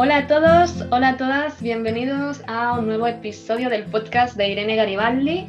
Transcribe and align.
Hola 0.00 0.18
a 0.18 0.26
todos, 0.28 0.84
hola 0.92 1.08
a 1.08 1.16
todas, 1.16 1.60
bienvenidos 1.60 2.40
a 2.46 2.78
un 2.78 2.86
nuevo 2.86 3.08
episodio 3.08 3.68
del 3.68 3.82
podcast 3.86 4.36
de 4.36 4.50
Irene 4.50 4.76
Garibaldi. 4.76 5.44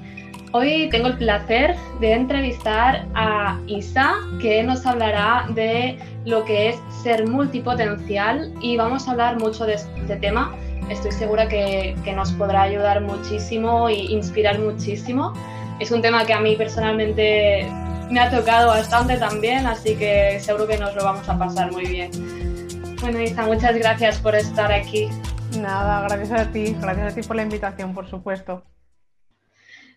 Hoy 0.54 0.90
tengo 0.90 1.10
el 1.10 1.18
placer 1.18 1.76
de 2.00 2.14
entrevistar 2.14 3.06
a 3.14 3.60
Isa, 3.68 4.16
que 4.42 4.64
nos 4.64 4.88
hablará 4.88 5.46
de 5.54 6.00
lo 6.26 6.44
que 6.46 6.70
es 6.70 6.78
ser 7.04 7.28
multipotencial 7.28 8.52
y 8.60 8.76
vamos 8.76 9.08
a 9.08 9.12
hablar 9.12 9.38
mucho 9.38 9.68
de 9.68 9.76
este 9.76 10.16
tema. 10.16 10.56
Estoy 10.90 11.12
segura 11.12 11.48
que, 11.48 11.96
que 12.04 12.14
nos 12.14 12.32
podrá 12.32 12.64
ayudar 12.64 13.02
muchísimo 13.02 13.88
e 13.88 13.98
inspirar 13.98 14.58
muchísimo. 14.58 15.32
Es 15.80 15.92
un 15.92 16.02
tema 16.02 16.26
que 16.26 16.34
a 16.34 16.40
mí 16.40 16.56
personalmente 16.56 17.68
me 18.10 18.20
ha 18.20 18.32
tocado 18.32 18.70
bastante 18.70 19.16
también, 19.18 19.68
así 19.68 19.96
que 19.96 20.40
seguro 20.40 20.66
que 20.66 20.80
nos 20.80 20.96
lo 20.96 21.04
vamos 21.04 21.30
a 21.30 21.38
pasar 21.38 21.72
muy 21.72 21.86
bien. 21.86 22.39
Bueno, 23.02 23.22
Isa, 23.22 23.46
muchas 23.46 23.78
gracias 23.78 24.20
por 24.20 24.36
estar 24.36 24.72
aquí. 24.74 25.08
Nada, 25.58 26.02
gracias 26.02 26.32
a 26.32 26.52
ti, 26.52 26.76
gracias 26.82 27.14
a 27.14 27.16
ti 27.16 27.26
por 27.26 27.38
la 27.38 27.44
invitación, 27.44 27.94
por 27.94 28.08
supuesto. 28.08 28.64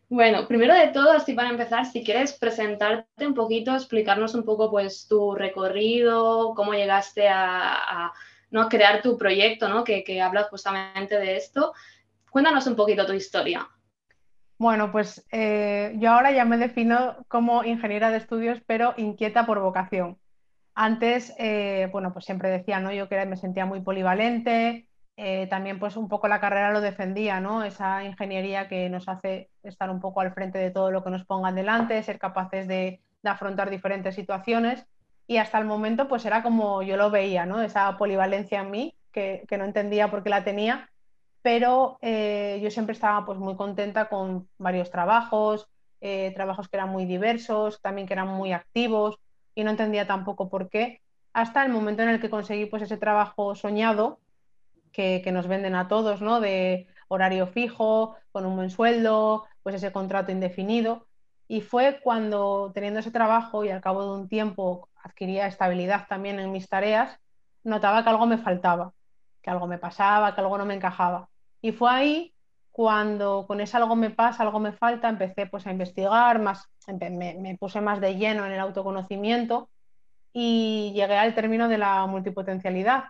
Bueno, 0.08 0.46
primero 0.46 0.74
de 0.74 0.88
todo, 0.88 1.10
así 1.10 1.32
para 1.32 1.48
empezar, 1.48 1.84
si 1.86 2.04
quieres 2.04 2.34
presentarte 2.34 3.26
un 3.26 3.34
poquito, 3.34 3.74
explicarnos 3.74 4.34
un 4.34 4.44
poco 4.44 4.70
pues 4.70 5.08
tu 5.08 5.34
recorrido, 5.34 6.54
cómo 6.54 6.74
llegaste 6.74 7.28
a, 7.28 8.12
¿no? 8.50 8.68
crear 8.68 9.02
tu 9.02 9.18
proyecto, 9.18 9.68
¿no? 9.68 9.82
que, 9.82 10.04
que 10.04 10.20
habla 10.20 10.44
justamente 10.44 11.18
de 11.18 11.36
esto. 11.36 11.72
Cuéntanos 12.30 12.66
un 12.66 12.76
poquito 12.76 13.04
tu 13.04 13.14
historia. 13.14 13.68
Bueno, 14.58 14.92
pues 14.92 15.26
eh, 15.32 15.94
yo 15.96 16.12
ahora 16.12 16.30
ya 16.30 16.44
me 16.44 16.56
defino 16.56 17.16
como 17.26 17.64
ingeniera 17.64 18.10
de 18.10 18.18
estudios, 18.18 18.60
pero 18.64 18.94
inquieta 18.96 19.44
por 19.44 19.58
vocación. 19.58 20.18
Antes, 20.74 21.34
eh, 21.38 21.88
bueno, 21.92 22.12
pues 22.12 22.24
siempre 22.24 22.48
decía, 22.48 22.80
¿no? 22.80 22.92
Yo 22.92 23.08
que 23.08 23.24
me 23.26 23.36
sentía 23.36 23.66
muy 23.66 23.80
polivalente, 23.82 24.88
eh, 25.16 25.46
también 25.48 25.78
pues 25.78 25.96
un 25.96 26.08
poco 26.08 26.28
la 26.28 26.40
carrera 26.40 26.72
lo 26.72 26.80
defendía, 26.80 27.40
¿no? 27.40 27.62
Esa 27.62 28.04
ingeniería 28.04 28.68
que 28.68 28.88
nos 28.88 29.06
hace 29.08 29.50
estar 29.62 29.90
un 29.90 30.00
poco 30.00 30.22
al 30.22 30.32
frente 30.32 30.58
de 30.58 30.70
todo 30.70 30.90
lo 30.90 31.04
que 31.04 31.10
nos 31.10 31.26
pongan 31.26 31.54
delante, 31.54 32.02
ser 32.02 32.18
capaces 32.18 32.66
de, 32.68 33.00
afrontar 33.24 33.70
diferentes 33.70 34.16
situaciones 34.16 34.84
y 35.28 35.36
hasta 35.36 35.56
el 35.58 35.64
momento 35.64 36.08
pues 36.08 36.24
era 36.24 36.42
como 36.42 36.82
yo 36.82 36.96
lo 36.96 37.10
veía, 37.10 37.46
¿no? 37.46 37.62
Esa 37.62 37.96
polivalencia 37.96 38.62
en 38.62 38.70
mí 38.70 38.96
que, 39.12 39.46
no 39.58 39.64
entendía 39.64 40.10
por 40.10 40.24
qué 40.24 40.30
la 40.30 40.42
tenía, 40.42 40.90
pero 41.42 41.98
eh, 42.02 42.60
yo 42.62 42.70
siempre 42.70 42.94
estaba 42.94 43.24
pues 43.24 43.38
muy 43.38 43.56
contenta 43.56 44.08
con 44.08 44.48
varios 44.58 44.90
trabajos, 44.90 45.68
trabajos 46.34 46.68
que 46.68 46.76
eran 46.76 46.88
muy 46.88 47.04
diversos, 47.04 47.80
también 47.80 48.08
que 48.08 48.14
eran 48.14 48.26
muy 48.26 48.52
activos, 48.52 49.20
y 49.54 49.64
no 49.64 49.70
entendía 49.70 50.06
tampoco 50.06 50.48
por 50.48 50.68
qué, 50.68 51.00
hasta 51.32 51.64
el 51.64 51.72
momento 51.72 52.02
en 52.02 52.10
el 52.10 52.20
que 52.20 52.30
conseguí 52.30 52.66
pues 52.66 52.82
ese 52.82 52.96
trabajo 52.96 53.54
soñado 53.54 54.18
que, 54.92 55.22
nos 55.32 55.48
venden 55.48 55.74
a 55.74 55.88
todos, 55.88 56.20
¿no? 56.20 56.40
De 56.40 56.86
horario 57.08 57.46
fijo, 57.46 58.16
con 58.30 58.44
un 58.46 58.56
buen 58.56 58.70
sueldo, 58.70 59.46
pues 59.62 59.76
ese 59.76 59.92
contrato 59.92 60.30
indefinido. 60.30 61.06
Y 61.48 61.60
fue 61.62 62.00
cuando, 62.02 62.70
teniendo 62.74 63.00
ese 63.00 63.10
trabajo 63.10 63.64
y 63.64 63.70
al 63.70 63.80
cabo 63.80 64.04
de 64.04 64.20
un 64.20 64.28
tiempo 64.28 64.88
adquiría 65.02 65.46
estabilidad 65.46 66.06
también 66.08 66.38
en 66.38 66.52
mis 66.52 66.68
tareas, 66.68 67.18
notaba 67.64 68.02
que 68.02 68.10
algo 68.10 68.26
me 68.26 68.38
faltaba, 68.38 68.92
que 69.42 69.50
algo 69.50 69.66
me 69.66 69.78
pasaba, 69.78 70.34
que 70.34 70.40
algo 70.40 70.58
no 70.58 70.66
me 70.66 70.74
encajaba. 70.74 71.28
Y 71.60 71.72
fue 71.72 71.90
ahí 71.90 72.34
cuando 72.72 73.44
con 73.46 73.60
ese 73.60 73.76
algo 73.76 73.94
me 73.94 74.10
pasa, 74.10 74.42
algo 74.42 74.58
me 74.58 74.72
falta, 74.72 75.08
empecé 75.10 75.46
pues 75.46 75.66
a 75.66 75.70
investigar, 75.70 76.40
más, 76.40 76.68
me, 76.88 77.56
puse 77.60 77.82
más 77.82 78.00
de 78.00 78.16
lleno 78.16 78.46
en 78.46 78.52
el 78.52 78.60
autoconocimiento 78.60 79.68
y 80.32 80.92
llegué 80.94 81.16
al 81.16 81.34
término 81.34 81.68
de 81.68 81.78
la 81.78 82.06
multipotencialidad. 82.06 83.04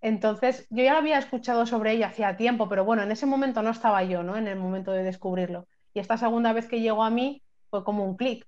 Entonces, 0.00 0.68
yo 0.70 0.84
ya 0.84 0.96
había 0.96 1.18
escuchado 1.18 1.66
sobre 1.66 1.92
ella 1.92 2.06
hacía 2.06 2.36
tiempo, 2.36 2.68
pero 2.68 2.84
bueno, 2.84 3.02
en 3.02 3.10
ese 3.10 3.26
momento 3.26 3.62
no 3.62 3.70
estaba 3.70 4.04
yo, 4.04 4.22
¿no? 4.22 4.36
En 4.36 4.46
el 4.46 4.56
momento 4.56 4.92
de 4.92 5.02
descubrirlo. 5.02 5.66
Y 5.92 5.98
esta 5.98 6.16
segunda 6.16 6.52
vez 6.52 6.68
que 6.68 6.80
llegó 6.80 7.02
a 7.02 7.10
mí 7.10 7.42
fue 7.70 7.82
como 7.82 8.04
un 8.04 8.16
clic, 8.16 8.46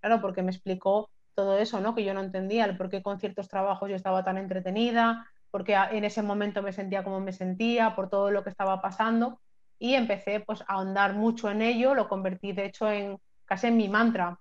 claro, 0.00 0.20
porque 0.20 0.42
me 0.42 0.52
explicó 0.52 1.10
todo 1.34 1.58
eso, 1.58 1.80
¿no? 1.80 1.96
Que 1.96 2.04
yo 2.04 2.14
no 2.14 2.20
entendía, 2.20 2.64
el 2.64 2.76
por 2.76 2.90
qué 2.90 3.02
con 3.02 3.18
ciertos 3.18 3.48
trabajos 3.48 3.90
yo 3.90 3.96
estaba 3.96 4.22
tan 4.22 4.38
entretenida, 4.38 5.28
porque 5.50 5.74
en 5.74 6.04
ese 6.04 6.22
momento 6.22 6.62
me 6.62 6.72
sentía 6.72 7.02
como 7.02 7.18
me 7.18 7.32
sentía, 7.32 7.96
por 7.96 8.08
todo 8.08 8.30
lo 8.30 8.44
que 8.44 8.50
estaba 8.50 8.80
pasando 8.80 9.40
y 9.84 9.96
empecé 9.96 10.40
pues 10.40 10.62
a 10.62 10.76
ahondar 10.76 11.12
mucho 11.12 11.50
en 11.50 11.60
ello, 11.60 11.94
lo 11.94 12.08
convertí 12.08 12.52
de 12.52 12.64
hecho 12.64 12.90
en 12.90 13.18
casi 13.44 13.66
en 13.66 13.76
mi 13.76 13.86
mantra, 13.90 14.40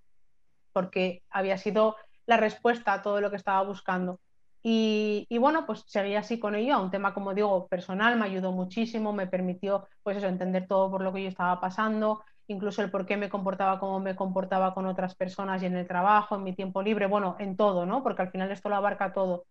porque 0.72 1.22
había 1.30 1.58
sido 1.58 1.98
la 2.26 2.38
respuesta 2.38 2.94
a 2.94 3.02
todo 3.02 3.20
lo 3.20 3.30
que 3.30 3.36
estaba 3.36 3.62
buscando. 3.64 4.22
Y, 4.64 5.28
bueno, 5.38 5.66
pues 5.66 5.84
seguí 5.86 6.16
así 6.16 6.40
con 6.40 6.56
ello, 6.56 6.82
un 6.82 6.92
tema, 6.92 7.14
como 7.14 7.34
digo, 7.34 7.68
personal, 7.68 8.18
me 8.18 8.24
ayudó 8.24 8.54
muchísimo, 8.54 9.12
me 9.12 9.28
permitió, 9.28 9.86
pues 10.02 10.16
eso, 10.16 10.28
entender 10.28 10.66
todo 10.66 10.90
por 10.90 11.02
lo 11.02 11.12
que 11.12 11.24
yo 11.24 11.28
estaba 11.28 11.60
pasando, 11.60 12.24
incluso 12.48 12.82
el 12.82 12.90
por 12.90 13.06
qué 13.06 13.18
me 13.18 13.28
comportaba 13.28 13.82
como 13.82 14.00
me 14.00 14.16
comportaba 14.16 14.74
con 14.74 14.86
otras 14.86 15.14
personas 15.14 15.62
y 15.62 15.66
en 15.66 15.76
el 15.76 15.86
trabajo, 15.86 16.36
en 16.36 16.44
mi 16.44 16.56
tiempo 16.56 16.82
libre, 16.82 17.06
bueno, 17.06 17.36
en 17.40 17.58
todo, 17.58 17.86
¿no? 17.86 18.02
Porque 18.02 18.22
al 18.22 18.32
final 18.32 18.50
esto 18.50 18.70
lo 18.70 18.78
abarca 18.78 19.12
todo. 19.12 19.44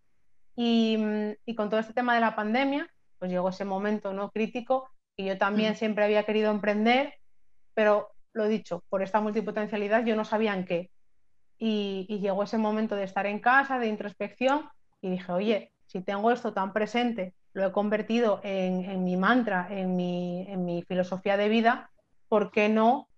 Y, 0.56 0.97
y 1.44 1.54
con 1.54 1.69
todo 1.69 1.81
este 1.81 1.92
tema 1.92 2.14
de 2.14 2.22
la 2.22 2.34
pandemia, 2.34 2.88
pues 3.19 3.31
llegó 3.31 3.50
ese 3.50 3.66
momento, 3.66 4.14
¿no? 4.14 4.31
Crítico 4.31 4.88
y 5.17 5.27
yo 5.27 5.39
también 5.39 5.77
siempre 5.77 6.05
había 6.05 6.25
querido 6.25 6.50
emprender, 6.50 7.15
pero 7.75 8.11
lo 8.33 8.49
dicho, 8.49 8.83
por 8.89 9.03
esta 9.03 9.21
multipotencialidad 9.21 10.05
yo 10.05 10.17
no 10.17 10.25
sabía 10.25 10.55
en 10.55 10.65
qué. 10.65 10.91
Y, 11.59 12.19
llegó 12.21 12.43
ese 12.43 12.59
momento 12.59 12.97
de 12.97 13.05
estar 13.05 13.27
en 13.27 13.39
casa, 13.39 13.78
de 13.78 13.87
introspección, 13.87 14.69
y 15.00 15.11
dije, 15.11 15.31
oye, 15.31 15.73
si 15.87 16.03
tengo 16.03 16.31
esto 16.31 16.53
tan 16.53 16.73
presente, 16.73 17.34
lo 17.53 17.67
he 17.67 17.73
convertido 17.73 18.41
en, 18.43 19.05
mi 19.05 19.17
mantra, 19.17 19.69
en 19.71 19.95
mi, 19.95 20.47
en 20.49 20.65
mi 20.65 20.83
filosofía 20.83 21.37
de 21.37 21.49
vida, 21.49 21.91
¿por 22.29 22.50
qué 22.50 22.69
no 22.69 23.09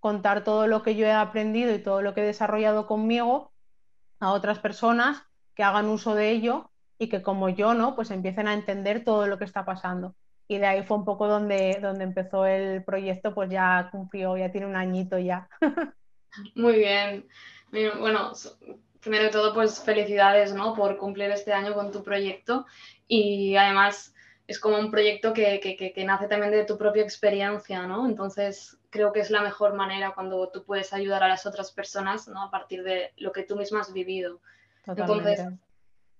contar 0.00 0.44
todo 0.44 0.66
lo 0.66 0.82
que 0.82 0.96
yo 0.96 1.06
he 1.06 1.12
aprendido 1.12 1.74
y 1.74 1.82
todo 1.82 2.02
lo 2.02 2.12
que 2.12 2.22
he 2.22 2.26
desarrollado 2.26 2.86
conmigo 2.86 3.52
a 4.18 4.32
otras 4.32 4.58
personas 4.58 5.22
que 5.54 5.62
hagan 5.62 5.86
uso 5.86 6.14
de 6.14 6.30
ello 6.30 6.70
y 6.98 7.08
que 7.08 7.22
como 7.22 7.48
yo, 7.48 7.74
¿no? 7.74 7.94
Pues 7.94 8.10
empiecen 8.10 8.48
a 8.48 8.54
entender 8.54 9.04
todo 9.04 9.26
lo 9.26 9.38
que 9.38 9.44
está 9.44 9.64
pasando 9.64 10.14
y 10.48 10.58
de 10.58 10.66
ahí 10.66 10.82
fue 10.82 10.96
un 10.96 11.04
poco 11.04 11.26
donde, 11.26 11.78
donde 11.80 12.04
empezó 12.04 12.46
el 12.46 12.84
proyecto, 12.84 13.34
pues 13.34 13.50
ya 13.50 13.88
cumplió, 13.90 14.36
ya 14.36 14.52
tiene 14.52 14.66
un 14.66 14.76
añito 14.76 15.18
ya. 15.18 15.48
Muy 16.54 16.76
bien. 16.76 17.26
Bueno, 17.98 18.32
primero 19.00 19.24
de 19.24 19.30
todo, 19.30 19.52
pues 19.52 19.80
felicidades, 19.80 20.54
¿no? 20.54 20.74
Por 20.74 20.96
cumplir 20.98 21.30
este 21.30 21.52
año 21.52 21.74
con 21.74 21.90
tu 21.90 22.02
proyecto 22.02 22.66
y 23.08 23.56
además 23.56 24.14
es 24.46 24.60
como 24.60 24.78
un 24.78 24.90
proyecto 24.90 25.32
que, 25.32 25.58
que, 25.60 25.92
que, 25.92 26.04
nace 26.04 26.28
también 26.28 26.52
de 26.52 26.64
tu 26.64 26.78
propia 26.78 27.02
experiencia, 27.02 27.86
¿no? 27.86 28.06
Entonces 28.06 28.78
creo 28.90 29.12
que 29.12 29.20
es 29.20 29.30
la 29.30 29.42
mejor 29.42 29.74
manera 29.74 30.12
cuando 30.14 30.48
tú 30.50 30.64
puedes 30.64 30.92
ayudar 30.92 31.24
a 31.24 31.28
las 31.28 31.46
otras 31.46 31.72
personas, 31.72 32.28
¿no? 32.28 32.42
A 32.42 32.50
partir 32.50 32.84
de 32.84 33.12
lo 33.16 33.32
que 33.32 33.42
tú 33.42 33.56
misma 33.56 33.80
has 33.80 33.92
vivido. 33.92 34.40
Entonces, 34.86 35.44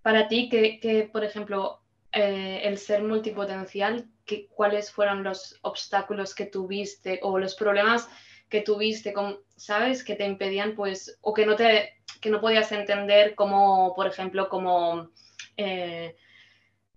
para 0.02 0.26
ti, 0.28 0.48
que, 0.48 1.08
por 1.12 1.24
ejemplo, 1.24 1.80
eh, 2.18 2.62
el 2.66 2.78
ser 2.78 3.02
multipotencial, 3.02 4.08
cuáles 4.54 4.90
fueron 4.90 5.22
los 5.22 5.58
obstáculos 5.60 6.34
que 6.34 6.46
tuviste 6.46 7.20
o 7.22 7.38
los 7.38 7.54
problemas 7.54 8.08
que 8.48 8.62
tuviste, 8.62 9.12
con, 9.12 9.38
¿sabes? 9.54 10.02
Que 10.02 10.14
te 10.14 10.24
impedían, 10.24 10.74
pues, 10.74 11.18
o 11.20 11.34
que 11.34 11.44
no, 11.44 11.56
te, 11.56 12.00
que 12.22 12.30
no 12.30 12.40
podías 12.40 12.72
entender 12.72 13.34
como, 13.34 13.94
por 13.94 14.06
ejemplo, 14.06 14.48
como, 14.48 15.10
eh, 15.58 16.16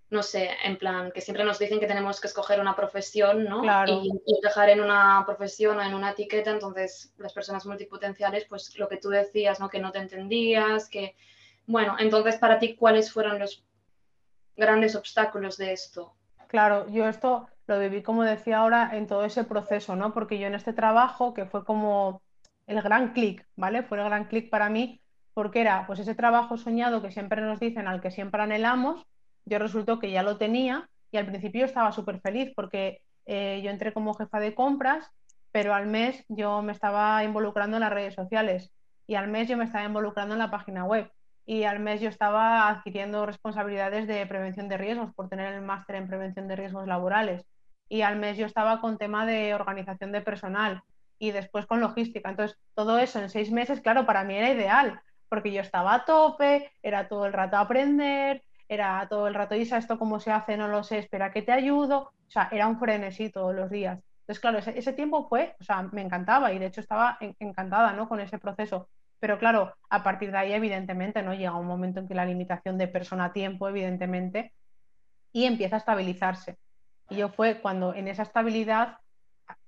no 0.09 0.23
sé, 0.23 0.51
en 0.63 0.77
plan, 0.77 1.11
que 1.11 1.19
siempre 1.19 1.43
nos 1.43 1.59
dicen 1.59 1.81
que 1.81 1.87
tenemos 1.87 2.21
que 2.21 2.27
escoger 2.27 2.61
una 2.61 2.77
profesión, 2.77 3.43
¿no? 3.43 3.61
Y, 3.87 4.09
y, 4.25 4.41
dejar 4.41 4.69
en 4.69 4.79
una 4.79 5.23
profesión 5.25 5.79
o 5.79 5.81
en 5.81 5.95
una 5.95 6.11
etiqueta, 6.11 6.51
entonces 6.51 7.13
las 7.17 7.33
personas 7.33 7.65
multipotenciales, 7.65 8.45
pues 8.45 8.77
lo 8.77 8.87
que 8.87 8.95
tú 8.95 9.09
decías, 9.09 9.59
¿no? 9.59 9.67
Que 9.67 9.79
no 9.79 9.91
te 9.91 9.99
entendías, 9.99 10.87
que, 10.87 11.17
bueno, 11.65 11.97
entonces 11.99 12.37
para 12.37 12.57
ti, 12.57 12.77
¿cuáles 12.77 13.11
fueron 13.11 13.37
los 13.37 13.65
grandes 14.59 14.95
obstáculos 14.95 15.57
de 15.57 15.73
esto? 15.73 16.13
Claro, 16.47 16.87
yo 16.89 17.07
esto 17.07 17.47
lo 17.67 17.79
viví, 17.79 18.01
como 18.01 18.23
decía 18.23 18.59
ahora, 18.59 18.91
en 18.93 19.07
todo 19.07 19.23
ese 19.23 19.43
proceso, 19.43 19.95
¿no? 19.95 20.13
Porque 20.13 20.39
yo 20.39 20.47
en 20.47 20.55
este 20.55 20.73
trabajo, 20.73 21.33
que 21.33 21.45
fue 21.45 21.63
como 21.63 22.21
el 22.67 22.81
gran 22.81 23.13
clic, 23.13 23.47
¿vale? 23.55 23.83
Fue 23.83 23.97
el 23.99 24.05
gran 24.05 24.25
clic 24.25 24.49
para 24.49 24.69
mí, 24.69 25.01
porque 25.33 25.61
era 25.61 25.85
pues 25.87 25.99
ese 25.99 26.15
trabajo 26.15 26.57
soñado 26.57 27.01
que 27.01 27.11
siempre 27.11 27.41
nos 27.41 27.59
dicen, 27.59 27.87
al 27.87 28.01
que 28.01 28.11
siempre 28.11 28.41
anhelamos, 28.41 29.05
yo 29.45 29.59
resultó 29.59 29.99
que 29.99 30.11
ya 30.11 30.23
lo 30.23 30.37
tenía 30.37 30.89
y 31.11 31.17
al 31.17 31.25
principio 31.25 31.65
estaba 31.65 31.91
súper 31.91 32.19
feliz 32.19 32.51
porque 32.55 33.01
eh, 33.25 33.61
yo 33.63 33.69
entré 33.69 33.93
como 33.93 34.13
jefa 34.13 34.39
de 34.39 34.53
compras, 34.53 35.09
pero 35.51 35.73
al 35.73 35.87
mes 35.87 36.23
yo 36.27 36.61
me 36.61 36.71
estaba 36.71 37.23
involucrando 37.23 37.77
en 37.77 37.81
las 37.81 37.93
redes 37.93 38.15
sociales 38.15 38.71
y 39.07 39.15
al 39.15 39.27
mes 39.27 39.47
yo 39.47 39.57
me 39.57 39.65
estaba 39.65 39.85
involucrando 39.85 40.35
en 40.35 40.39
la 40.39 40.51
página 40.51 40.83
web 40.85 41.11
y 41.49 41.63
al 41.63 41.79
mes 41.79 41.99
yo 41.99 42.09
estaba 42.09 42.69
adquiriendo 42.69 43.25
responsabilidades 43.25 44.05
de 44.05 44.23
prevención 44.27 44.69
de 44.69 44.77
riesgos 44.77 45.11
por 45.15 45.29
tener 45.29 45.51
el 45.51 45.63
máster 45.63 45.95
en 45.95 46.07
prevención 46.07 46.47
de 46.47 46.55
riesgos 46.55 46.85
laborales 46.85 47.43
y 47.89 48.03
al 48.03 48.17
mes 48.17 48.37
yo 48.37 48.45
estaba 48.45 48.79
con 48.79 48.99
tema 48.99 49.25
de 49.25 49.55
organización 49.55 50.11
de 50.11 50.21
personal 50.21 50.83
y 51.17 51.31
después 51.31 51.65
con 51.65 51.81
logística. 51.81 52.29
Entonces, 52.29 52.55
todo 52.75 52.99
eso 52.99 53.19
en 53.19 53.31
seis 53.31 53.51
meses, 53.51 53.81
claro, 53.81 54.05
para 54.05 54.23
mí 54.23 54.35
era 54.35 54.51
ideal, 54.51 55.01
porque 55.27 55.51
yo 55.51 55.61
estaba 55.61 55.95
a 55.95 56.05
tope, 56.05 56.71
era 56.83 57.07
todo 57.07 57.25
el 57.25 57.33
rato 57.33 57.57
aprender, 57.57 58.43
era 58.67 59.07
todo 59.09 59.27
el 59.27 59.33
rato, 59.33 59.55
Isa, 59.55 59.77
esto 59.77 59.97
cómo 59.97 60.19
se 60.19 60.29
hace, 60.29 60.55
no 60.55 60.67
lo 60.67 60.83
sé, 60.83 60.99
espera 60.99 61.31
que 61.31 61.41
te 61.41 61.51
ayudo. 61.51 62.13
O 62.27 62.31
sea, 62.31 62.49
era 62.51 62.67
un 62.67 62.77
frenesí 62.77 63.31
todos 63.31 63.55
los 63.55 63.71
días. 63.71 63.99
Entonces, 64.19 64.39
claro, 64.39 64.59
ese, 64.59 64.93
tiempo 64.93 65.27
fue, 65.27 65.55
o 65.59 65.63
sea, 65.63 65.81
me 65.81 66.03
encantaba 66.03 66.53
y 66.53 66.59
de 66.59 66.67
hecho 66.67 66.81
estaba 66.81 67.17
encantada, 67.39 67.93
¿no? 67.93 68.07
Con 68.07 68.19
ese 68.19 68.37
proceso. 68.37 68.87
Pero 69.19 69.37
claro, 69.37 69.73
a 69.89 70.03
partir 70.03 70.31
de 70.31 70.37
ahí, 70.37 70.53
evidentemente, 70.53 71.21
¿no? 71.21 71.33
Llega 71.33 71.55
un 71.57 71.67
momento 71.67 71.99
en 71.99 72.07
que 72.07 72.15
la 72.15 72.25
limitación 72.25 72.77
de 72.77 72.87
persona-tiempo, 72.87 73.67
evidentemente, 73.67 74.53
y 75.31 75.45
empieza 75.45 75.75
a 75.75 75.79
estabilizarse. 75.79 76.57
Y 77.09 77.17
yo 77.17 77.29
fue 77.29 77.59
cuando 77.61 77.93
en 77.93 78.07
esa 78.07 78.23
estabilidad, 78.23 78.97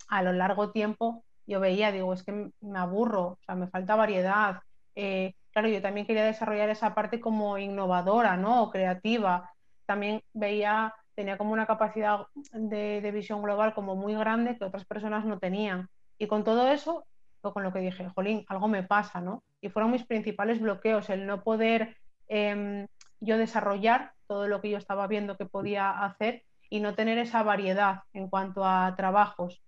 a 0.07 0.23
lo 0.23 0.31
largo 0.33 0.71
tiempo, 0.71 1.23
yo 1.47 1.59
veía, 1.59 1.91
digo, 1.91 2.13
es 2.13 2.23
que 2.23 2.49
me 2.61 2.79
aburro, 2.79 3.23
o 3.23 3.39
sea, 3.45 3.55
me 3.55 3.67
falta 3.67 3.95
variedad. 3.95 4.61
Eh, 4.95 5.33
claro, 5.51 5.67
yo 5.67 5.81
también 5.81 6.05
quería 6.05 6.23
desarrollar 6.23 6.69
esa 6.69 6.93
parte 6.93 7.19
como 7.19 7.57
innovadora, 7.57 8.37
¿no? 8.37 8.63
O 8.63 8.71
creativa. 8.71 9.51
También 9.85 10.21
veía, 10.33 10.93
tenía 11.15 11.37
como 11.37 11.53
una 11.53 11.65
capacidad 11.65 12.27
de, 12.53 13.11
visión 13.11 13.41
global 13.41 13.73
como 13.73 13.95
muy 13.95 14.15
grande 14.15 14.57
que 14.57 14.65
otras 14.65 14.85
personas 14.85 15.25
no 15.25 15.39
tenían. 15.39 15.89
Y 16.17 16.27
con 16.27 16.43
todo 16.43 16.67
eso, 16.69 17.05
con 17.41 17.63
lo 17.63 17.73
que 17.73 17.79
dije, 17.79 18.09
jolín, 18.09 18.45
algo 18.47 18.67
me 18.67 18.83
pasa, 18.83 19.21
¿no? 19.21 19.43
Y 19.59 19.69
fueron 19.69 19.91
mis 19.91 20.05
principales 20.05 20.59
bloqueos, 20.61 21.09
el 21.09 21.25
no 21.25 21.43
poder 21.43 21.97
em, 22.27 22.87
yo 23.19 23.37
desarrollar 23.37 24.13
todo 24.27 24.47
lo 24.47 24.61
que 24.61 24.69
yo 24.69 24.77
estaba 24.77 25.07
viendo 25.07 25.37
que 25.37 25.45
podía 25.45 25.89
hacer 25.89 26.43
y 26.69 26.79
no 26.79 26.95
tener 26.95 27.17
esa 27.17 27.43
variedad 27.43 28.03
en 28.13 28.29
cuanto 28.29 28.65
a 28.65 28.93
trabajos, 28.95 29.61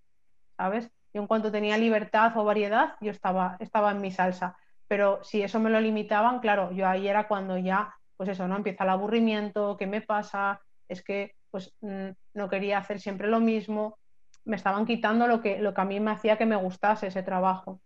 ¿sabes? 0.56 0.90
Y 1.14 1.18
en 1.18 1.28
cuanto 1.28 1.52
tenía 1.52 1.78
libertad 1.78 2.36
o 2.38 2.46
variedad, 2.46 2.96
yo 3.02 3.12
estaba, 3.12 3.58
estaba 3.60 3.92
en 3.92 4.02
mi 4.02 4.12
salsa. 4.12 4.58
Pero 4.88 5.24
si 5.24 5.42
eso 5.42 5.60
me 5.60 5.70
lo 5.70 5.82
limitaban, 5.82 6.40
claro, 6.40 6.72
yo 6.72 6.88
ahí 6.88 7.08
era 7.08 7.28
cuando 7.28 7.58
ya, 7.58 7.94
pues 8.16 8.30
eso, 8.30 8.48
¿no? 8.48 8.56
Empieza 8.56 8.84
el 8.84 8.92
aburrimiento, 8.92 9.76
¿qué 9.78 9.88
me 9.88 10.02
pasa? 10.02 10.62
Es 10.88 11.04
que 11.04 11.36
pues 11.52 11.72
mm, 11.82 12.10
no 12.34 12.50
quería 12.50 12.80
hacer 12.80 13.00
siempre 13.00 13.28
lo 13.28 13.40
mismo, 13.40 14.00
me 14.46 14.56
estaban 14.56 14.86
quitando 14.86 15.28
lo 15.28 15.42
que, 15.42 15.60
lo 15.60 15.74
que 15.74 15.82
a 15.82 15.86
mí 15.86 16.00
me 16.00 16.12
hacía 16.12 16.38
que 16.38 16.46
me 16.46 16.56
gustase 16.56 17.08
ese 17.08 17.24
trabajo. 17.24 17.80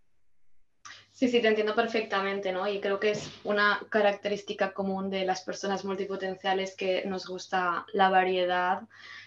Sí, 1.18 1.28
sí, 1.28 1.42
te 1.42 1.48
entiendo 1.48 1.74
perfectamente, 1.74 2.52
¿no? 2.52 2.68
Y 2.68 2.80
creo 2.80 3.00
que 3.00 3.10
es 3.10 3.28
una 3.42 3.80
característica 3.90 4.72
común 4.72 5.10
de 5.10 5.24
las 5.24 5.42
personas 5.42 5.84
multipotenciales 5.84 6.76
que 6.76 7.04
nos 7.06 7.26
gusta 7.26 7.86
la 7.92 8.08
variedad, 8.08 8.82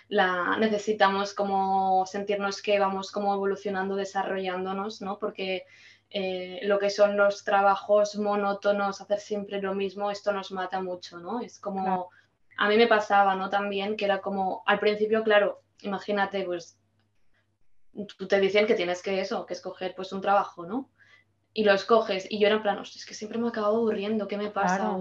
la 0.08 0.56
necesitamos 0.58 1.34
como 1.34 2.06
sentirnos 2.06 2.62
que 2.62 2.80
vamos 2.80 3.12
como 3.12 3.34
evolucionando, 3.34 3.96
desarrollándonos, 3.96 5.02
¿no? 5.02 5.20
Porque 5.20 5.66
eh, 6.10 6.60
lo 6.64 6.80
que 6.80 6.90
son 6.90 7.18
los 7.18 7.44
trabajos 7.44 8.16
monótonos, 8.16 9.02
hacer 9.02 9.20
siempre 9.20 9.62
lo 9.62 9.74
mismo, 9.74 10.12
esto 10.12 10.32
nos 10.34 10.52
mata 10.52 10.82
mucho, 10.82 11.20
¿no? 11.20 11.42
Es 11.42 11.60
como, 11.60 12.10
a 12.58 12.70
mí 12.70 12.78
me 12.78 12.88
pasaba, 12.88 13.36
¿no? 13.36 13.50
También 13.50 13.96
que 13.96 14.06
era 14.06 14.20
como, 14.20 14.64
al 14.66 14.80
principio, 14.80 15.24
claro, 15.24 15.62
imagínate, 15.82 16.44
pues, 16.44 16.78
tú 18.18 18.28
te 18.28 18.40
dicen 18.40 18.68
que 18.68 18.76
tienes 18.76 19.02
que 19.02 19.20
eso, 19.22 19.46
que 19.46 19.54
escoger 19.54 19.94
pues 19.96 20.12
un 20.14 20.22
trabajo, 20.22 20.66
¿no? 20.66 20.90
y 21.54 21.64
lo 21.64 21.74
escoges. 21.74 22.28
Y 22.30 22.40
yo 22.40 22.48
era 22.48 22.56
en 22.56 22.62
plan, 22.62 22.80
es 22.80 23.06
que 23.06 23.14
siempre 23.14 23.38
me 23.38 23.50
acabo 23.50 23.68
aburriendo, 23.68 24.28
¿qué 24.28 24.38
me 24.38 24.52
pasa? 24.52 24.96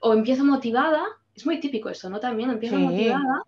O, 0.00 0.12
empiezo 0.14 0.44
motivada, 0.44 1.04
es 1.34 1.44
muy 1.44 1.60
típico 1.60 1.90
eso, 1.90 2.08
¿no? 2.08 2.18
También 2.18 2.50
empiezo 2.50 2.76
motivada 2.78 3.44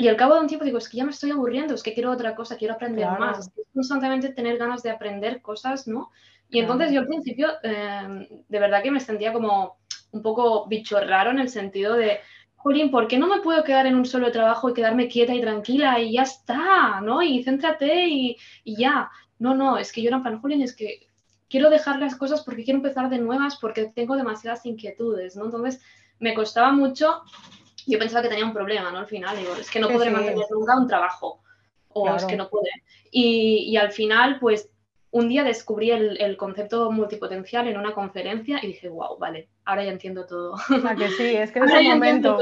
y 0.00 0.08
al 0.08 0.16
cabo 0.16 0.34
de 0.34 0.40
un 0.40 0.46
tiempo 0.46 0.64
digo, 0.64 0.78
es 0.78 0.88
que 0.88 0.96
ya 0.96 1.04
me 1.04 1.10
estoy 1.10 1.30
aburriendo, 1.30 1.74
es 1.74 1.82
que 1.82 1.92
quiero 1.92 2.10
otra 2.10 2.34
cosa, 2.34 2.56
quiero 2.56 2.72
aprender 2.72 3.06
más. 3.18 3.38
Es 3.48 3.66
constantemente 3.74 4.30
tener 4.30 4.56
ganas 4.56 4.82
de 4.82 4.88
aprender 4.88 5.42
cosas, 5.42 5.86
¿no? 5.86 6.10
Y 6.48 6.58
entonces 6.58 6.90
yo 6.90 7.00
al 7.00 7.06
principio, 7.06 7.48
em, 7.62 8.26
de 8.48 8.58
verdad 8.58 8.82
que 8.82 8.90
me 8.90 9.00
sentía 9.00 9.30
como 9.30 9.76
un 10.12 10.22
poco 10.22 10.66
bicho 10.66 10.98
raro 11.00 11.30
en 11.30 11.38
el 11.38 11.50
sentido 11.50 11.94
de, 11.94 12.20
Jolín, 12.62 12.90
¿por 12.90 13.08
qué 13.08 13.18
no 13.18 13.26
me 13.26 13.40
puedo 13.40 13.64
quedar 13.64 13.86
en 13.86 13.94
un 13.94 14.04
solo 14.04 14.30
trabajo 14.30 14.68
y 14.68 14.74
quedarme 14.74 15.08
quieta 15.08 15.34
y 15.34 15.40
tranquila 15.40 15.98
y 15.98 16.12
ya 16.12 16.22
está, 16.22 17.00
¿no? 17.00 17.22
Y 17.22 17.42
céntrate 17.42 18.06
y, 18.06 18.36
y 18.64 18.76
ya. 18.76 19.10
No, 19.38 19.54
no, 19.54 19.78
es 19.78 19.92
que 19.92 20.02
yo 20.02 20.08
era 20.08 20.18
en 20.18 20.22
plan, 20.22 20.40
Jolín, 20.40 20.60
es 20.60 20.76
que 20.76 21.08
quiero 21.48 21.70
dejar 21.70 21.98
las 21.98 22.16
cosas 22.16 22.42
porque 22.42 22.64
quiero 22.64 22.78
empezar 22.78 23.08
de 23.08 23.18
nuevas, 23.18 23.56
porque 23.56 23.86
tengo 23.86 24.14
demasiadas 24.14 24.66
inquietudes, 24.66 25.36
¿no? 25.36 25.46
Entonces 25.46 25.82
me 26.18 26.34
costaba 26.34 26.70
mucho, 26.70 27.22
yo 27.86 27.98
pensaba 27.98 28.22
que 28.22 28.28
tenía 28.28 28.44
un 28.44 28.52
problema, 28.52 28.90
¿no? 28.92 28.98
Al 28.98 29.06
final, 29.06 29.36
digo, 29.38 29.54
es 29.54 29.70
que 29.70 29.80
no 29.80 29.88
podré 29.88 30.10
mantener 30.10 30.44
nunca 30.50 30.78
un 30.78 30.86
trabajo, 30.86 31.42
o 31.88 32.14
es 32.14 32.24
que 32.26 32.36
no 32.36 32.48
puede. 32.48 32.70
Y, 33.10 33.76
al 33.76 33.90
final, 33.90 34.38
pues 34.38 34.70
un 35.12 35.28
día 35.28 35.42
descubrí 35.42 35.90
el, 35.90 36.36
concepto 36.36 36.90
multipotencial 36.92 37.66
en 37.68 37.76
una 37.76 37.92
conferencia 37.92 38.60
y 38.62 38.68
dije, 38.68 38.88
wow, 38.88 39.18
vale, 39.18 39.48
ahora 39.64 39.84
ya 39.84 39.90
entiendo 39.90 40.26
todo. 40.26 40.54
Ah, 40.84 40.94
que 40.96 41.08
sí, 41.08 41.36
es 41.36 41.50
que 41.50 41.58
es 41.58 41.70
el 41.74 41.88
momento, 41.88 42.38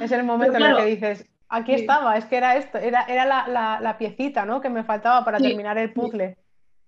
es 0.00 0.12
el 0.12 0.24
momento 0.24 0.56
en 0.56 0.62
el 0.62 0.76
que 0.76 0.84
dices, 0.86 1.26
aquí 1.48 1.74
estaba, 1.74 2.16
es 2.16 2.24
que 2.24 2.36
era 2.36 2.56
esto, 2.56 2.78
era, 2.78 3.02
era 3.02 3.24
la, 3.26 3.96
piecita, 3.98 4.44
¿no? 4.44 4.60
Que 4.60 4.70
me 4.70 4.84
faltaba 4.84 5.24
para 5.24 5.38
terminar 5.38 5.76
el 5.78 5.92
puzzle. 5.92 6.36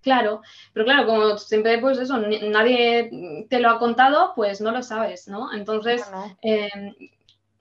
Claro, 0.01 0.43
pero 0.75 0.85
claro, 0.85 1.07
como 1.07 1.39
siempre, 1.39 1.79
pues 1.79 1.99
eso, 1.99 2.19
nadie 2.19 3.47
te 3.49 3.59
lo 3.59 3.71
ha 3.71 3.79
contado, 3.79 4.33
pues 4.35 4.61
no 4.61 4.71
lo 4.71 4.83
sabes, 4.83 5.29
¿no? 5.29 5.51
Entonces, 5.53 6.05
em, 6.43 6.95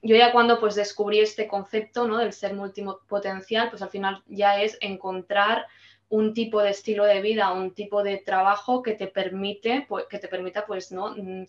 yo 0.01 0.17
ya 0.17 0.33
cuando 0.33 0.59
pues 0.59 0.75
descubrí 0.75 1.19
este 1.19 1.47
concepto, 1.47 2.05
¿no? 2.05 2.17
Del 2.17 2.33
ser 2.33 2.53
multipotencial, 2.53 3.69
pues 3.69 3.81
al 3.81 3.89
final 3.89 4.23
ya 4.27 4.61
es 4.61 4.77
encontrar 4.81 5.65
un 6.13 6.35
tipo 6.35 6.61
de 6.61 6.69
estilo 6.69 7.05
de 7.05 7.21
vida, 7.21 7.51
un 7.51 7.73
tipo 7.73 8.03
de 8.03 8.17
trabajo 8.17 8.83
que 8.83 8.93
te 8.93 9.07
permite, 9.07 9.85
pues, 9.89 10.05
que 10.05 10.19
te 10.19 10.27
permita, 10.27 10.63
pues, 10.67 10.91
¿no? 10.91 11.15
Mm, 11.17 11.47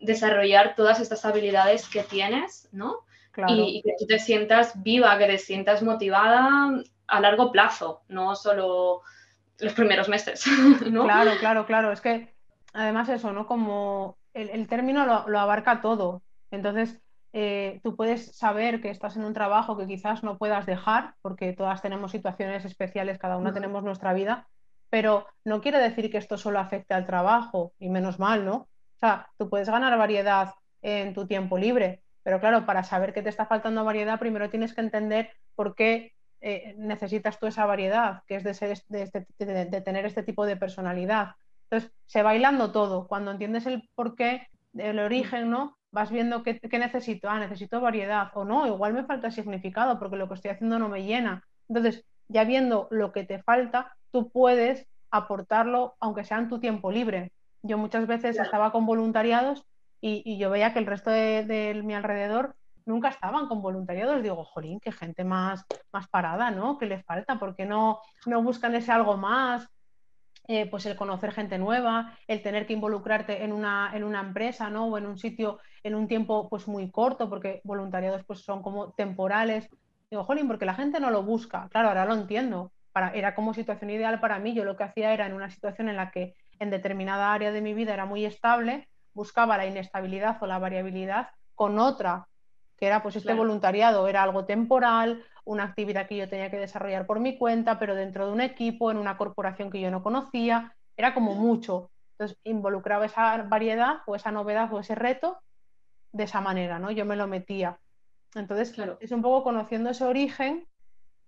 desarrollar 0.00 0.76
todas 0.76 1.00
estas 1.00 1.24
habilidades 1.24 1.88
que 1.88 2.04
tienes, 2.04 2.68
¿no? 2.70 3.00
Y, 3.48 3.78
y, 3.78 3.82
que 3.82 3.94
tú 3.98 4.06
te 4.06 4.20
sientas 4.20 4.80
viva, 4.80 5.18
que 5.18 5.26
te 5.26 5.38
sientas 5.38 5.82
motivada 5.82 6.70
a 7.08 7.20
largo 7.20 7.50
plazo, 7.50 8.02
no 8.08 8.36
solo 8.36 9.02
los 9.58 9.72
primeros 9.72 10.08
meses. 10.08 10.46
¿no? 10.92 11.02
Claro, 11.02 11.32
claro, 11.40 11.66
claro. 11.66 11.90
Es 11.90 12.00
que 12.00 12.32
además 12.72 13.08
eso, 13.08 13.32
¿no? 13.32 13.48
Como 13.48 14.16
el, 14.32 14.68
término 14.68 15.04
lo, 15.26 15.40
abarca 15.40 15.80
todo. 15.80 16.22
Entonces, 16.52 17.00
eh, 17.36 17.80
tú 17.82 17.96
puedes 17.96 18.36
saber 18.36 18.80
que 18.80 18.90
estás 18.90 19.16
en 19.16 19.24
un 19.24 19.34
trabajo 19.34 19.76
que 19.76 19.88
quizás 19.88 20.22
no 20.22 20.38
puedas 20.38 20.66
dejar, 20.66 21.14
porque 21.20 21.52
todas 21.52 21.82
tenemos 21.82 22.12
situaciones 22.12 22.64
especiales, 22.64 23.18
cada 23.18 23.36
una 23.36 23.52
tenemos 23.52 23.82
nuestra 23.82 24.12
vida, 24.12 24.46
pero 24.88 25.26
no 25.44 25.60
quiere 25.60 25.80
decir 25.80 26.12
que 26.12 26.18
esto 26.18 26.38
solo 26.38 26.60
afecte 26.60 26.94
al 26.94 27.06
trabajo, 27.06 27.72
y 27.80 27.90
menos 27.90 28.20
mal, 28.20 28.44
¿no? 28.44 28.54
O 28.54 28.98
sea, 29.00 29.28
tú 29.36 29.50
puedes 29.50 29.68
ganar 29.68 29.98
variedad 29.98 30.54
en 30.80 31.12
tu 31.12 31.26
tiempo 31.26 31.58
libre, 31.58 32.04
pero 32.22 32.38
claro, 32.38 32.66
para 32.66 32.84
saber 32.84 33.12
que 33.12 33.22
te 33.22 33.30
está 33.30 33.46
faltando 33.46 33.84
variedad, 33.84 34.20
primero 34.20 34.48
tienes 34.48 34.72
que 34.72 34.82
entender 34.82 35.32
por 35.56 35.74
qué 35.74 36.12
eh, 36.40 36.76
necesitas 36.78 37.40
tú 37.40 37.48
esa 37.48 37.66
variedad, 37.66 38.22
que 38.28 38.36
es 38.36 38.44
de, 38.44 38.54
ser, 38.54 38.70
este, 38.70 39.26
de, 39.38 39.80
tener 39.80 40.06
este 40.06 40.22
tipo 40.22 40.46
de 40.46 40.56
personalidad. 40.56 41.32
Entonces, 41.64 41.90
se 42.06 42.22
va 42.22 42.30
bailando 42.30 42.70
todo. 42.70 43.08
Cuando 43.08 43.32
entiendes 43.32 43.66
el 43.66 43.90
porqué, 43.96 44.46
el 44.76 45.00
origen, 45.00 45.50
¿no? 45.50 45.76
Vas 45.94 46.10
viendo 46.10 46.42
qué, 46.42 46.58
necesito. 46.72 47.30
Ah, 47.30 47.38
necesito 47.38 47.80
variedad. 47.80 48.28
O 48.34 48.44
no, 48.44 48.66
igual 48.66 48.94
me 48.94 49.04
falta 49.04 49.30
significado 49.30 49.96
porque 50.00 50.16
lo 50.16 50.26
que 50.28 50.34
estoy 50.34 50.50
haciendo 50.50 50.80
no 50.80 50.88
me 50.88 51.04
llena. 51.04 51.44
Entonces, 51.68 52.04
ya 52.26 52.42
viendo 52.42 52.88
lo 52.90 53.12
que 53.12 53.22
te 53.22 53.40
falta, 53.40 53.96
tú 54.10 54.28
puedes 54.30 54.88
aportarlo, 55.12 55.94
aunque 56.00 56.24
sea 56.24 56.38
en 56.38 56.48
tu 56.48 56.58
tiempo 56.58 56.90
libre. 56.90 57.30
Yo 57.62 57.78
muchas 57.78 58.08
veces 58.08 58.36
estaba 58.38 58.72
con 58.72 58.86
voluntariados 58.86 59.64
y, 60.00 60.36
yo 60.36 60.50
veía 60.50 60.72
que 60.72 60.80
el 60.80 60.86
resto 60.86 61.10
de 61.10 61.80
mi 61.84 61.94
alrededor 61.94 62.56
nunca 62.86 63.08
estaban 63.08 63.46
con 63.46 63.62
voluntariados. 63.62 64.20
Digo, 64.20 64.44
jolín, 64.44 64.80
qué 64.80 64.90
gente 64.90 65.22
más, 65.22 65.64
más 65.92 66.08
parada, 66.08 66.50
¿no? 66.50 66.76
¿Qué 66.76 66.86
les 66.86 67.04
falta? 67.04 67.38
¿Por 67.38 67.54
qué 67.54 67.66
no, 67.66 68.00
no 68.26 68.42
buscan 68.42 68.74
ese 68.74 68.92
algo 68.92 69.16
más? 69.16 69.68
Eh, 70.46 70.68
pues 70.70 70.84
el 70.84 70.94
conocer 70.94 71.32
gente 71.32 71.56
nueva, 71.56 72.18
el 72.26 72.42
tener 72.42 72.66
que 72.66 72.74
involucrarte 72.74 73.44
en 73.44 73.52
una, 73.52 73.92
en 73.94 74.04
una 74.04 74.20
empresa, 74.20 74.68
¿no? 74.68 74.86
O 74.88 74.98
en 74.98 75.06
un 75.06 75.16
sitio 75.16 75.58
en 75.82 75.94
un 75.94 76.06
tiempo 76.06 76.48
pues 76.50 76.68
muy 76.68 76.90
corto, 76.90 77.30
porque 77.30 77.62
voluntariados 77.64 78.24
pues 78.24 78.40
son 78.40 78.62
como 78.62 78.92
temporales. 78.92 79.68
Digo, 80.10 80.24
jolín, 80.24 80.46
porque 80.46 80.66
la 80.66 80.74
gente 80.74 81.00
no 81.00 81.10
lo 81.10 81.22
busca. 81.22 81.68
Claro, 81.70 81.88
ahora 81.88 82.04
lo 82.04 82.14
entiendo. 82.14 82.72
Era 83.14 83.34
como 83.34 83.54
situación 83.54 83.90
ideal 83.90 84.20
para 84.20 84.38
mí. 84.38 84.54
Yo 84.54 84.64
lo 84.64 84.76
que 84.76 84.84
hacía 84.84 85.14
era 85.14 85.26
en 85.26 85.32
una 85.32 85.50
situación 85.50 85.88
en 85.88 85.96
la 85.96 86.10
que 86.10 86.34
en 86.58 86.70
determinada 86.70 87.32
área 87.32 87.50
de 87.50 87.60
mi 87.60 87.74
vida 87.74 87.94
era 87.94 88.04
muy 88.04 88.24
estable, 88.24 88.88
buscaba 89.14 89.56
la 89.56 89.66
inestabilidad 89.66 90.36
o 90.42 90.46
la 90.46 90.58
variabilidad 90.58 91.28
con 91.54 91.78
otra 91.78 92.28
que 92.76 92.86
era 92.86 93.02
pues 93.02 93.16
este 93.16 93.34
voluntariado, 93.34 94.08
era 94.08 94.22
algo 94.22 94.44
temporal, 94.44 95.24
una 95.44 95.64
actividad 95.64 96.06
que 96.08 96.16
yo 96.16 96.28
tenía 96.28 96.50
que 96.50 96.58
desarrollar 96.58 97.06
por 97.06 97.20
mi 97.20 97.36
cuenta, 97.36 97.78
pero 97.78 97.94
dentro 97.94 98.26
de 98.26 98.32
un 98.32 98.40
equipo, 98.40 98.90
en 98.90 98.96
una 98.96 99.16
corporación 99.16 99.70
que 99.70 99.80
yo 99.80 99.90
no 99.90 100.02
conocía, 100.02 100.74
era 100.96 101.14
como 101.14 101.34
mucho. 101.34 101.90
Entonces 102.12 102.38
involucraba 102.44 103.06
esa 103.06 103.42
variedad 103.42 103.98
o 104.06 104.14
esa 104.14 104.30
novedad 104.30 104.72
o 104.72 104.80
ese 104.80 104.94
reto 104.94 105.38
de 106.12 106.24
esa 106.24 106.40
manera, 106.40 106.78
¿no? 106.78 106.90
Yo 106.90 107.04
me 107.04 107.16
lo 107.16 107.26
metía. 107.26 107.78
Entonces, 108.34 108.72
claro. 108.72 108.98
es 109.00 109.10
un 109.12 109.22
poco 109.22 109.44
conociendo 109.44 109.90
ese 109.90 110.04
origen, 110.04 110.66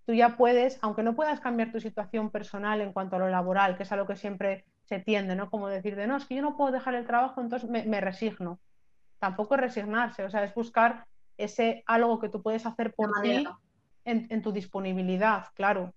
tú 0.07 0.15
ya 0.15 0.37
puedes, 0.37 0.79
aunque 0.83 1.03
no 1.03 1.15
puedas 1.15 1.41
cambiar 1.41 1.73
tu 1.73 1.81
situación 1.81 2.31
personal 2.31 2.81
en 2.81 2.93
cuanto 2.93 3.17
a 3.17 3.19
lo 3.19 3.29
laboral, 3.29 3.77
que 3.77 3.83
es 3.83 3.93
a 3.93 3.97
lo 3.97 4.07
que 4.07 4.17
siempre 4.17 4.65
se 4.85 5.01
tiende, 5.01 5.35
¿no? 5.35 5.51
Como 5.51 5.69
decir 5.69 5.97
de, 5.97 6.07
no, 6.07 6.17
es 6.17 6.25
que 6.25 6.37
yo 6.37 6.43
no 6.43 6.57
puedo 6.57 6.73
dejar 6.73 6.95
el 6.95 7.07
trabajo, 7.07 7.41
entonces 7.41 7.69
me 7.69 8.01
resigno 8.01 8.61
tampoco 9.19 9.55
es 9.55 9.61
resignarse, 9.61 10.25
o 10.25 10.31
sea, 10.31 10.45
es 10.45 10.55
buscar 10.55 11.07
ese 11.39 11.83
algo 11.87 12.19
que 12.19 12.29
tú 12.29 12.43
puedes 12.43 12.67
hacer 12.67 12.95
por 12.95 13.11
ti 13.23 13.47
en, 14.05 14.43
tu 14.43 14.53
disponibilidad, 14.53 15.47
claro. 15.55 15.93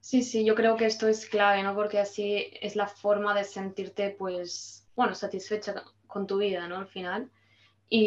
Sí, 0.00 0.22
sí, 0.22 0.44
yo 0.44 0.54
creo 0.54 0.76
que 0.76 0.84
esto 0.84 1.08
es 1.08 1.26
clave, 1.26 1.62
¿no? 1.62 1.74
Porque 1.74 1.98
así 1.98 2.50
es 2.60 2.76
la 2.76 2.86
forma 2.86 3.34
de 3.34 3.44
sentirte, 3.44 4.10
pues, 4.10 4.86
bueno, 4.94 5.14
satisfecha 5.14 5.82
con 6.06 6.26
tu 6.26 6.38
vida, 6.38 6.68
¿no? 6.68 6.76
Al 6.76 6.86
final. 6.86 7.30
Y 7.88 8.06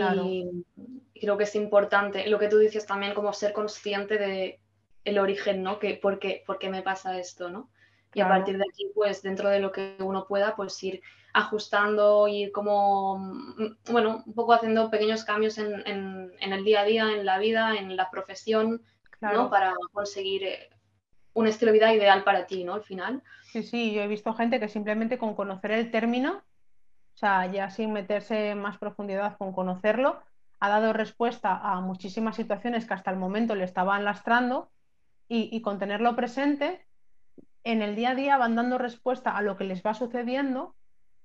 creo 1.20 1.38
que 1.38 1.46
es 1.46 1.56
importante, 1.56 2.28
lo 2.28 2.38
que 2.38 2.50
tú 2.50 2.58
dices 2.58 2.86
también, 2.86 3.16
como 3.16 3.34
ser 3.34 3.54
consciente 3.54 4.18
de 4.18 4.60
el 5.06 5.18
origen, 5.18 5.64
¿no? 5.64 5.80
Que, 5.80 5.96
¿por, 5.96 6.20
qué, 6.20 6.44
¿Por 6.46 6.60
qué 6.60 6.70
me 6.70 6.84
pasa 6.84 7.18
esto, 7.18 7.50
no? 7.50 7.70
Y 8.14 8.22
a 8.22 8.28
partir 8.28 8.58
de 8.58 8.66
aquí, 8.70 8.90
pues 8.94 9.22
dentro 9.22 9.50
de 9.50 9.60
lo 9.60 9.72
que 9.72 9.96
uno 10.00 10.26
pueda, 10.28 10.56
pues 10.56 10.82
ir 10.84 11.02
ajustando, 11.38 12.28
ir 12.28 12.52
como, 12.52 13.20
mm, 13.20 13.92
bueno, 13.92 14.24
un 14.26 14.34
poco 14.34 14.54
haciendo 14.54 14.90
pequeños 14.90 15.24
cambios 15.24 15.58
en, 15.60 15.84
el 16.40 16.64
día 16.64 16.82
a 16.82 16.84
día, 16.84 17.12
en 17.12 17.26
la 17.26 17.38
vida, 17.38 17.76
en 17.76 17.96
la 17.96 18.10
profesión, 18.10 18.82
¿no? 19.22 19.50
Para 19.50 19.74
conseguir 19.92 20.44
eh, 20.44 20.70
un 21.34 21.46
estilo 21.48 21.72
de 21.72 21.78
vida 21.78 21.94
ideal 21.94 22.24
para 22.24 22.48
ti, 22.48 22.64
¿no? 22.64 22.74
Al 22.74 22.84
final. 22.84 23.22
Sí, 23.52 23.62
sí, 23.62 23.94
yo 23.94 24.02
he 24.02 24.08
visto 24.08 24.34
gente 24.34 24.60
que 24.60 24.68
simplemente 24.68 25.20
con 25.20 25.36
conocer 25.36 25.72
el 25.72 25.92
término, 25.92 26.42
o 27.14 27.18
sea, 27.18 27.46
ya 27.52 27.70
sin 27.70 27.94
meterse 27.94 28.50
en 28.50 28.60
más 28.60 28.80
profundidad 28.80 29.38
con 29.38 29.54
conocerlo, 29.54 30.20
ha 30.60 30.70
dado 30.70 30.92
respuesta 30.92 31.56
a 31.56 31.80
muchísimas 31.82 32.36
situaciones 32.36 32.86
que 32.86 32.96
hasta 32.96 33.12
el 33.12 33.18
momento 33.18 33.54
le 33.54 33.64
estaban 33.64 34.04
lastrando 34.04 34.72
y, 35.30 35.56
y 35.56 35.62
con 35.62 35.78
tenerlo 35.78 36.16
presente 36.16 36.84
en 37.64 37.84
el 37.84 37.96
día 37.96 38.12
a 38.12 38.16
día 38.16 38.38
van 38.38 38.56
dando 38.56 38.80
respuesta 38.80 39.38
a 39.38 39.44
lo 39.44 39.56
que 39.56 39.66
les 39.66 39.84
va 39.84 39.94
sucediendo 39.94 40.77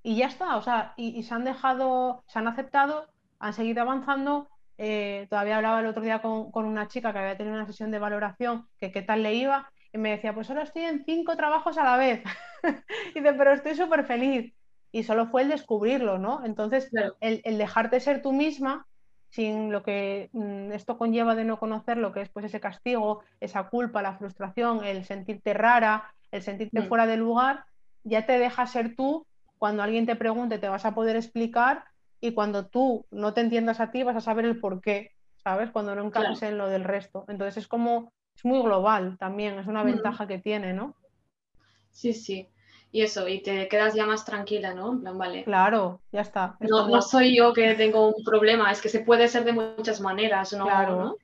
y 0.03 0.17
ya 0.17 0.27
está, 0.27 0.57
o 0.57 0.63
sea, 0.63 0.95
y, 0.97 1.23
se 1.23 1.35
han 1.35 1.45
dejado, 1.45 2.25
se 2.27 2.39
han 2.39 2.49
aceptado, 2.49 3.07
han 3.39 3.53
seguido 3.53 3.83
avanzando. 3.83 4.49
Eh, 4.79 5.27
todavía 5.31 5.57
hablaba 5.57 5.81
el 5.81 5.87
otro 5.87 6.03
día 6.03 6.21
con, 6.21 6.51
una 6.55 6.89
chica 6.89 7.13
que 7.13 7.19
había 7.21 7.37
tenido 7.37 7.55
una 7.55 7.67
sesión 7.67 7.91
de 7.91 7.99
valoración, 7.99 8.67
que 8.81 8.91
qué 8.91 9.03
tal 9.03 9.23
le 9.23 9.35
iba, 9.35 9.71
y 9.93 9.99
me 9.99 10.11
decía, 10.11 10.35
pues 10.35 10.47
solo 10.47 10.63
estoy 10.63 10.83
en 10.83 11.05
cinco 11.05 11.37
trabajos 11.37 11.79
a 11.79 11.85
la 11.85 11.97
vez. 11.97 12.23
y 13.15 13.21
dice, 13.21 13.33
pero 13.35 13.53
estoy 13.53 13.75
súper 13.75 14.05
feliz. 14.05 14.53
Y 14.91 15.05
solo 15.05 15.29
fue 15.29 15.43
el 15.43 15.49
descubrirlo, 15.49 16.19
¿no? 16.19 16.45
Entonces, 16.45 16.91
el, 17.21 17.41
el, 17.45 17.59
dejarte 17.59 18.01
ser 18.01 18.23
tú 18.23 18.33
misma, 18.33 18.87
sin 19.31 19.73
lo 19.73 19.83
que 19.83 20.29
mm, 20.33 20.73
esto 20.73 20.99
conlleva 20.99 21.35
de 21.35 21.45
no 21.45 21.59
conocer 21.59 21.97
lo 21.97 22.13
que 22.13 22.21
es 22.23 22.29
pues, 22.29 22.45
ese 22.45 22.61
castigo, 22.61 23.23
esa 23.41 23.69
culpa, 23.69 24.03
la 24.03 24.19
frustración, 24.19 24.85
el 24.85 25.05
sentirte 25.05 25.55
rara, 25.55 26.13
el 26.31 26.43
sentirte 26.43 26.81
mm. 26.81 26.89
fuera 26.89 27.07
de 27.07 27.17
lugar, 27.17 27.65
ya 28.05 28.27
te 28.27 28.39
deja 28.39 28.67
ser 28.67 28.95
tú. 28.95 29.27
Cuando 29.63 29.85
alguien 29.85 30.07
te 30.07 30.17
pregunte, 30.17 30.59
te 30.59 30.69
vas 30.69 30.85
a 30.85 30.93
poder 30.93 31.15
explicar 31.15 31.85
y 32.21 32.33
cuando 32.33 32.67
tú 32.67 33.07
no 33.13 33.33
te 33.33 33.43
entiendas 33.43 33.79
a 33.79 33.93
ti, 33.93 34.03
vas 34.03 34.17
a 34.17 34.21
saber 34.21 34.45
el 34.45 34.59
por 34.59 34.81
qué, 34.81 35.13
¿sabes? 35.37 35.71
Cuando 35.71 35.95
no 35.95 36.05
encajes 36.05 36.43
en 36.43 36.59
lo 36.59 36.67
del 36.67 36.83
resto. 36.83 37.25
Entonces 37.29 37.59
es 37.59 37.69
como, 37.69 38.13
es 38.35 38.45
muy 38.45 38.61
global 38.61 39.17
también, 39.21 39.61
es 39.61 39.69
una 39.69 39.85
mm. 39.85 39.87
ventaja 39.87 40.27
que 40.27 40.41
tiene, 40.41 40.73
¿no? 40.73 40.97
Sí, 41.93 42.13
sí. 42.13 42.49
Y 42.91 43.03
eso, 43.03 43.29
y 43.29 43.41
te 43.41 43.69
quedas 43.69 43.95
ya 43.95 44.05
más 44.05 44.25
tranquila, 44.25 44.75
¿no? 44.75 44.95
En 44.95 45.01
plan, 45.03 45.17
vale. 45.17 45.45
Claro, 45.45 46.01
ya 46.11 46.23
está. 46.23 46.57
No, 46.59 46.89
no, 46.89 47.01
soy 47.01 47.37
yo 47.37 47.53
que 47.53 47.75
tengo 47.75 48.09
un 48.09 48.25
problema, 48.25 48.73
es 48.73 48.83
que 48.83 48.89
se 48.89 49.05
puede 49.05 49.29
ser 49.29 49.45
de 49.45 49.53
muchas 49.53 50.01
maneras, 50.01 50.53
¿no? 50.55 50.65
Claro. 50.65 51.19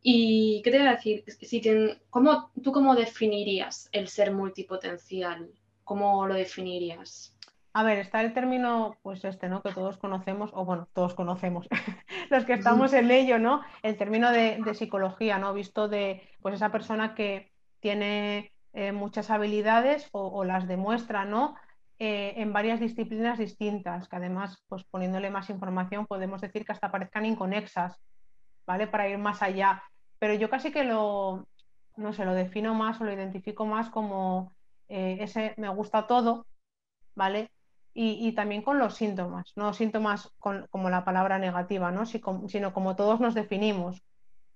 ¿Y 0.00 0.62
qué 0.62 0.70
te 0.70 0.78
voy 0.78 0.86
a 0.86 0.92
decir? 0.92 1.24
Si 1.26 1.60
¿cómo, 2.08 2.52
¿Tú 2.62 2.70
cómo 2.70 2.94
definirías 2.94 3.88
el 3.90 4.06
ser 4.06 4.30
multipotencial? 4.30 5.50
¿Cómo 5.82 6.24
lo 6.24 6.34
definirías? 6.34 7.34
A 7.78 7.84
ver, 7.84 7.98
está 7.98 8.22
el 8.22 8.34
término, 8.34 8.96
pues 9.02 9.24
este, 9.24 9.48
¿no? 9.48 9.62
Que 9.62 9.70
todos 9.72 9.98
conocemos, 9.98 10.50
o 10.52 10.64
bueno, 10.64 10.88
todos 10.94 11.14
conocemos, 11.14 11.68
los 12.28 12.44
que 12.44 12.54
estamos 12.54 12.92
en 12.92 13.08
ello, 13.12 13.38
¿no? 13.38 13.62
El 13.84 13.96
término 13.96 14.32
de, 14.32 14.60
psicología, 14.74 15.38
¿no? 15.38 15.54
Visto 15.54 15.86
de, 15.86 16.28
pues 16.42 16.56
esa 16.56 16.72
persona 16.72 17.14
que 17.14 17.52
tiene 17.78 18.52
eh, 18.72 18.90
muchas 18.90 19.30
habilidades 19.30 20.08
o, 20.10 20.42
las 20.42 20.66
demuestra, 20.66 21.24
¿no? 21.24 21.54
Eh, 22.00 22.34
en 22.38 22.52
varias 22.52 22.80
disciplinas 22.80 23.38
distintas, 23.38 24.08
que 24.08 24.16
además, 24.16 24.60
pues 24.66 24.82
poniéndole 24.82 25.30
más 25.30 25.48
información, 25.48 26.08
podemos 26.08 26.40
decir 26.40 26.64
que 26.64 26.72
hasta 26.72 26.90
parezcan 26.90 27.26
inconexas, 27.26 27.96
¿vale? 28.66 28.88
Para 28.88 29.08
ir 29.08 29.18
más 29.18 29.40
allá. 29.40 29.84
Pero 30.18 30.34
yo 30.34 30.50
casi 30.50 30.72
que 30.72 30.82
lo, 30.82 31.46
no 31.96 32.12
sé, 32.12 32.24
lo 32.24 32.34
defino 32.34 32.74
más 32.74 33.00
o 33.00 33.04
lo 33.04 33.12
identifico 33.12 33.66
más 33.66 33.88
como 33.88 34.52
eh, 34.88 35.18
ese 35.20 35.54
me 35.58 35.68
gusta 35.68 36.08
todo, 36.08 36.44
¿vale? 37.14 37.52
Y, 38.00 38.30
también 38.30 38.62
con 38.62 38.78
los 38.78 38.94
síntomas, 38.94 39.52
no 39.56 39.72
síntomas 39.72 40.30
como 40.38 40.88
la 40.88 41.04
palabra 41.04 41.40
negativa, 41.40 41.90
¿no? 41.90 42.06
sino 42.06 42.72
como 42.72 42.94
todos 42.94 43.18
nos 43.18 43.34
definimos, 43.34 44.04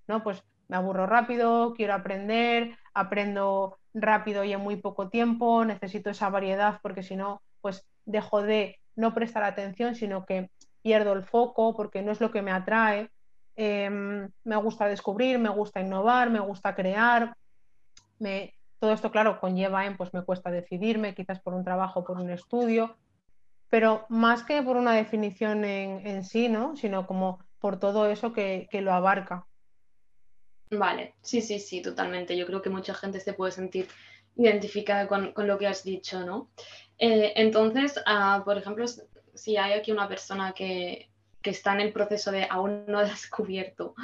¿no? 0.07 0.23
Pues 0.23 0.45
me 0.69 0.77
aburro 0.77 1.07
rápido, 1.07 1.73
quiero 1.73 1.93
aprender, 1.93 2.77
aprendo 2.93 3.79
rápido 3.93 4.45
y 4.45 4.53
en 4.53 4.61
muy 4.61 4.77
poco 4.77 5.09
tiempo, 5.09 5.65
necesito 5.65 6.09
esa 6.09 6.29
variedad 6.29 6.79
porque 6.81 7.03
si 7.03 7.17
no, 7.17 7.41
pues 7.59 7.85
dejo 8.05 8.41
de 8.41 8.79
no 8.95 9.13
prestar 9.13 9.43
atención, 9.43 9.95
sino 9.95 10.25
que 10.25 10.49
pierdo 10.81 11.11
el 11.11 11.23
foco 11.23 11.75
porque 11.75 12.01
no 12.01 12.13
es 12.13 12.21
lo 12.21 12.31
que 12.31 12.41
me 12.41 12.51
atrae. 12.51 13.09
Em, 13.57 14.29
me 14.45 14.55
gusta 14.55 14.87
descubrir, 14.87 15.37
me 15.37 15.49
gusta 15.49 15.81
innovar, 15.81 16.29
me 16.29 16.39
gusta 16.39 16.75
crear. 16.75 17.35
Me, 18.19 18.53
todo 18.79 18.93
esto, 18.93 19.11
claro, 19.11 19.41
conlleva 19.41 19.85
en, 19.85 19.97
pues 19.97 20.13
me 20.13 20.23
cuesta 20.23 20.49
decidirme, 20.49 21.13
quizás 21.13 21.41
por 21.41 21.53
un 21.53 21.65
trabajo, 21.65 22.05
por 22.05 22.21
un 22.21 22.29
estudio, 22.29 22.95
pero 23.73 24.05
más 24.07 24.43
que 24.43 24.61
por 24.61 24.77
una 24.77 24.93
definición 24.93 25.65
en, 25.65 26.23
sí, 26.23 26.47
¿no? 26.47 26.75
Sino 26.75 27.07
como 27.07 27.39
por 27.57 27.79
todo 27.79 28.05
eso 28.05 28.31
que, 28.31 28.69
lo 28.71 28.93
abarca. 28.93 29.47
Vale, 30.69 31.15
sí, 31.21 31.41
sí, 31.41 31.57
sí, 31.57 31.81
totalmente. 31.81 32.37
Yo 32.37 32.45
creo 32.45 32.61
que 32.61 32.69
mucha 32.69 32.93
gente 32.93 33.19
se 33.19 33.33
puede 33.33 33.51
sentir 33.51 33.87
identificada 34.35 35.07
con, 35.07 35.33
lo 35.35 35.57
que 35.57 35.65
has 35.65 35.83
dicho, 35.83 36.23
¿no? 36.23 36.51
Eh, 36.99 37.33
entonces, 37.35 37.99
ah, 38.05 38.43
por 38.45 38.59
ejemplo, 38.59 38.85
si 39.33 39.57
hay 39.57 39.73
aquí 39.73 39.91
una 39.91 40.07
persona 40.07 40.51
que, 40.51 41.09
que 41.41 41.49
está 41.49 41.73
en 41.73 41.81
el 41.81 41.93
proceso 41.93 42.31
de 42.31 42.45
aún 42.47 42.85
no 42.85 42.99
descubierto 43.03 43.95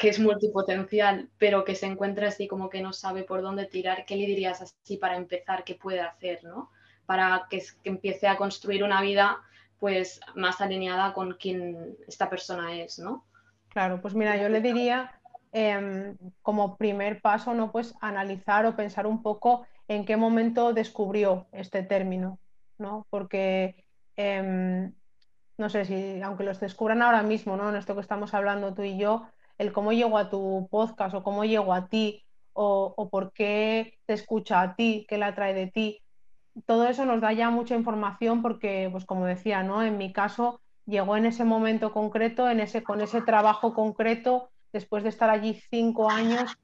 que 0.00 0.10
es 0.10 0.20
multipotencial, 0.20 1.28
pero 1.38 1.64
que 1.64 1.74
se 1.74 1.86
encuentra 1.86 2.28
así 2.28 2.46
como 2.46 2.70
que 2.70 2.82
no 2.82 2.92
sabe 2.92 3.24
por 3.24 3.42
dónde 3.42 3.66
tirar, 3.66 4.04
¿qué 4.06 4.14
le 4.14 4.26
dirías 4.26 4.62
así 4.62 4.96
para 4.96 5.16
empezar? 5.16 5.64
¿Qué 5.64 5.74
puede 5.74 6.02
hacer, 6.02 6.44
no? 6.44 6.70
Para 7.08 7.46
que, 7.48 7.62
empiece 7.84 8.28
a 8.28 8.36
construir 8.36 8.84
una 8.84 9.00
vida 9.00 9.38
pues 9.80 10.20
más 10.34 10.60
alineada 10.60 11.14
con 11.14 11.34
quien 11.34 11.96
esta 12.06 12.28
persona 12.28 12.74
es, 12.74 12.98
¿no? 12.98 13.24
Claro, 13.70 14.00
pues 14.02 14.14
mira, 14.14 14.36
yo 14.36 14.48
le 14.48 14.60
diría 14.60 15.10
em, 15.52 16.16
como 16.42 16.76
primer 16.76 17.22
paso, 17.22 17.54
¿no? 17.54 17.72
Pues 17.72 17.94
analizar 18.00 18.66
o 18.66 18.76
pensar 18.76 19.06
un 19.06 19.22
poco 19.22 19.66
en 19.86 20.04
qué 20.04 20.16
momento 20.16 20.74
descubrió 20.74 21.46
este 21.52 21.82
término, 21.82 22.38
¿no? 22.76 23.06
Porque 23.08 23.84
em, 24.16 24.92
no 25.56 25.68
sé 25.68 25.84
si, 25.84 26.20
aunque 26.22 26.44
los 26.44 26.60
descubran 26.60 27.02
ahora 27.02 27.22
mismo, 27.22 27.56
¿no? 27.56 27.70
En 27.70 27.76
esto 27.76 27.94
que 27.94 28.02
estamos 28.02 28.34
hablando 28.34 28.74
tú 28.74 28.82
y 28.82 28.98
yo, 28.98 29.28
el 29.58 29.72
cómo 29.72 29.92
llego 29.92 30.18
a 30.18 30.28
tu 30.30 30.68
podcast 30.70 31.14
o 31.14 31.22
cómo 31.22 31.44
llego 31.44 31.72
a 31.72 31.88
ti 31.88 32.24
o, 32.60 33.08
por 33.10 33.32
qué 33.32 33.98
te 34.06 34.14
escucha 34.14 34.60
a 34.60 34.74
ti, 34.74 35.06
qué 35.08 35.16
le 35.16 35.26
atrae 35.26 35.54
de 35.54 35.68
ti. 35.68 36.00
Todo 36.66 36.86
eso 36.88 37.04
nos 37.04 37.20
da 37.20 37.32
ya 37.32 37.50
mucha 37.50 37.74
información 37.74 38.42
porque, 38.42 38.88
pues 38.90 39.04
como 39.04 39.26
decía, 39.26 39.62
¿no? 39.62 39.82
En 39.82 39.98
mi 39.98 40.12
caso 40.12 40.60
llegó 40.86 41.16
en 41.16 41.26
ese 41.26 41.44
momento 41.44 41.92
concreto, 41.92 42.48
en 42.48 42.60
ese, 42.60 42.82
con 42.82 43.00
ese 43.00 43.20
trabajo 43.20 43.74
concreto, 43.74 44.50
después 44.72 45.02
de 45.02 45.10
estar 45.10 45.30
allí 45.30 45.60
cinco 45.70 46.10
años, 46.10 46.56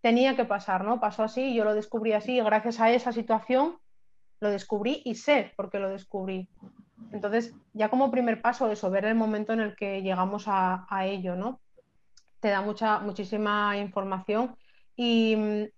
tenía 0.00 0.36
que 0.36 0.44
pasar, 0.44 0.84
¿no? 0.84 1.00
Pasó 1.00 1.22
así, 1.22 1.54
yo 1.54 1.64
lo 1.64 1.74
descubrí 1.74 2.12
así 2.12 2.38
y 2.38 2.42
gracias 2.42 2.80
a 2.80 2.90
esa 2.90 3.12
situación 3.12 3.78
lo 4.40 4.50
descubrí 4.50 5.02
y 5.04 5.14
sé 5.14 5.52
por 5.56 5.70
qué 5.70 5.78
lo 5.78 5.90
descubrí. 5.90 6.48
Entonces, 7.12 7.54
ya 7.72 7.88
como 7.88 8.10
primer 8.10 8.40
paso, 8.40 8.70
eso, 8.70 8.90
ver 8.90 9.04
el 9.04 9.14
momento 9.14 9.52
en 9.52 9.60
el 9.60 9.76
que 9.76 10.02
llegamos 10.02 10.44
a, 10.46 10.86
ello, 11.04 11.36
¿no? 11.36 11.60
Te 12.40 12.48
da 12.48 12.62
mucha, 12.62 13.00
muchísima 13.00 13.76
información 13.76 14.56
y, 14.96 15.68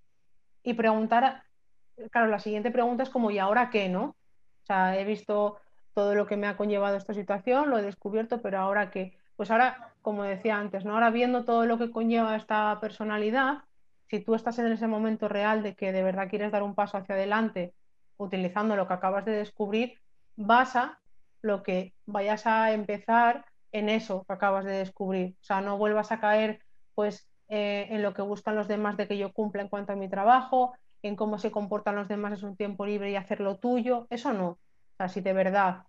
y, 0.62 0.74
preguntar, 0.74 1.42
claro, 2.10 2.28
la 2.28 2.38
siguiente 2.38 2.70
pregunta 2.70 3.02
es 3.02 3.10
como, 3.10 3.30
¿y 3.30 3.38
ahora 3.38 3.70
qué, 3.70 3.88
no? 3.88 4.04
O 4.04 4.66
sea, 4.66 4.98
he 4.98 5.04
visto 5.04 5.58
todo 5.94 6.14
lo 6.14 6.26
que 6.26 6.36
me 6.36 6.46
ha 6.46 6.56
conllevado 6.56 6.96
esta 6.96 7.14
situación, 7.14 7.70
lo 7.70 7.78
he 7.78 7.82
descubierto, 7.82 8.40
pero 8.40 8.58
ahora 8.58 8.90
qué? 8.90 9.18
Pues 9.36 9.50
ahora, 9.50 9.92
como 10.02 10.22
decía 10.22 10.56
antes, 10.56 10.84
¿no? 10.84 10.94
Ahora 10.94 11.10
viendo 11.10 11.44
todo 11.44 11.66
lo 11.66 11.78
que 11.78 11.90
conlleva 11.90 12.36
esta 12.36 12.78
personalidad, 12.80 13.58
si 14.08 14.20
tú 14.20 14.34
estás 14.34 14.58
en 14.58 14.70
ese 14.72 14.86
momento 14.86 15.28
real 15.28 15.62
de 15.62 15.74
que 15.74 15.92
de 15.92 16.02
verdad 16.02 16.28
quieres 16.28 16.52
dar 16.52 16.62
un 16.62 16.74
paso 16.74 16.98
hacia 16.98 17.14
adelante 17.14 17.72
utilizando 18.18 18.76
lo 18.76 18.86
que 18.86 18.94
acabas 18.94 19.24
de 19.24 19.32
descubrir, 19.32 19.98
vas 20.36 20.76
a 20.76 21.00
lo 21.40 21.62
que 21.62 21.94
vayas 22.06 22.46
a 22.46 22.72
empezar 22.72 23.44
en 23.72 23.88
eso 23.88 24.24
que 24.24 24.34
acabas 24.34 24.64
de 24.64 24.72
descubrir. 24.72 25.34
O 25.40 25.44
sea, 25.44 25.60
no 25.60 25.78
vuelvas 25.78 26.12
a 26.12 26.20
caer 26.20 26.60
pues 26.94 27.26
eh, 27.48 27.86
en 27.90 28.02
lo 28.02 28.14
que 28.14 28.22
buscan 28.22 28.54
los 28.54 28.68
demás 28.68 28.96
de 28.96 29.08
que 29.08 29.18
yo 29.18 29.32
cumpla 29.32 29.62
en 29.62 29.68
cuanto 29.68 29.92
a 29.92 29.96
mi 29.96 30.08
trabajo, 30.08 30.74
en 31.02 31.16
cómo 31.16 31.38
se 31.38 31.50
comportan 31.50 31.96
los 31.96 32.08
demás 32.08 32.40
en 32.40 32.48
un 32.50 32.56
tiempo 32.56 32.86
libre 32.86 33.10
y 33.10 33.16
hacer 33.16 33.40
lo 33.40 33.58
tuyo. 33.58 34.06
Eso 34.10 34.32
no. 34.32 34.48
O 34.48 34.96
sea, 34.96 35.08
si 35.08 35.20
de 35.20 35.32
verdad 35.32 35.84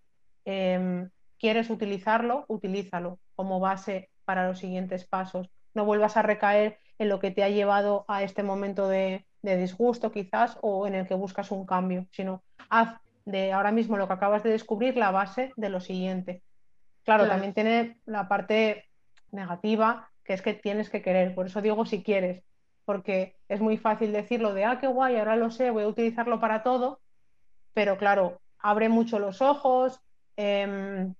em, 0.45 1.09
quieres 1.39 1.69
utilizarlo, 1.69 2.45
utilízalo 2.47 3.19
como 3.35 3.59
base 3.59 4.09
para 4.25 4.47
los 4.47 4.59
siguientes 4.59 5.05
pasos. 5.05 5.49
No 5.73 5.85
vuelvas 5.85 6.17
a 6.17 6.21
recaer 6.21 6.79
en 6.99 7.09
lo 7.09 7.19
que 7.19 7.31
te 7.31 7.43
ha 7.43 7.49
llevado 7.49 8.05
a 8.07 8.23
este 8.23 8.43
momento 8.43 8.87
de, 8.87 9.25
disgusto 9.41 10.11
quizás 10.11 10.57
o 10.61 10.87
en 10.87 10.95
el 10.95 11.07
que 11.07 11.15
buscas 11.15 11.51
un 11.51 11.65
cambio, 11.65 12.07
sino 12.11 12.43
haz 12.69 12.97
de 13.25 13.51
ahora 13.51 13.71
mismo 13.71 13.97
lo 13.97 14.07
que 14.07 14.13
acabas 14.13 14.43
de 14.43 14.51
descubrir 14.51 14.95
la 14.95 15.11
base 15.11 15.51
de 15.57 15.69
lo 15.69 15.81
siguiente. 15.81 16.43
Claro, 17.03 17.27
también 17.27 17.53
tiene 17.53 17.99
la 18.05 18.29
parte 18.29 18.85
negativa, 19.31 20.09
que 20.23 20.33
es 20.33 20.41
que 20.41 20.53
tienes 20.53 20.89
que 20.89 21.01
querer. 21.01 21.35
Por 21.35 21.47
eso 21.47 21.61
digo 21.61 21.85
si 21.85 22.03
quieres, 22.03 22.43
porque 22.85 23.35
es 23.47 23.61
muy 23.61 23.77
fácil 23.77 24.11
decirlo 24.11 24.53
de, 24.53 24.65
ah, 24.65 24.79
qué 24.79 24.87
guay, 24.87 25.17
ahora 25.17 25.35
lo 25.35 25.51
sé, 25.51 25.71
voy 25.71 25.83
a 25.83 25.87
utilizarlo 25.87 26.39
para 26.39 26.63
todo, 26.63 26.99
pero 27.73 27.97
claro, 27.97 28.41
abre 28.59 28.89
mucho 28.89 29.19
los 29.19 29.41
ojos, 29.41 29.99
em, 30.35 31.13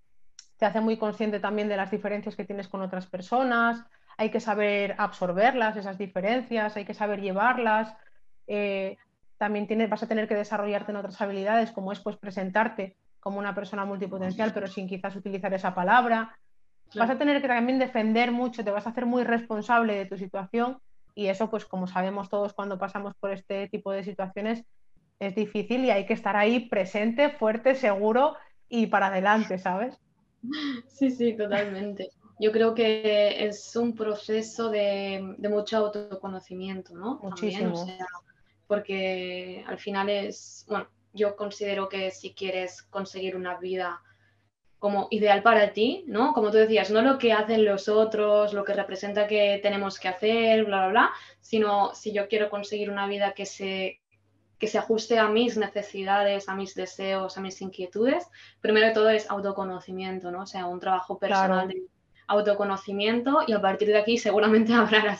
te 0.57 0.65
hace 0.65 0.81
muy 0.81 0.97
consciente 0.97 1.39
también 1.39 1.67
de 1.67 1.77
las 1.77 1.91
diferencias 1.91 2.35
que 2.35 2.45
tienes 2.45 2.67
con 2.67 2.81
otras 2.81 3.07
personas, 3.07 3.83
hay 4.17 4.29
que 4.29 4.39
saber 4.39 4.95
absorberlas, 4.97 5.75
esas 5.75 5.97
diferencias, 5.97 6.75
hay 6.77 6.85
que 6.85 6.93
saber 6.93 7.21
llevarlas. 7.21 7.95
Eh, 8.47 8.97
también 9.37 9.67
vas 9.89 10.03
a 10.03 10.07
tener 10.07 10.27
que 10.27 10.35
desarrollarte 10.35 10.91
en 10.91 10.97
otras 10.97 11.19
habilidades, 11.21 11.71
como 11.71 11.91
es 11.91 11.99
pues 11.99 12.17
presentarte 12.17 12.95
como 13.19 13.39
una 13.39 13.55
persona 13.55 13.85
multipotencial, 13.85 14.53
pero 14.53 14.67
sin 14.67 14.87
quizás 14.87 15.15
utilizar 15.15 15.53
esa 15.53 15.73
palabra. 15.73 16.37
Vas 16.95 17.09
a 17.09 17.17
tener 17.17 17.41
que 17.41 17.47
también 17.47 17.79
defender 17.79 18.31
mucho, 18.31 18.63
te 18.63 18.71
vas 18.71 18.85
a 18.85 18.91
hacer 18.91 19.05
muy 19.05 19.23
responsable 19.23 19.95
de 19.95 20.05
tu 20.05 20.17
situación 20.17 20.77
y 21.15 21.27
eso, 21.27 21.49
pues 21.49 21.65
como 21.65 21.87
sabemos 21.87 22.29
todos 22.29 22.53
cuando 22.53 22.77
pasamos 22.77 23.13
por 23.15 23.31
este 23.31 23.67
tipo 23.69 23.91
de 23.91 24.03
situaciones, 24.03 24.65
es 25.19 25.35
difícil 25.35 25.85
y 25.85 25.91
hay 25.91 26.05
que 26.05 26.13
estar 26.13 26.35
ahí 26.35 26.67
presente, 26.67 27.29
fuerte, 27.29 27.75
seguro 27.75 28.35
y 28.67 28.87
para 28.87 29.07
adelante, 29.07 29.57
¿sabes? 29.57 29.97
Sí, 30.87 31.11
sí, 31.11 31.37
totalmente. 31.37 32.09
Yo 32.39 32.51
creo 32.51 32.73
que 32.73 33.45
es 33.45 33.75
un 33.75 33.95
proceso 33.95 34.69
de, 34.69 35.35
mucho 35.49 35.77
autoconocimiento, 35.77 36.93
¿no? 36.93 37.19
Muchísimo. 37.21 37.85
porque 38.67 39.63
al 39.67 39.77
final 39.77 40.09
es, 40.09 40.65
bueno, 40.67 40.87
yo 41.13 41.35
considero 41.35 41.87
que 41.87 42.11
si 42.11 42.33
quieres 42.33 42.81
conseguir 42.81 43.35
una 43.35 43.57
vida 43.59 44.01
como 44.83 45.07
ideal 45.11 45.41
para 45.41 45.71
ti, 45.71 46.03
¿no? 46.07 46.33
Como 46.33 46.51
tú 46.51 46.57
decías, 46.57 46.91
no 46.91 47.01
lo 47.01 47.17
que 47.17 47.31
hacen 47.31 47.63
los 47.63 47.87
otros, 47.87 48.51
lo 48.51 48.65
que 48.65 48.73
representa 48.73 49.27
que 49.27 49.61
tenemos 49.63 49.97
que 49.97 50.09
hacer, 50.09 50.65
bla, 50.65 50.79
bla, 50.79 50.87
bla, 50.89 51.11
sino 51.39 51.95
si 51.95 52.11
yo 52.11 52.27
quiero 52.27 52.49
conseguir 52.49 52.89
una 52.89 53.07
vida 53.07 53.31
que 53.31 53.45
se, 53.45 54.01
que 54.59 54.67
se 54.67 54.77
ajuste 54.77 55.19
a 55.19 55.29
mis 55.29 55.55
necesidades, 55.55 56.49
a 56.49 56.55
mis 56.55 56.75
deseos, 56.75 57.37
a 57.37 57.39
mis 57.39 57.61
inquietudes, 57.61 58.27
primero 58.59 58.87
de 58.87 58.91
todo 58.91 59.09
es 59.09 59.29
autoconocimiento, 59.29 60.31
¿no? 60.31 60.41
O 60.41 60.45
sea, 60.45 60.65
un 60.65 60.81
trabajo 60.81 61.17
personal 61.17 61.69
de 61.69 61.83
autoconocimiento 62.27 63.39
y 63.47 63.53
a 63.53 63.61
partir 63.61 63.87
de 63.87 63.99
aquí 63.99 64.17
seguramente 64.17 64.73
habrá 64.73 65.01
la, 65.05 65.17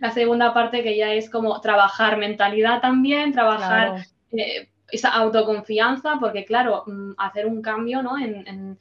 la 0.00 0.10
segunda 0.12 0.54
parte 0.54 0.82
que 0.82 0.96
ya 0.96 1.12
es 1.12 1.28
como 1.28 1.60
trabajar 1.60 2.16
mentalidad 2.16 2.80
también, 2.80 3.32
trabajar... 3.32 4.06
Eh, 4.32 4.70
esa 4.94 5.10
autoconfianza, 5.10 6.18
porque 6.20 6.44
claro, 6.44 6.84
mm, 6.86 7.12
hacer 7.18 7.46
un 7.46 7.62
cambio 7.62 8.02
¿no? 8.02 8.16
en, 8.18 8.78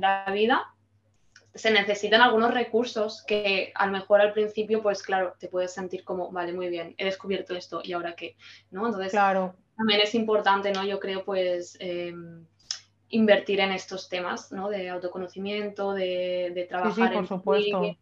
la 0.00 0.26
vida 0.32 0.74
se 1.54 1.70
necesitan 1.70 2.22
algunos 2.22 2.54
recursos 2.54 3.22
que 3.26 3.72
a 3.74 3.86
lo 3.86 3.92
mejor 3.92 4.20
al 4.20 4.32
principio, 4.32 4.82
pues 4.82 5.02
claro, 5.02 5.34
te 5.38 5.48
puedes 5.48 5.72
sentir 5.72 6.02
como, 6.02 6.30
vale, 6.32 6.52
muy 6.52 6.68
bien, 6.68 6.94
he 6.96 7.04
descubierto 7.04 7.54
esto 7.54 7.82
y 7.84 7.92
ahora 7.92 8.14
qué, 8.14 8.36
¿no? 8.70 8.86
Entonces, 8.86 9.12
claro. 9.12 9.54
también 9.76 10.00
es 10.00 10.14
importante, 10.14 10.72
¿no? 10.72 10.82
Yo 10.86 10.98
creo, 10.98 11.26
pues, 11.26 11.76
em, 11.78 12.46
invertir 13.10 13.60
en 13.60 13.72
estos 13.72 14.08
temas, 14.08 14.50
¿no? 14.50 14.70
De 14.70 14.88
autoconocimiento, 14.88 15.92
de, 15.92 16.66
trabajar 16.70 17.12
por 17.12 17.26
supuesto 17.26 17.96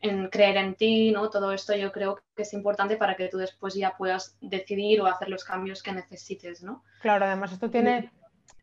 en 0.00 0.28
creer 0.28 0.56
en 0.56 0.74
ti, 0.74 1.10
¿no? 1.10 1.28
Todo 1.30 1.52
esto 1.52 1.74
yo 1.76 1.92
creo 1.92 2.20
que 2.34 2.42
es 2.42 2.52
importante 2.52 2.96
para 2.96 3.16
que 3.16 3.28
tú 3.28 3.38
después 3.38 3.74
ya 3.74 3.96
puedas 3.96 4.36
decidir 4.40 5.00
o 5.00 5.06
hacer 5.06 5.28
los 5.28 5.44
cambios 5.44 5.82
que 5.82 5.92
necesites, 5.92 6.62
¿no? 6.62 6.82
Claro, 7.02 7.26
además 7.26 7.52
esto 7.52 7.70
tiene, 7.70 8.10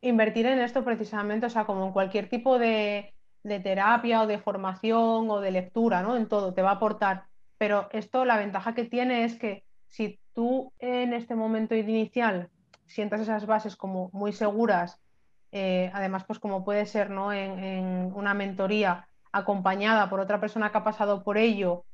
invertir 0.02 0.45
en 0.47 0.60
esto 0.60 0.84
precisamente, 0.84 1.45
o 1.45 1.50
sea, 1.50 1.65
como 1.65 1.86
en 1.86 1.93
cualquier 1.93 2.30
tipo 2.30 2.58
de, 2.58 3.13
terapia 3.43 4.21
o 4.21 4.28
de 4.28 4.39
formación 4.39 5.30
o 5.30 5.39
de 5.39 5.52
lectura, 5.52 6.02
¿no? 6.02 6.17
En 6.17 6.28
todo, 6.28 6.54
te 6.54 6.62
va 6.62 6.71
a 6.71 6.76
aportar. 6.76 7.26
Pero 7.58 7.88
esto, 7.91 8.26
la 8.26 8.38
ventaja 8.38 8.73
que 8.73 8.86
tiene 8.86 9.23
es 9.23 9.36
que 9.38 9.63
si 9.88 10.19
tú 10.34 10.73
en 10.80 11.13
este 11.13 11.36
momento 11.36 11.76
inicial 11.76 12.50
sientas 12.86 13.21
esas 13.21 13.45
bases 13.45 13.76
como 13.76 14.10
muy 14.12 14.34
seguras, 14.34 15.00
eh, 15.52 15.89
además, 15.93 16.26
pues 16.26 16.39
como 16.39 16.65
puede 16.65 16.86
ser, 16.86 17.10
¿no? 17.10 17.32
en 17.32 18.12
una 18.13 18.34
mentoría, 18.34 19.07
acompañada 19.31 20.09
por 20.09 20.19
otra 20.19 20.39
persona 20.39 20.71
que 20.71 20.77
ha 20.77 20.83
pasado 20.83 21.23
por 21.23 21.37
ello, 21.37 21.85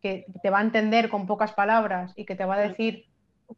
que 0.00 0.24
te 0.42 0.50
va 0.50 0.58
a 0.58 0.62
entender 0.62 1.08
con 1.08 1.26
pocas 1.26 1.52
palabras 1.52 2.12
y 2.16 2.24
que 2.24 2.36
te 2.36 2.44
va 2.44 2.56
a 2.56 2.60
decir 2.60 3.06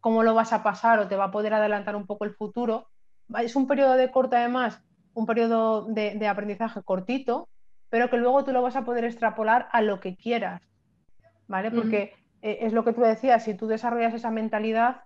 cómo 0.00 0.22
lo 0.22 0.34
vas 0.34 0.52
a 0.52 0.62
pasar 0.62 0.98
o 0.98 1.08
te 1.08 1.16
va 1.16 1.24
a 1.24 1.30
poder 1.30 1.54
adelantar 1.54 1.96
un 1.96 2.06
poco 2.06 2.24
el 2.24 2.34
futuro, 2.34 2.88
es 3.40 3.56
un 3.56 3.66
periodo 3.66 3.94
de 3.94 4.10
corto 4.10 4.36
además, 4.36 4.82
un 5.14 5.26
periodo 5.26 5.86
de, 5.86 6.26
aprendizaje 6.26 6.82
cortito, 6.82 7.48
pero 7.90 8.08
que 8.08 8.16
luego 8.16 8.44
tú 8.44 8.52
lo 8.52 8.62
vas 8.62 8.76
a 8.76 8.84
poder 8.84 9.04
extrapolar 9.04 9.68
a 9.72 9.82
lo 9.82 10.00
que 10.00 10.16
quieras, 10.16 10.62
¿vale? 11.46 11.70
Porque 11.70 12.14
eh, 12.40 12.58
es 12.62 12.72
lo 12.72 12.84
que 12.84 12.92
tú 12.92 13.02
decías, 13.02 13.44
si 13.44 13.54
tú 13.54 13.66
desarrollas 13.66 14.14
esa 14.14 14.30
mentalidad, 14.30 15.02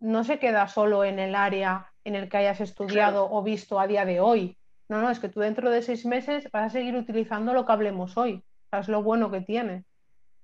no 0.00 0.24
se 0.24 0.38
queda 0.38 0.66
solo 0.66 1.04
en 1.04 1.20
el 1.20 1.36
área 1.36 1.92
en 2.04 2.16
el 2.16 2.28
que 2.28 2.38
hayas 2.38 2.60
estudiado 2.60 3.30
o 3.30 3.42
visto 3.42 3.78
a 3.78 3.86
día 3.86 4.04
de 4.04 4.20
hoy, 4.20 4.58
no, 4.92 5.00
no, 5.00 5.10
es 5.10 5.18
que 5.18 5.30
tú 5.30 5.40
dentro 5.40 5.70
de 5.70 5.80
seis 5.80 6.04
meses 6.04 6.48
vas 6.52 6.66
a 6.66 6.70
seguir 6.70 6.94
utilizando 6.96 7.54
lo 7.54 7.64
que 7.64 7.72
hablemos 7.72 8.18
hoy. 8.18 8.44
es 8.72 8.88
lo 8.88 9.02
bueno 9.02 9.30
que 9.30 9.40
tiene, 9.40 9.84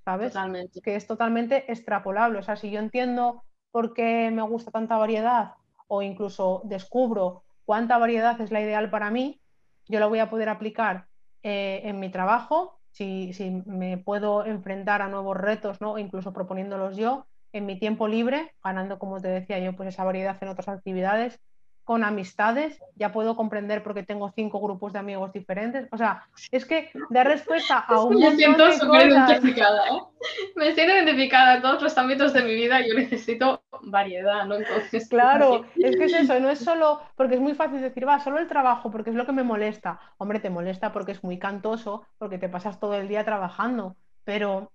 ¿sabes? 0.06 0.32
Totalmente. 0.32 0.80
Que 0.80 0.96
es 0.96 1.06
totalmente 1.06 1.70
extrapolable. 1.70 2.38
O 2.38 2.42
sea, 2.42 2.56
si 2.56 2.70
yo 2.70 2.80
entiendo 2.80 3.44
por 3.70 3.92
qué 3.92 4.30
me 4.30 4.40
gusta 4.40 4.70
tanta 4.70 4.96
variedad 4.96 5.52
o 5.86 6.00
incluso 6.00 6.62
descubro 6.64 7.42
cuánta 7.66 7.98
variedad 7.98 8.40
es 8.40 8.50
la 8.50 8.62
ideal 8.62 8.88
para 8.88 9.10
mí, 9.10 9.38
yo 9.86 10.00
lo 10.00 10.08
voy 10.08 10.20
a 10.20 10.30
poder 10.30 10.48
aplicar 10.48 11.08
eh, 11.42 11.82
en 11.84 12.00
mi 12.00 12.10
trabajo, 12.10 12.80
si, 12.90 13.62
me 13.66 13.98
puedo 13.98 14.46
enfrentar 14.46 15.02
a 15.02 15.08
nuevos 15.08 15.36
retos, 15.36 15.82
¿no? 15.82 15.98
incluso 15.98 16.32
proponiéndolos 16.32 16.96
yo, 16.96 17.26
en 17.52 17.66
mi 17.66 17.78
tiempo 17.78 18.08
libre, 18.08 18.54
ganando, 18.64 18.98
como 18.98 19.20
te 19.20 19.28
decía 19.28 19.58
yo, 19.58 19.76
pues 19.76 19.90
esa 19.90 20.04
variedad 20.04 20.36
en 20.40 20.48
otras 20.48 20.68
actividades 20.68 21.38
con 21.88 22.04
amistades, 22.04 22.82
ya 22.96 23.12
puedo 23.12 23.34
comprender 23.34 23.82
porque 23.82 24.02
tengo 24.02 24.30
cinco 24.32 24.60
grupos 24.60 24.92
de 24.92 24.98
amigos 24.98 25.32
diferentes. 25.32 25.88
O 25.90 25.96
sea, 25.96 26.28
es 26.50 26.66
que 26.66 26.90
dar 27.08 27.26
respuesta 27.26 27.78
a 27.78 28.02
un 28.02 28.16
Me 28.16 28.36
siento 28.36 28.70
súper 28.72 29.08
identificada, 29.08 29.86
¿eh? 29.86 30.02
Me 30.54 30.74
siento 30.74 30.92
identificada 30.92 31.54
en 31.54 31.62
todos 31.62 31.80
los 31.80 31.96
ámbitos 31.96 32.34
de 32.34 32.42
mi 32.42 32.54
vida. 32.54 32.86
Yo 32.86 32.92
necesito 32.92 33.62
variedad, 33.80 34.44
¿no? 34.44 34.56
Entonces, 34.56 35.08
claro, 35.08 35.64
es 35.76 35.96
que 35.96 36.04
es 36.04 36.12
eso, 36.12 36.38
no 36.40 36.50
es 36.50 36.58
solo, 36.58 37.00
porque 37.16 37.36
es 37.36 37.40
muy 37.40 37.54
fácil 37.54 37.80
decir, 37.80 38.06
va, 38.06 38.20
solo 38.20 38.38
el 38.38 38.48
trabajo, 38.48 38.90
porque 38.90 39.08
es 39.08 39.16
lo 39.16 39.24
que 39.24 39.32
me 39.32 39.42
molesta. 39.42 39.98
Hombre, 40.18 40.40
te 40.40 40.50
molesta 40.50 40.92
porque 40.92 41.12
es 41.12 41.24
muy 41.24 41.38
cantoso, 41.38 42.04
porque 42.18 42.36
te 42.36 42.50
pasas 42.50 42.78
todo 42.78 42.96
el 42.96 43.08
día 43.08 43.24
trabajando, 43.24 43.96
pero 44.24 44.72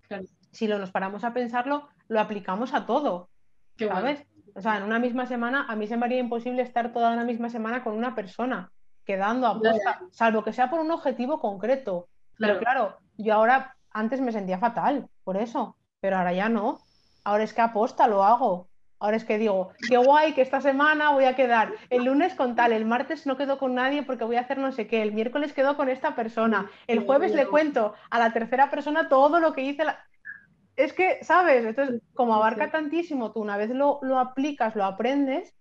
si 0.49 0.65
lo 0.65 0.79
nos 0.79 0.89
paramos 0.89 1.23
a 1.23 1.31
pensarlo, 1.31 1.89
lo 2.07 2.19
aplicamos 2.19 2.73
a 2.73 2.87
todo, 2.87 3.29
¿sabes? 3.77 4.25
O 4.55 4.61
sea, 4.61 4.77
en 4.77 4.83
una 4.83 4.99
misma 4.99 5.25
semana, 5.25 5.65
a 5.67 5.75
mí 5.75 5.87
se 5.87 5.97
me 5.97 6.05
haría 6.05 6.19
imposible 6.19 6.61
estar 6.61 6.93
toda 6.93 7.11
una 7.11 7.23
misma 7.23 7.49
semana 7.49 7.83
con 7.83 7.93
una 7.93 8.15
persona, 8.15 8.71
quedando 9.05 9.47
a 9.47 9.59
posta, 9.59 10.01
salvo 10.11 10.43
que 10.43 10.53
sea 10.53 10.69
por 10.69 10.79
un 10.79 10.91
objetivo 10.91 11.39
concreto. 11.39 12.07
Pero 12.37 12.59
claro, 12.59 12.97
yo 13.17 13.33
ahora, 13.33 13.75
antes 13.91 14.21
me 14.21 14.31
sentía 14.31 14.59
fatal 14.59 15.07
por 15.23 15.37
eso, 15.37 15.75
pero 15.99 16.17
ahora 16.17 16.33
ya 16.33 16.49
no. 16.49 16.79
Ahora 17.23 17.43
es 17.43 17.53
que 17.53 17.61
aposta 17.61 18.07
lo 18.07 18.23
hago. 18.23 18.67
Ahora 18.99 19.17
es 19.17 19.25
que 19.25 19.37
digo, 19.37 19.71
qué 19.89 19.97
guay 19.97 20.33
que 20.33 20.41
esta 20.41 20.61
semana 20.61 21.09
voy 21.09 21.25
a 21.25 21.35
quedar 21.35 21.73
el 21.89 22.05
lunes 22.05 22.35
con 22.35 22.55
tal, 22.55 22.71
el 22.71 22.85
martes 22.85 23.27
no 23.27 23.35
quedo 23.35 23.57
con 23.57 23.75
nadie 23.75 24.03
porque 24.03 24.23
voy 24.23 24.37
a 24.37 24.41
hacer 24.41 24.57
no 24.57 24.71
sé 24.71 24.87
qué, 24.87 25.01
el 25.01 25.11
miércoles 25.11 25.51
quedo 25.51 25.75
con 25.75 25.89
esta 25.89 26.15
persona, 26.15 26.71
el 26.87 27.05
jueves 27.05 27.35
le 27.35 27.47
cuento 27.47 27.95
a 28.09 28.17
la 28.17 28.31
tercera 28.31 28.69
persona 28.69 29.09
todo 29.09 29.41
lo 29.41 29.51
que 29.51 29.61
hice. 29.63 29.83
La 29.83 29.99
es 30.75 30.93
que, 30.93 31.23
¿sabes? 31.23 31.65
Entonces, 31.65 32.01
como 32.13 32.35
abarca 32.35 32.71
tantísimo, 32.71 33.31
tú 33.31 33.41
una 33.41 33.57
vez 33.57 33.69
lo, 33.69 33.99
aplicas, 34.17 34.75
lo 34.75 34.83
aprendes, 34.83 35.53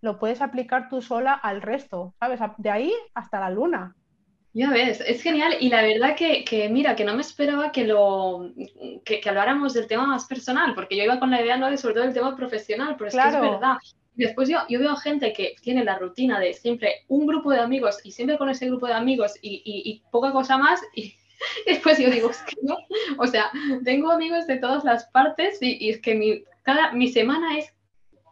lo 0.00 0.18
puedes 0.18 0.40
aplicar 0.40 0.88
tú 0.88 1.02
sola 1.02 1.32
al 1.32 1.62
resto, 1.62 2.14
¿sabes? 2.20 2.40
De 2.58 2.70
ahí 2.70 2.92
hasta 3.14 3.40
la 3.40 3.50
luna. 3.50 3.96
Ya 4.52 4.70
ves, 4.70 5.00
es 5.06 5.22
genial 5.22 5.54
y 5.60 5.68
la 5.68 5.82
verdad 5.82 6.16
que, 6.16 6.68
mira, 6.70 6.96
que 6.96 7.04
no 7.04 7.14
me 7.14 7.20
esperaba 7.20 7.70
que 7.70 7.84
lo 7.84 8.52
que, 9.04 9.20
habláramos 9.28 9.74
del 9.74 9.86
tema 9.86 10.06
más 10.06 10.26
personal, 10.26 10.74
porque 10.74 10.96
yo 10.96 11.04
iba 11.04 11.20
con 11.20 11.30
la 11.30 11.40
idea 11.40 11.56
no 11.56 11.70
de 11.70 11.76
sobre 11.76 11.94
todo 11.94 12.04
del 12.04 12.14
tema 12.14 12.36
profesional, 12.36 12.96
pero 12.98 13.08
es 13.08 13.14
que 13.14 13.28
es 13.28 13.40
verdad. 13.40 13.76
Después 14.14 14.48
yo, 14.48 14.58
yo 14.68 14.80
veo 14.80 14.96
gente 14.96 15.32
que 15.32 15.54
tiene 15.62 15.84
la 15.84 15.98
rutina 15.98 16.40
de 16.40 16.52
siempre 16.52 17.04
un 17.06 17.26
grupo 17.26 17.52
de 17.52 17.60
amigos 17.60 18.00
y 18.02 18.10
siempre 18.10 18.36
con 18.38 18.50
ese 18.50 18.66
grupo 18.66 18.86
de 18.86 18.92
amigos 18.92 19.34
y, 19.40 19.62
y 19.64 20.02
poca 20.10 20.32
cosa 20.32 20.58
más 20.58 20.80
y, 20.94 21.14
después 21.66 21.98
yo 21.98 22.10
digo, 22.10 22.30
es 22.30 22.42
que 22.42 22.56
no, 22.62 22.76
o 23.18 23.26
sea, 23.26 23.50
tengo 23.84 24.10
amigos 24.10 24.46
de 24.46 24.56
todas 24.56 24.84
las 24.84 25.06
partes 25.06 25.58
y, 25.60 25.90
es 25.90 26.00
que 26.00 26.14
mi, 26.14 26.44
cada, 26.62 26.92
mi 26.92 27.08
semana 27.08 27.58
es 27.58 27.74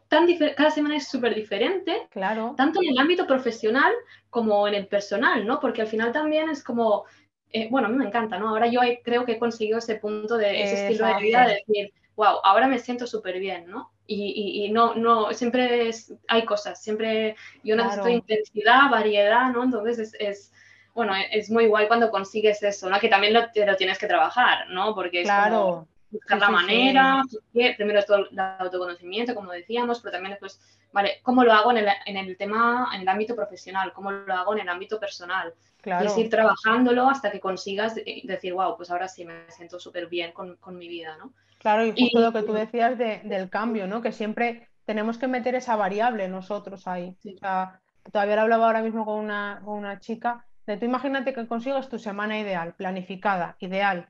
tan 0.09 0.27
cada 0.57 0.71
semana 0.71 0.97
es 0.97 1.09
súper 1.09 1.35
diferente, 1.35 2.09
claro. 2.11 2.55
tanto 2.57 2.81
en 2.83 2.91
el 2.91 2.99
ámbito 2.99 3.27
profesional 3.27 3.93
como 4.31 4.67
en 4.67 4.75
el 4.75 4.87
personal, 4.87 5.47
¿no? 5.47 5.61
Porque 5.61 5.83
al 5.83 5.89
final 5.89 6.13
también 6.13 6.49
es 6.49 6.65
como, 6.65 7.05
eh, 7.51 7.69
bueno, 7.71 7.89
a 7.89 7.91
mí 7.91 7.97
me 7.97 8.07
encanta, 8.07 8.39
¿no? 8.39 8.49
Ahora 8.49 8.69
yo 8.69 8.81
creo 9.05 9.25
que 9.25 9.33
he 9.33 9.39
conseguido 9.39 9.79
ese 9.79 9.97
punto 9.97 10.37
de 10.39 10.63
ese 10.63 10.89
estilo 10.89 11.07
de 11.07 11.23
vida 11.23 11.47
de 11.47 11.63
decir, 11.67 11.93
wow, 12.17 12.39
ahora 12.43 12.67
me 12.67 12.79
siento 12.79 13.07
súper 13.07 13.39
bien, 13.39 13.69
¿no? 13.69 13.93
Y, 14.07 14.65
y, 14.65 14.73
no, 14.73 14.95
no, 14.95 15.35
siempre 15.35 15.91
hay 16.29 16.45
cosas, 16.47 16.83
siempre 16.83 17.37
yo 17.63 17.77
necesito 17.77 18.09
intensidad, 18.09 18.91
variedad, 18.91 19.53
¿no? 19.53 19.63
Entonces 19.63 19.99
es, 19.99 20.15
es, 20.19 20.53
bueno, 20.99 21.13
es 21.31 21.49
muy 21.49 21.69
guay 21.69 21.87
cuando 21.87 22.11
consigues 22.11 22.61
eso, 22.65 22.91
¿no? 22.91 22.99
Que 22.99 23.09
también 23.09 23.33
lo, 23.33 23.43
lo 23.43 23.77
tienes 23.77 23.99
que 23.99 24.09
trabajar, 24.09 24.69
¿no? 24.69 24.97
Porque 24.97 25.21
es 25.21 25.29
claro. 25.29 25.57
como 25.57 25.89
buscar 26.11 26.41
la 26.41 26.51
manera, 26.51 27.23
primero 27.53 28.01
es 28.01 28.07
todo 28.07 28.27
el 28.29 28.39
autoconocimiento, 28.39 29.33
como 29.33 29.53
decíamos, 29.53 30.01
pero 30.01 30.11
también 30.11 30.33
después, 30.33 30.61
vale, 30.91 31.21
¿cómo 31.23 31.45
lo 31.45 31.53
hago 31.53 31.71
en 31.71 31.77
el, 31.77 31.89
en 32.05 32.17
el, 32.17 32.37
tema, 32.37 32.91
en 32.93 33.03
el 33.03 33.09
ámbito 33.09 33.37
profesional? 33.37 33.93
¿Cómo 33.93 34.11
lo 34.11 34.35
hago 34.35 34.55
en 34.55 34.63
el 34.63 34.69
ámbito 34.69 34.99
personal? 34.99 35.55
Claro. 35.81 36.03
Y 36.03 36.09
es 36.09 36.19
ir 36.19 36.31
trabajándolo 36.31 37.09
hasta 37.09 37.31
que 37.31 37.39
consigas 37.39 37.95
decir, 37.95 38.55
wow, 38.55 38.77
pues 38.77 38.91
ahora 38.91 39.07
sí 39.07 39.25
me 39.25 39.49
siento 39.51 39.79
súper 39.79 40.09
bien 40.09 40.33
con, 40.33 40.57
con, 40.57 40.77
mi 40.77 40.89
vida, 40.89 41.17
¿no? 41.17 41.33
Claro, 41.61 41.87
y 41.87 41.93
justo 41.93 42.19
lo 42.19 42.33
que 42.33 42.43
tú 42.43 42.55
decías 42.55 42.99
de, 42.99 43.21
del 43.23 43.49
cambio, 43.49 43.87
¿no? 43.87 44.03
Que 44.03 44.11
siempre 44.11 44.69
tenemos 44.85 45.17
que 45.17 45.29
meter 45.29 45.55
esa 45.55 45.77
variable 45.77 46.27
nosotros 46.27 46.89
ahí. 46.89 47.17
O 47.25 47.39
sea, 47.39 47.81
todavía 48.11 48.35
lo 48.35 48.43
hablaba 48.43 48.67
ahora 48.67 48.83
mismo 48.83 49.05
con 49.05 49.21
una, 49.21 49.61
con 49.65 49.79
una 49.79 50.01
chica, 50.01 50.48
tú 50.77 50.85
imagínate 50.85 51.33
que 51.33 51.47
consigues 51.47 51.89
tu 51.89 51.99
semana 51.99 52.39
ideal, 52.39 52.75
planificada, 52.75 53.57
ideal, 53.61 54.09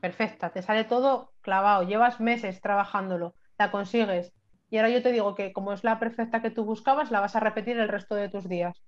perfecta, 0.00 0.50
te 0.50 0.62
sale 0.62 0.84
todo 0.84 1.32
clavado, 1.40 1.82
llevas 1.82 2.20
meses 2.20 2.60
trabajándolo, 2.60 3.34
la 3.58 3.70
consigues. 3.70 4.32
Y 4.70 4.76
ahora 4.76 4.90
yo 4.90 5.02
te 5.02 5.12
digo 5.12 5.34
que 5.34 5.52
como 5.52 5.72
es 5.72 5.82
la 5.82 5.98
perfecta 5.98 6.42
que 6.42 6.50
tú 6.50 6.64
buscabas, 6.64 7.10
la 7.10 7.20
vas 7.20 7.36
a 7.36 7.40
repetir 7.40 7.78
el 7.78 7.88
resto 7.88 8.14
de 8.14 8.28
tus 8.28 8.48
días. 8.48 8.80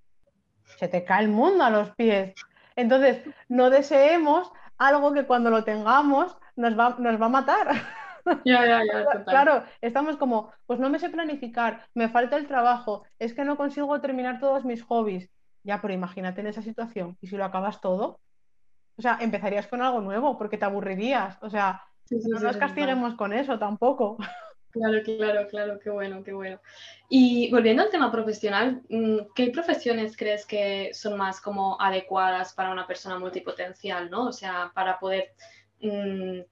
Se 0.76 0.88
te 0.88 1.04
cae 1.04 1.24
el 1.24 1.30
mundo 1.30 1.64
a 1.64 1.70
los 1.70 1.90
pies. 1.96 2.34
Entonces, 2.76 3.22
no 3.48 3.70
deseemos 3.70 4.52
algo 4.78 5.12
que 5.12 5.26
cuando 5.26 5.50
lo 5.50 5.64
tengamos 5.64 6.36
nos 6.56 6.78
va, 6.78 6.96
nos 6.98 7.20
va 7.20 7.26
a 7.26 7.30
matar. 7.30 7.68
Ya, 8.44 8.66
ya, 8.66 8.82
ya, 8.84 9.24
claro, 9.24 9.64
estamos 9.80 10.16
como, 10.16 10.52
pues 10.66 10.78
no 10.78 10.90
me 10.90 10.98
sé 10.98 11.08
planificar, 11.08 11.88
me 11.94 12.08
falta 12.08 12.36
el 12.36 12.46
trabajo, 12.46 13.04
es 13.18 13.34
que 13.34 13.44
no 13.44 13.56
consigo 13.56 14.00
terminar 14.00 14.40
todos 14.40 14.64
mis 14.64 14.82
hobbies. 14.82 15.30
Ya, 15.62 15.80
pero 15.80 15.94
imagínate 15.94 16.40
en 16.40 16.48
esa 16.48 16.62
situación. 16.62 17.16
¿Y 17.20 17.26
si 17.26 17.36
lo 17.36 17.44
acabas 17.44 17.80
todo? 17.80 18.20
O 18.96 19.02
sea, 19.02 19.18
empezarías 19.20 19.66
con 19.66 19.82
algo 19.82 20.00
nuevo 20.00 20.36
porque 20.38 20.58
te 20.58 20.64
aburrirías. 20.64 21.38
O 21.42 21.50
sea, 21.50 21.82
no 22.10 22.40
nos 22.40 22.56
castiguemos 22.56 23.14
con 23.14 23.32
eso 23.32 23.58
tampoco. 23.58 24.16
Claro, 24.72 25.02
claro, 25.02 25.48
claro, 25.48 25.78
qué 25.80 25.90
bueno, 25.90 26.22
qué 26.22 26.32
bueno. 26.32 26.60
Y 27.08 27.50
volviendo 27.50 27.82
al 27.82 27.90
tema 27.90 28.12
profesional, 28.12 28.82
mm, 28.88 29.32
¿qué 29.34 29.50
profesiones 29.50 30.16
crees 30.16 30.46
que 30.46 30.94
son 30.94 31.16
más 31.16 31.40
como 31.40 31.76
adecuadas 31.80 32.54
para 32.54 32.70
una 32.70 32.86
persona 32.86 33.18
multipotencial, 33.18 34.08
¿no? 34.10 34.26
O 34.26 34.32
sea, 34.32 34.70
para 34.72 35.00
poder, 35.00 35.34
mm, 35.80 36.42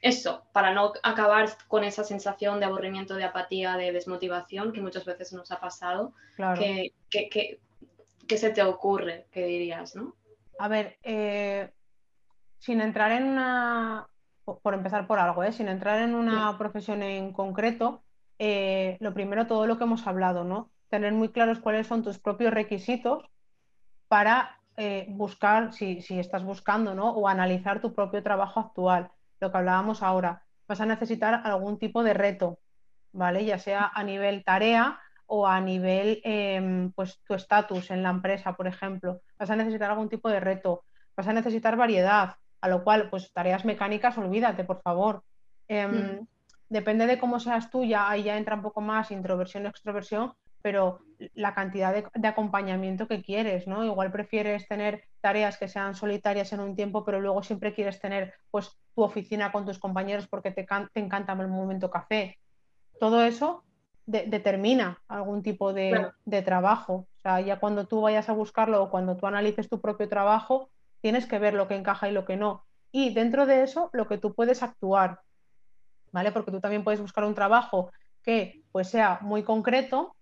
eso, 0.00 0.44
para 0.52 0.72
no 0.72 0.92
acabar 1.02 1.48
con 1.66 1.82
esa 1.82 2.04
sensación 2.04 2.60
de 2.60 2.66
aburrimiento, 2.66 3.16
de 3.16 3.24
apatía, 3.24 3.76
de 3.76 3.90
desmotivación 3.90 4.72
que 4.72 4.80
muchas 4.80 5.04
veces 5.04 5.32
nos 5.32 5.50
ha 5.50 5.58
pasado. 5.58 6.14
Claro. 6.36 6.62
¿Qué, 8.26 8.38
se 8.38 8.50
te 8.50 8.62
ocurre? 8.62 9.26
¿Qué 9.30 9.44
dirías, 9.46 9.96
no? 9.96 10.14
A 10.58 10.68
ver, 10.68 10.98
eh, 11.02 11.70
sin 12.58 12.80
entrar 12.80 13.12
en 13.12 13.24
una, 13.24 14.08
por 14.44 14.74
empezar 14.74 15.06
por 15.06 15.18
algo, 15.18 15.42
¿eh? 15.42 15.52
sin 15.52 15.68
entrar 15.68 16.00
en 16.00 16.14
una 16.14 16.56
profesión 16.58 17.02
en 17.02 17.32
concreto, 17.32 18.02
eh, 18.38 18.96
lo 19.00 19.14
primero, 19.14 19.46
todo 19.46 19.66
lo 19.66 19.78
que 19.78 19.84
hemos 19.84 20.06
hablado, 20.06 20.44
¿no? 20.44 20.70
Tener 20.88 21.12
muy 21.12 21.30
claros 21.30 21.58
cuáles 21.58 21.86
son 21.86 22.02
tus 22.02 22.18
propios 22.18 22.52
requisitos 22.52 23.24
para 24.08 24.60
eh, 24.76 25.06
buscar, 25.08 25.72
si, 25.72 26.02
si, 26.02 26.18
estás 26.18 26.44
buscando, 26.44 26.94
¿no? 26.94 27.10
O 27.10 27.28
analizar 27.28 27.80
tu 27.80 27.94
propio 27.94 28.22
trabajo 28.22 28.60
actual, 28.60 29.10
lo 29.40 29.50
que 29.50 29.58
hablábamos 29.58 30.02
ahora. 30.02 30.42
Vas 30.66 30.80
a 30.80 30.86
necesitar 30.86 31.42
algún 31.44 31.78
tipo 31.78 32.02
de 32.02 32.14
reto, 32.14 32.58
¿vale? 33.12 33.44
Ya 33.44 33.58
sea 33.58 33.90
a 33.94 34.02
nivel 34.02 34.44
tarea 34.44 35.00
o 35.26 35.46
a 35.46 35.60
nivel, 35.60 36.20
em, 36.24 36.92
pues, 36.92 37.20
tu 37.26 37.34
estatus 37.34 37.90
en 37.90 38.02
la 38.02 38.10
empresa, 38.10 38.54
por 38.54 38.66
ejemplo. 38.66 39.20
Vas 39.38 39.50
a 39.50 39.56
necesitar 39.56 39.90
algún 39.90 40.08
tipo 40.08 40.28
de 40.28 40.40
reto. 40.40 40.84
Vas 41.16 41.28
a 41.28 41.32
necesitar 41.32 41.76
variedad 41.76 42.36
a 42.60 42.68
lo 42.68 42.82
cual, 42.82 43.10
pues 43.10 43.30
tareas 43.32 43.66
mecánicas, 43.66 44.16
olvídate, 44.16 44.64
por 44.64 44.80
favor. 44.80 45.22
Em, 45.68 45.90
mm. 45.90 46.26
Depende 46.68 47.06
de 47.06 47.18
cómo 47.18 47.38
seas 47.38 47.70
tú, 47.70 47.84
ya 47.84 48.08
ahí 48.08 48.22
ya 48.22 48.38
entra 48.38 48.56
un 48.56 48.62
poco 48.62 48.80
más 48.80 49.10
introversión, 49.10 49.66
extroversión, 49.66 50.32
pero 50.62 51.00
la 51.34 51.54
cantidad 51.54 51.92
de, 51.92 52.26
acompañamiento 52.26 53.06
que 53.06 53.22
quieres, 53.22 53.66
¿no? 53.66 53.84
Igual 53.84 54.10
prefieres 54.10 54.66
tener 54.66 55.04
tareas 55.20 55.58
que 55.58 55.68
sean 55.68 55.94
solitarias 55.94 56.54
en 56.54 56.60
un 56.60 56.74
tiempo, 56.74 57.04
pero 57.04 57.20
luego 57.20 57.42
siempre 57.42 57.74
quieres 57.74 58.00
tener 58.00 58.32
pues 58.50 58.70
tu 58.94 59.02
oficina 59.02 59.52
con 59.52 59.66
tus 59.66 59.78
compañeros 59.78 60.26
porque 60.26 60.52
te, 60.52 60.66
encanta 60.94 61.32
el 61.34 61.48
momento 61.48 61.90
café. 61.90 62.38
Todo 62.98 63.22
eso 63.22 63.62
determina 64.06 65.02
algún 65.08 65.42
tipo 65.42 65.72
de, 65.72 66.10
de, 66.24 66.42
trabajo. 66.42 66.94
O 66.94 67.22
sea, 67.22 67.40
ya 67.40 67.58
cuando 67.58 67.86
tú 67.86 68.02
vayas 68.02 68.28
a 68.28 68.32
buscarlo 68.34 68.82
o 68.82 68.90
cuando 68.90 69.16
tú 69.16 69.26
analices 69.26 69.68
tu 69.68 69.80
propio 69.80 70.08
trabajo, 70.08 70.70
tienes 71.00 71.26
que 71.26 71.38
ver 71.38 71.54
lo 71.54 71.68
que 71.68 71.76
encaja 71.76 72.08
y 72.08 72.12
lo 72.12 72.24
que 72.24 72.36
no. 72.36 72.64
Y 72.92 73.12
dentro 73.12 73.46
de 73.46 73.62
eso, 73.62 73.90
lo 73.92 74.06
que 74.06 74.18
tú 74.18 74.34
puedes 74.34 74.62
actuar, 74.62 75.20
¿vale? 76.12 76.32
Porque 76.32 76.50
tú 76.50 76.60
también 76.60 76.84
puedes 76.84 77.00
buscar 77.00 77.24
un 77.24 77.34
trabajo 77.34 77.90
que 78.22 78.62
pues 78.72 78.88
sea 78.88 79.18
muy 79.20 79.42
concreto, 79.42 80.14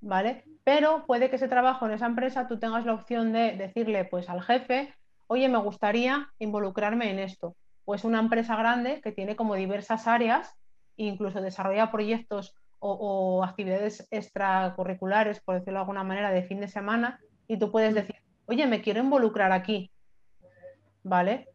¿vale? 0.00 0.44
Pero 0.64 1.04
puede 1.06 1.30
que 1.30 1.36
ese 1.36 1.48
trabajo 1.48 1.86
en 1.86 1.92
esa 1.92 2.06
empresa 2.06 2.48
tú 2.48 2.58
tengas 2.58 2.84
la 2.86 2.94
opción 2.94 3.32
de 3.32 3.52
decirle 3.56 4.04
pues 4.04 4.28
al 4.28 4.42
jefe, 4.42 4.94
oye, 5.26 5.48
me 5.48 5.58
gustaría 5.58 6.28
involucrarme 6.38 7.10
en 7.10 7.18
esto. 7.18 7.54
Pues 7.84 8.02
una 8.02 8.18
empresa 8.18 8.56
grande 8.56 9.00
que 9.00 9.12
tiene 9.12 9.36
como 9.36 9.54
diversas 9.54 10.06
áreas, 10.06 10.54
incluso 10.96 11.40
desarrolla 11.40 11.92
proyectos 11.92 12.54
o, 12.78 12.92
o, 12.92 13.44
actividades 13.44 14.06
extracurriculares, 14.10 15.40
por 15.40 15.56
decirlo 15.56 15.78
de 15.78 15.82
alguna 15.82 16.04
manera, 16.04 16.30
de 16.30 16.42
fin 16.42 16.60
de 16.60 16.68
semana, 16.68 17.20
y 17.48 17.58
tú 17.58 17.70
puedes 17.70 17.94
decir, 17.94 18.16
oye, 18.46 18.66
me 18.66 18.82
quiero 18.82 19.00
involucrar 19.00 19.52
aquí. 19.52 19.90
¿vale? 21.06 21.48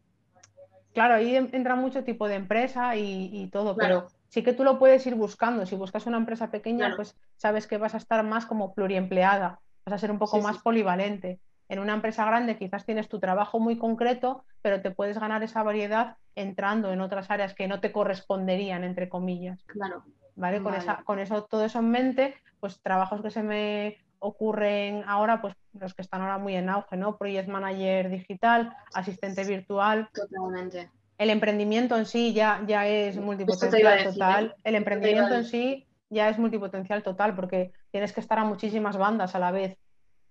Claro, 0.94 1.14
ahí 1.14 1.36
entra 1.36 1.74
mucho 1.74 2.04
tipo 2.04 2.28
de 2.28 2.34
empresa 2.34 2.96
y, 2.96 3.48
todo, 3.50 3.76
pero 3.76 4.08
sí 4.28 4.42
que 4.42 4.52
tú 4.52 4.64
lo 4.64 4.78
puedes 4.78 5.06
ir 5.06 5.14
buscando. 5.14 5.64
Si 5.64 5.74
buscas 5.74 6.06
una 6.06 6.18
empresa 6.18 6.50
pequeña, 6.50 6.94
pues 6.96 7.16
sabes 7.36 7.66
que 7.66 7.78
vas 7.78 7.94
a 7.94 7.98
estar 7.98 8.22
más 8.24 8.44
como 8.44 8.74
pluriempleada, 8.74 9.60
vas 9.86 9.94
a 9.94 9.98
ser 9.98 10.10
un 10.10 10.18
poco 10.18 10.40
más 10.40 10.58
polivalente. 10.58 11.40
En 11.68 11.78
una 11.78 11.94
empresa 11.94 12.26
grande 12.26 12.58
quizás 12.58 12.84
tienes 12.84 13.08
tu 13.08 13.20
trabajo 13.20 13.58
muy 13.58 13.78
concreto, 13.78 14.44
pero 14.60 14.82
te 14.82 14.90
puedes 14.90 15.18
ganar 15.18 15.42
esa 15.42 15.62
variedad 15.62 16.16
entrando 16.34 16.92
en 16.92 17.00
otras 17.00 17.30
áreas 17.30 17.54
que 17.54 17.68
no 17.68 17.80
te 17.80 17.92
corresponderían, 17.92 18.84
entre 18.84 19.08
comillas. 19.08 19.64
Claro. 19.64 20.04
¿Vale? 20.34 20.62
Con, 20.62 20.74
Esa, 20.74 21.02
con 21.04 21.18
eso, 21.18 21.44
todo 21.44 21.64
eso 21.64 21.80
en 21.80 21.90
mente, 21.90 22.34
pues 22.60 22.80
trabajos 22.80 23.20
que 23.20 23.30
se 23.30 23.42
me 23.42 23.98
ocurren 24.18 25.02
ahora, 25.06 25.40
pues 25.42 25.54
los 25.78 25.94
que 25.94 26.02
están 26.02 26.22
ahora 26.22 26.38
muy 26.38 26.54
en 26.54 26.68
auge, 26.68 26.96
¿no? 26.96 27.16
Project 27.16 27.48
Manager 27.48 28.08
digital, 28.08 28.74
asistente 28.94 29.44
virtual. 29.44 30.08
Totalmente. 30.12 30.90
El 31.18 31.30
emprendimiento 31.30 31.96
en 31.96 32.06
sí 32.06 32.32
ya, 32.32 32.62
ya 32.66 32.86
es 32.86 33.16
multipotencial 33.16 34.04
total. 34.04 34.46
¿eh? 34.46 34.60
El 34.64 34.74
emprendimiento 34.76 35.34
en 35.34 35.44
sí 35.44 35.86
ya 36.08 36.28
es 36.28 36.38
multipotencial 36.38 37.02
total 37.02 37.34
porque 37.34 37.72
tienes 37.90 38.12
que 38.12 38.20
estar 38.20 38.38
a 38.38 38.44
muchísimas 38.44 38.96
bandas 38.96 39.34
a 39.34 39.38
la 39.38 39.50
vez. 39.50 39.76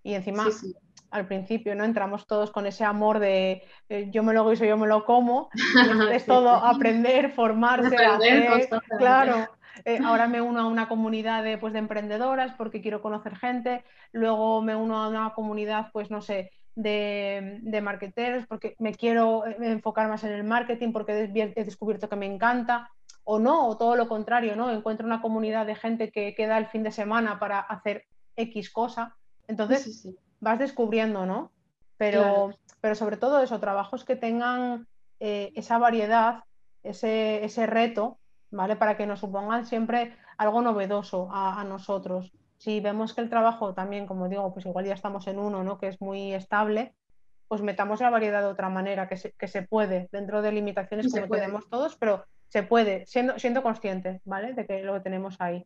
Y 0.03 0.13
encima, 0.15 0.47
al 1.11 1.27
principio, 1.27 1.75
¿no? 1.75 1.83
Entramos 1.83 2.25
todos 2.25 2.51
con 2.51 2.65
ese 2.65 2.83
amor 2.83 3.19
de 3.19 3.63
eh, 3.89 4.09
yo 4.11 4.23
me 4.23 4.33
lo 4.33 4.49
guiso, 4.49 4.65
yo 4.65 4.77
me 4.77 4.87
lo 4.87 5.05
como. 5.05 5.49
es 6.11 6.25
todo 6.25 6.49
aprender, 6.49 7.31
formarse, 7.31 7.95
hacer. 7.95 8.69
Claro. 8.97 9.47
Eh, 9.85 9.99
ahora 10.03 10.27
me 10.27 10.41
uno 10.41 10.61
a 10.61 10.67
una 10.67 10.87
comunidad 10.87 11.43
de, 11.43 11.57
pues, 11.57 11.73
de 11.73 11.79
emprendedoras 11.79 12.53
porque 12.57 12.81
quiero 12.81 13.01
conocer 13.01 13.35
gente, 13.35 13.83
luego 14.11 14.61
me 14.61 14.75
uno 14.75 15.01
a 15.01 15.09
una 15.09 15.33
comunidad, 15.33 15.87
pues 15.91 16.11
no 16.11 16.21
sé, 16.21 16.51
de, 16.75 17.59
de 17.61 18.45
porque 18.47 18.75
me 18.79 18.93
quiero 18.93 19.45
eh, 19.45 19.55
enfocar 19.59 20.07
más 20.07 20.23
en 20.23 20.33
el 20.33 20.43
marketing 20.43 20.91
porque 20.91 21.31
he 21.33 21.63
descubierto 21.63 22.09
que 22.09 22.15
me 22.15 22.25
encanta, 22.25 22.89
o 23.23 23.39
no, 23.39 23.67
o 23.67 23.77
todo 23.77 23.95
lo 23.95 24.07
contrario, 24.07 24.55
¿no? 24.55 24.71
Encuentro 24.71 25.05
una 25.05 25.21
comunidad 25.21 25.65
de 25.65 25.75
gente 25.75 26.11
que 26.11 26.33
queda 26.33 26.57
el 26.57 26.67
fin 26.67 26.83
de 26.83 26.91
semana 26.91 27.39
para 27.39 27.59
hacer 27.59 28.05
X 28.35 28.71
cosa. 28.71 29.15
Entonces 29.47 30.07
vas 30.39 30.59
descubriendo, 30.59 31.25
¿no? 31.25 31.51
Pero, 31.97 32.51
pero 32.79 32.95
sobre 32.95 33.17
todo 33.17 33.41
eso, 33.43 33.59
trabajos 33.59 34.03
que 34.03 34.15
tengan 34.15 34.87
eh, 35.19 35.51
esa 35.55 35.77
variedad, 35.77 36.43
ese, 36.83 37.45
ese 37.45 37.67
reto 37.67 38.17
¿vale? 38.51 38.75
Para 38.75 38.97
que 38.97 39.07
nos 39.07 39.19
supongan 39.19 39.65
siempre 39.65 40.15
algo 40.37 40.61
novedoso 40.61 41.29
a, 41.31 41.63
nosotros. 41.63 42.31
Si 42.57 42.79
vemos 42.79 43.13
que 43.13 43.21
el 43.21 43.29
trabajo 43.29 43.73
también, 43.73 44.05
como 44.05 44.29
digo, 44.29 44.53
pues 44.53 44.65
igual 44.65 44.85
ya 44.85 44.93
estamos 44.93 45.25
en 45.27 45.39
uno, 45.39 45.63
¿no? 45.63 45.79
Que 45.79 45.87
es 45.87 45.99
muy 46.01 46.33
estable, 46.33 46.93
pues 47.47 47.61
metamos 47.61 47.99
la 48.01 48.09
variedad 48.09 48.41
de 48.41 48.47
otra 48.47 48.69
manera, 48.69 49.07
que 49.07 49.17
se, 49.17 49.31
que 49.33 49.47
se 49.47 49.63
puede, 49.63 50.09
dentro 50.11 50.41
de 50.41 50.51
limitaciones 50.51 51.11
como 51.11 51.27
tenemos 51.27 51.69
todos, 51.69 51.95
pero 51.95 52.25
se 52.47 52.63
puede, 52.63 53.05
siendo, 53.07 53.39
siendo 53.39 53.63
conscientes, 53.63 54.21
¿vale? 54.25 54.53
De 54.53 54.65
que 54.65 54.83
lo 54.83 54.93
que 54.93 54.99
tenemos 54.99 55.37
ahí. 55.39 55.65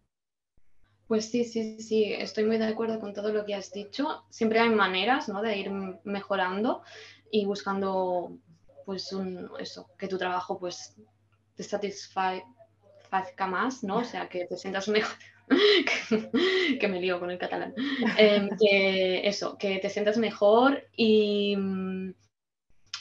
Pues 1.07 1.29
sí, 1.29 1.43
sí, 1.43 1.79
sí, 1.81 2.13
estoy 2.13 2.45
muy 2.45 2.57
de 2.57 2.65
acuerdo 2.65 2.99
con 2.99 3.13
todo 3.13 3.31
lo 3.31 3.45
que 3.45 3.55
has 3.55 3.71
dicho. 3.71 4.23
Siempre 4.29 4.59
hay 4.59 4.69
maneras, 4.69 5.29
¿no? 5.29 5.41
De 5.41 5.57
ir 5.57 5.69
mejorando 6.03 6.81
y 7.29 7.45
buscando, 7.45 8.37
pues, 8.85 9.13
un, 9.13 9.51
eso, 9.59 9.89
que 9.97 10.07
tu 10.07 10.17
trabajo, 10.17 10.57
pues, 10.57 10.95
te 11.55 11.63
satisfazca 13.19 13.47
más, 13.47 13.83
¿no? 13.83 13.97
O 13.97 14.03
sea, 14.03 14.27
que 14.27 14.45
te 14.45 14.57
sientas 14.57 14.87
mejor. 14.87 15.15
que 16.79 16.87
me 16.87 16.99
lío 16.99 17.19
con 17.19 17.31
el 17.31 17.37
catalán. 17.37 17.73
Em, 18.17 18.49
que 18.59 19.27
eso, 19.27 19.57
que 19.57 19.77
te 19.79 19.89
sientas 19.89 20.17
mejor 20.17 20.87
y, 20.95 21.55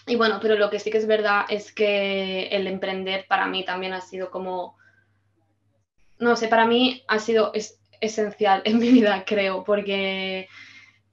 y 0.06 0.16
bueno, 0.16 0.38
pero 0.40 0.56
lo 0.56 0.70
que 0.70 0.78
sí 0.78 0.90
que 0.90 0.98
es 0.98 1.06
verdad 1.06 1.44
es 1.48 1.72
que 1.72 2.48
el 2.48 2.66
emprender 2.66 3.26
para 3.28 3.46
mí 3.46 3.64
también 3.64 3.92
ha 3.94 4.00
sido 4.00 4.30
como, 4.30 4.76
no 6.18 6.36
sé, 6.36 6.48
para 6.48 6.66
mí 6.66 7.02
ha 7.08 7.18
sido, 7.18 7.52
esencial 8.00 8.62
en 8.64 8.78
mi 8.78 8.90
vida, 8.90 9.24
creo, 9.26 9.64
porque, 9.64 10.48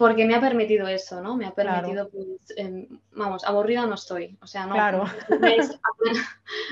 porque 0.01 0.25
me 0.25 0.33
ha 0.33 0.41
permitido 0.41 0.87
eso, 0.87 1.21
¿no? 1.21 1.35
Me 1.37 1.45
ha 1.45 1.53
permitido, 1.53 2.09
pues, 2.09 2.57
em, 2.57 2.87
vamos, 3.11 3.43
aburrida 3.43 3.85
no 3.85 3.93
estoy, 3.93 4.35
o 4.41 4.47
sea, 4.47 4.65
no. 4.65 4.73
Claro. 4.73 5.03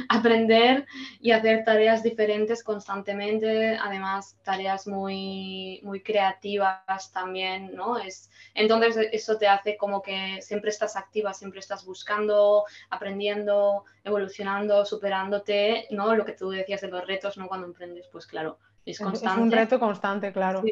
aprender 0.10 0.88
y 1.22 1.30
hacer 1.30 1.64
tareas 1.64 2.02
diferentes 2.02 2.64
constantemente, 2.64 3.78
además 3.78 4.36
tareas 4.42 4.88
muy, 4.88 5.80
muy 5.84 6.02
creativas 6.02 7.12
también, 7.14 7.76
¿no? 7.76 8.00
Es, 8.00 8.32
entonces 8.56 8.98
eso 9.12 9.38
te 9.38 9.48
hace 9.48 9.78
como 9.78 10.02
que 10.02 10.42
siempre 10.42 10.72
estás 10.72 10.96
activa, 10.96 11.32
siempre 11.32 11.60
estás 11.60 11.86
buscando, 11.86 12.66
aprendiendo, 12.90 13.86
evolucionando, 14.04 14.86
superándote, 14.86 15.86
¿no? 15.92 16.16
Lo 16.16 16.26
que 16.26 16.34
tú 16.34 16.50
decías 16.50 16.82
de 16.82 16.88
los 16.88 17.06
retos, 17.06 17.38
¿no? 17.38 17.48
Cuando 17.48 17.68
emprendes, 17.68 18.08
pues 18.12 18.26
claro, 18.26 18.58
es 18.88 18.98
constante. 18.98 19.40
un 19.40 19.52
reto 19.52 19.80
constante, 19.80 20.34
claro. 20.34 20.64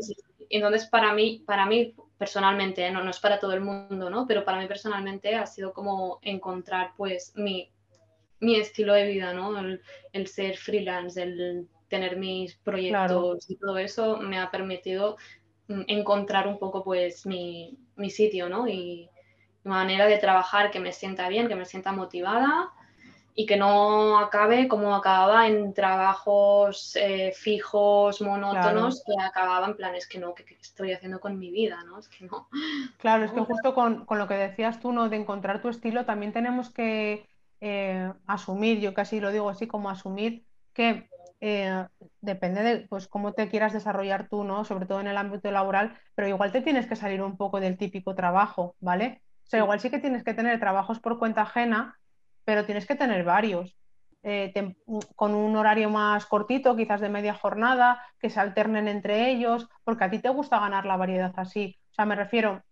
Entonces, 0.50 0.88
para 0.88 1.14
mí, 1.14 1.44
para 1.46 1.68
mí 1.68 1.94
personalmente, 2.18 2.86
¿eh? 2.86 2.92
no, 2.92 3.04
no 3.04 3.12
es 3.12 3.20
para 3.20 3.40
todo 3.40 3.54
el 3.54 3.62
mundo, 3.62 4.10
¿no? 4.10 4.26
Pero 4.28 4.44
para 4.44 4.60
mí 4.60 4.68
personalmente 4.68 5.36
ha 5.36 5.46
sido 5.46 5.74
como 5.74 6.20
encontrar, 6.22 6.94
pues, 6.98 7.34
mi, 7.36 7.72
mi 8.40 8.56
estilo 8.56 8.94
de 8.94 9.08
vida, 9.08 9.34
¿no? 9.34 9.58
El, 9.60 10.28
ser 10.28 10.58
freelance, 10.58 11.22
el 11.22 11.68
tener 11.88 12.18
mis 12.18 12.56
proyectos 12.56 13.50
y 13.50 13.56
todo 13.56 13.78
eso 13.78 14.18
me 14.18 14.40
ha 14.40 14.52
permitido 14.52 15.18
mm, 15.68 15.84
encontrar 15.88 16.48
un 16.48 16.60
poco, 16.60 16.84
pues, 16.84 17.26
mi, 17.26 17.78
mi 17.96 18.10
sitio, 18.10 18.50
¿no? 18.50 18.68
Y 18.68 19.10
manera 19.64 20.06
de 20.08 20.18
trabajar 20.18 20.72
que 20.72 20.80
me 20.80 20.94
sienta 20.94 21.30
bien, 21.30 21.48
que 21.48 21.56
me 21.56 21.66
sienta 21.66 21.92
motivada 21.92 22.72
y 23.40 23.46
que 23.46 23.56
no 23.56 24.18
acabe 24.18 24.68
como 24.68 24.96
acababa 24.96 25.48
en 25.48 25.72
trabajos 25.72 26.96
eh, 26.96 27.32
fijos, 27.36 28.20
monótonos, 28.20 29.04
que 29.06 29.14
acababa 29.24 29.68
en 29.68 29.76
planes 29.76 30.08
que 30.08 30.18
no, 30.18 30.34
que, 30.34 30.44
estoy 30.60 30.92
haciendo 30.92 31.20
con 31.20 31.38
mi 31.38 31.52
vida, 31.52 31.84
¿no? 31.86 32.00
Es 32.00 32.08
que 32.08 32.26
no. 32.26 32.50
Claro, 32.98 33.26
es 33.26 33.32
que 33.32 33.40
justo 33.46 33.76
con, 33.76 34.08
lo 34.10 34.28
que 34.28 34.34
decías 34.34 34.80
tú, 34.80 34.92
¿no? 34.92 35.08
De 35.08 35.18
encontrar 35.18 35.62
tu 35.62 35.70
estilo, 35.70 36.04
también 36.04 36.34
tenemos 36.34 36.72
que 36.72 37.30
eh, 37.62 38.12
asumir, 38.26 38.80
yo 38.80 38.96
casi 38.96 39.20
lo 39.20 39.32
digo 39.32 39.52
así, 39.52 39.68
como 39.68 39.92
asumir 39.92 40.44
que 40.74 41.08
eh, 41.40 41.86
depende 42.22 42.64
de 42.64 42.88
pues, 42.88 43.08
cómo 43.08 43.34
te 43.34 43.50
quieras 43.50 43.72
desarrollar 43.72 44.30
tú, 44.30 44.46
¿no? 44.46 44.66
Sobre 44.66 44.88
todo 44.88 45.00
en 45.00 45.08
el 45.08 45.18
ámbito 45.18 45.52
laboral, 45.52 45.96
pero 46.16 46.28
igual 46.28 46.52
te 46.52 46.62
tienes 46.62 46.88
que 46.88 46.96
salir 46.96 47.22
un 47.22 47.38
poco 47.38 47.60
del 47.60 47.78
típico 47.78 48.16
trabajo, 48.16 48.76
¿vale? 48.80 49.22
O 49.46 49.50
sea, 49.50 49.60
igual 49.60 49.80
sí 49.80 49.92
que 49.92 50.00
tienes 50.00 50.24
que 50.24 50.34
tener 50.34 50.60
trabajos 50.60 51.00
por 51.00 51.20
cuenta 51.20 51.44
ajena, 51.44 52.00
pero 52.48 52.64
tienes 52.64 52.86
que 52.86 52.96
tener 52.96 53.26
varios. 53.26 53.76
Eh, 54.24 54.54
con 55.18 55.36
un 55.36 55.58
horario 55.58 55.90
más 55.90 56.26
cortito, 56.26 56.78
quizás 56.78 57.02
de 57.02 57.10
media 57.10 57.34
jornada, 57.34 58.02
que 58.22 58.30
se 58.30 58.40
alternen 58.40 58.88
entre 58.88 59.30
ellos, 59.30 59.68
porque 59.84 60.06
a 60.06 60.10
ti 60.10 60.20
te 60.20 60.30
gusta 60.30 60.58
ganar 60.58 60.86
la 60.86 60.96
variedad 60.96 61.34
así. 61.36 61.78
O 61.92 61.94
sea, 61.94 62.06
me 62.06 62.16
refiero 62.16 62.64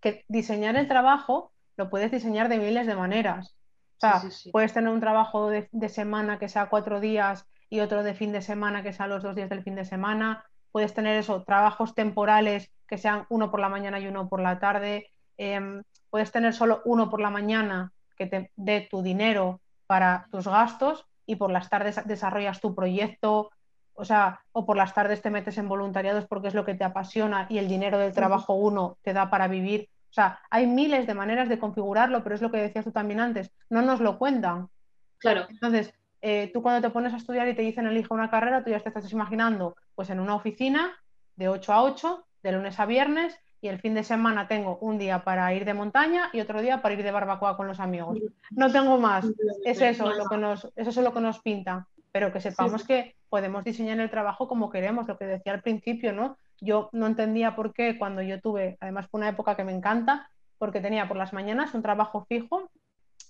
que 0.00 0.24
diseñar 0.28 0.76
el 0.76 0.88
trabajo 0.88 1.52
lo 1.76 1.90
puedes 1.90 2.10
diseñar 2.10 2.48
de 2.48 2.56
miles 2.56 2.86
de 2.86 2.96
maneras. 2.96 3.54
O 3.98 4.00
sea, 4.00 4.22
puedes 4.52 4.72
tener 4.72 4.90
un 4.90 5.00
trabajo 5.00 5.50
de, 5.50 5.68
de, 5.70 5.88
semana 5.90 6.38
que 6.38 6.48
sea 6.48 6.70
cuatro 6.70 6.98
días 6.98 7.46
y 7.68 7.80
otro 7.80 8.02
de 8.02 8.14
fin 8.14 8.32
de 8.32 8.40
semana 8.40 8.82
que 8.82 8.94
sea 8.94 9.06
los 9.06 9.22
dos 9.22 9.36
días 9.36 9.50
del 9.50 9.62
fin 9.62 9.74
de 9.74 9.84
semana. 9.84 10.46
Puedes 10.72 10.94
tener 10.94 11.18
eso, 11.18 11.44
trabajos 11.44 11.94
temporales 11.94 12.72
que 12.88 12.96
sean 12.96 13.26
uno 13.28 13.50
por 13.50 13.60
la 13.60 13.68
mañana 13.68 14.00
y 14.00 14.06
uno 14.06 14.30
por 14.30 14.40
la 14.40 14.58
tarde. 14.58 15.10
Em, 15.36 15.82
puedes 16.08 16.32
tener 16.32 16.54
solo 16.54 16.80
uno 16.86 17.10
por 17.10 17.20
la 17.20 17.28
mañana 17.28 17.92
que 18.20 18.26
te 18.26 18.50
dé 18.54 18.86
tu 18.90 19.00
dinero 19.00 19.62
para 19.86 20.26
tus 20.30 20.46
gastos 20.46 21.06
y 21.24 21.36
por 21.36 21.50
las 21.50 21.70
tardes 21.70 22.06
desarrollas 22.06 22.60
tu 22.60 22.74
proyecto, 22.74 23.50
o 23.94 24.04
sea, 24.04 24.42
o 24.52 24.66
por 24.66 24.76
las 24.76 24.92
tardes 24.92 25.22
te 25.22 25.30
metes 25.30 25.56
en 25.56 25.70
voluntariados 25.70 26.26
porque 26.26 26.48
es 26.48 26.54
lo 26.54 26.66
que 26.66 26.74
te 26.74 26.84
apasiona 26.84 27.46
y 27.48 27.56
el 27.56 27.66
dinero 27.66 27.96
del 27.96 28.12
trabajo 28.12 28.52
uno 28.52 28.98
te 29.00 29.14
da 29.14 29.30
para 29.30 29.48
vivir. 29.48 29.88
O 30.10 30.12
sea, 30.12 30.38
hay 30.50 30.66
miles 30.66 31.06
de 31.06 31.14
maneras 31.14 31.48
de 31.48 31.58
configurarlo, 31.58 32.22
pero 32.22 32.34
es 32.34 32.42
lo 32.42 32.50
que 32.50 32.58
decías 32.58 32.84
tú 32.84 32.92
también 32.92 33.20
antes, 33.20 33.50
no 33.70 33.80
nos 33.80 34.00
lo 34.00 34.18
cuentan. 34.18 34.68
Claro. 35.16 35.46
Entonces, 35.48 35.94
eh, 36.20 36.50
tú 36.52 36.60
cuando 36.60 36.86
te 36.86 36.92
pones 36.92 37.14
a 37.14 37.16
estudiar 37.16 37.48
y 37.48 37.54
te 37.54 37.62
dicen 37.62 37.86
elige 37.86 38.12
una 38.12 38.28
carrera, 38.28 38.62
tú 38.62 38.68
ya 38.68 38.80
te 38.80 38.90
estás 38.90 39.10
imaginando, 39.12 39.76
pues 39.94 40.10
en 40.10 40.20
una 40.20 40.34
oficina 40.34 40.94
de 41.36 41.48
8 41.48 41.72
a 41.72 41.82
8, 41.84 42.26
de 42.42 42.52
lunes 42.52 42.78
a 42.78 42.84
viernes, 42.84 43.40
y 43.60 43.68
el 43.68 43.78
fin 43.78 43.94
de 43.94 44.04
semana 44.04 44.48
tengo 44.48 44.78
un 44.80 44.98
día 44.98 45.22
para 45.22 45.52
ir 45.52 45.64
de 45.64 45.74
montaña 45.74 46.30
y 46.32 46.40
otro 46.40 46.62
día 46.62 46.80
para 46.80 46.94
ir 46.94 47.02
de 47.02 47.10
barbacoa 47.10 47.56
con 47.56 47.66
los 47.66 47.80
amigos. 47.80 48.18
No 48.50 48.72
tengo 48.72 48.98
más. 48.98 49.26
Es 49.64 49.80
eso 49.80 50.10
lo 50.12 50.26
que 50.26 50.36
nos, 50.38 50.68
eso 50.76 50.90
es 50.90 50.96
lo 50.96 51.12
que 51.12 51.20
nos 51.20 51.40
pinta. 51.40 51.86
Pero 52.12 52.32
que 52.32 52.40
sepamos 52.40 52.84
que 52.84 53.14
podemos 53.28 53.62
diseñar 53.62 54.00
el 54.00 54.10
trabajo 54.10 54.48
como 54.48 54.70
queremos, 54.70 55.06
lo 55.06 55.16
que 55.16 55.26
decía 55.26 55.52
al 55.52 55.62
principio, 55.62 56.12
¿no? 56.12 56.36
Yo 56.60 56.88
no 56.92 57.06
entendía 57.06 57.54
por 57.54 57.72
qué 57.72 57.98
cuando 57.98 58.22
yo 58.22 58.40
tuve, 58.40 58.76
además 58.80 59.06
fue 59.08 59.18
una 59.18 59.28
época 59.28 59.54
que 59.54 59.64
me 59.64 59.72
encanta, 59.72 60.28
porque 60.58 60.80
tenía 60.80 61.06
por 61.06 61.16
las 61.16 61.32
mañanas 61.32 61.72
un 61.74 61.82
trabajo 61.82 62.26
fijo 62.28 62.68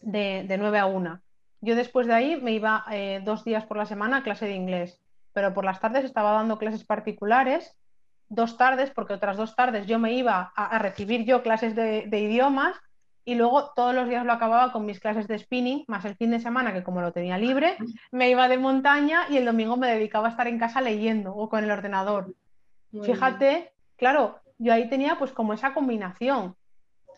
de, 0.01 0.45
de 0.49 0.59
9 0.59 0.79
a 0.79 0.87
1. 0.87 1.21
Yo 1.61 1.77
después 1.77 2.07
de 2.07 2.15
ahí 2.15 2.41
me 2.41 2.53
iba 2.53 2.85
eh, 2.91 3.21
dos 3.23 3.45
días 3.45 3.67
por 3.67 3.77
la 3.77 3.85
semana 3.85 4.19
a 4.19 4.23
clase 4.23 4.47
de 4.47 4.55
inglés, 4.55 4.99
pero 5.35 5.53
por 5.53 5.65
las 5.65 5.81
tardes 5.81 6.05
estaba 6.05 6.33
dando 6.33 6.59
clases 6.59 6.85
particulares 6.85 7.77
dos 8.31 8.57
tardes, 8.57 8.91
porque 8.91 9.13
otras 9.13 9.37
dos 9.37 9.55
tardes 9.55 9.87
yo 9.87 9.99
me 9.99 10.15
iba 10.15 10.53
a, 10.57 10.79
recibir 10.79 11.25
yo 11.27 11.43
clases 11.43 11.75
de, 11.75 12.07
idiomas 12.11 12.75
y 13.25 13.35
luego 13.35 13.73
todos 13.75 13.95
los 13.95 14.09
días 14.09 14.25
lo 14.25 14.33
acababa 14.33 14.73
con 14.73 14.87
mis 14.87 15.01
clases 15.01 15.29
de 15.29 15.39
spinning, 15.39 15.85
más 15.89 16.05
el 16.07 16.17
fin 16.17 16.31
de 16.31 16.41
semana, 16.41 16.73
que 16.73 16.83
como 16.83 17.03
lo 17.03 17.13
tenía 17.13 17.37
libre, 17.37 17.77
me 18.13 18.31
iba 18.31 18.49
de 18.49 18.57
montaña 18.57 19.27
y 19.29 19.37
el 19.37 19.45
domingo 19.45 19.77
me 19.77 19.89
dedicaba 19.89 20.29
a 20.29 20.31
estar 20.31 20.47
en 20.47 20.59
casa 20.59 20.81
leyendo 20.81 21.35
o 21.35 21.49
con 21.49 21.63
el 21.63 21.71
ordenador. 21.71 22.35
Fíjate, 23.03 23.73
claro, 23.97 24.41
yo 24.59 24.73
ahí 24.73 24.89
tenía 24.89 25.19
pues 25.19 25.33
como 25.33 25.53
esa 25.53 25.75
combinación. 25.75 26.57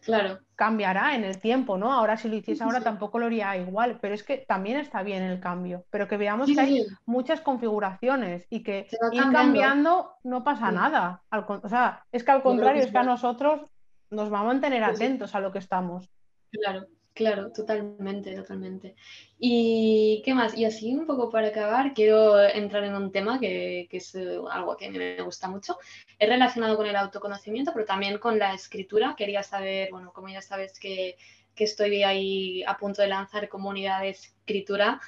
Claro. 0.02 0.40
Cambiará 0.56 1.14
en 1.14 1.24
el 1.24 1.38
tiempo, 1.38 1.78
¿no? 1.78 1.92
Ahora 1.92 2.16
si 2.16 2.28
lo 2.28 2.36
hiciese 2.36 2.64
ahora 2.64 2.80
tampoco 2.80 3.18
lo 3.18 3.26
haría 3.26 3.56
igual, 3.56 3.98
pero 4.00 4.14
es 4.14 4.22
que 4.22 4.38
también 4.38 4.78
está 4.78 5.02
bien 5.02 5.22
el 5.22 5.40
cambio. 5.40 5.84
Pero 5.90 6.08
que 6.08 6.16
veamos 6.16 6.50
que 6.50 6.60
hay 6.60 6.86
muchas 7.06 7.40
configuraciones 7.40 8.46
y 8.50 8.62
que 8.62 8.88
ir 9.12 9.22
cambiando 9.30 10.16
no 10.24 10.42
pasa 10.42 10.72
nada. 10.72 11.22
o 11.30 11.68
sea, 11.68 12.04
es 12.10 12.24
que 12.24 12.30
al 12.30 12.42
contrario, 12.42 12.82
es 12.82 12.90
que 12.90 12.98
a 12.98 13.04
nosotros 13.04 13.62
nos 14.10 14.32
va 14.32 14.40
a 14.40 14.44
mantener 14.44 14.84
atentos 14.84 15.34
a 15.34 15.40
lo 15.40 15.52
que 15.52 15.58
estamos. 15.58 16.10
Claro. 16.50 16.86
Claro, 17.14 17.52
totalmente, 17.52 18.34
totalmente. 18.34 18.94
¿Y 19.38 20.22
qué 20.24 20.32
más? 20.32 20.56
Y 20.56 20.64
así 20.64 20.94
un 20.94 21.06
poco 21.06 21.28
para 21.30 21.48
acabar, 21.48 21.92
quiero 21.92 22.40
entrar 22.42 22.84
en 22.84 22.94
un 22.94 23.12
tema 23.12 23.38
que, 23.38 23.86
es 23.90 24.14
eh, 24.14 24.38
algo 24.50 24.76
que 24.78 24.90
me 24.90 25.20
gusta 25.22 25.46
mucho. 25.48 25.76
Es 26.18 26.28
relacionado 26.28 26.74
con 26.76 26.86
el 26.86 26.96
autoconocimiento, 26.96 27.72
pero 27.74 27.84
también 27.84 28.18
con 28.18 28.38
la 28.38 28.54
escritura. 28.54 29.14
Quería 29.16 29.42
saber, 29.42 29.90
bueno, 29.90 30.10
como 30.12 30.28
ya 30.30 30.40
sabes 30.40 30.78
que, 30.78 31.16
estoy 31.56 32.02
ahí 32.02 32.64
a 32.64 32.76
punto 32.76 33.02
de 33.02 33.08
lanzar 33.08 33.48
comunidad 33.48 34.00
de 34.00 34.08
escritura 34.08 35.00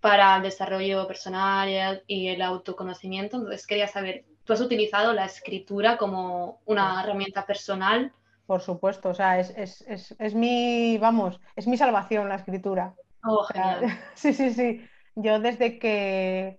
para 0.00 0.36
el 0.36 0.42
desarrollo 0.42 1.06
personal 1.06 2.02
y 2.06 2.28
el 2.28 2.40
autoconocimiento. 2.42 3.36
Entonces 3.36 3.66
quería 3.66 3.86
saber, 3.86 4.24
¿tú 4.44 4.54
has 4.54 4.60
utilizado 4.62 5.12
la 5.12 5.26
escritura 5.26 5.98
como 5.98 6.60
una 6.64 7.02
herramienta 7.02 7.44
personal? 7.44 8.12
Por 8.50 8.62
supuesto, 8.62 9.10
o 9.10 9.14
sea, 9.14 9.38
es, 9.38 10.34
mi, 10.34 10.98
vamos, 10.98 11.40
es 11.54 11.68
mi 11.68 11.76
salvación 11.76 12.28
la 12.28 12.34
escritura. 12.34 12.96
Oh, 13.22 13.46
sí, 14.16 14.32
sí, 14.32 14.52
sí. 14.52 14.84
Yo 15.14 15.38
desde 15.38 15.78
que, 15.78 16.58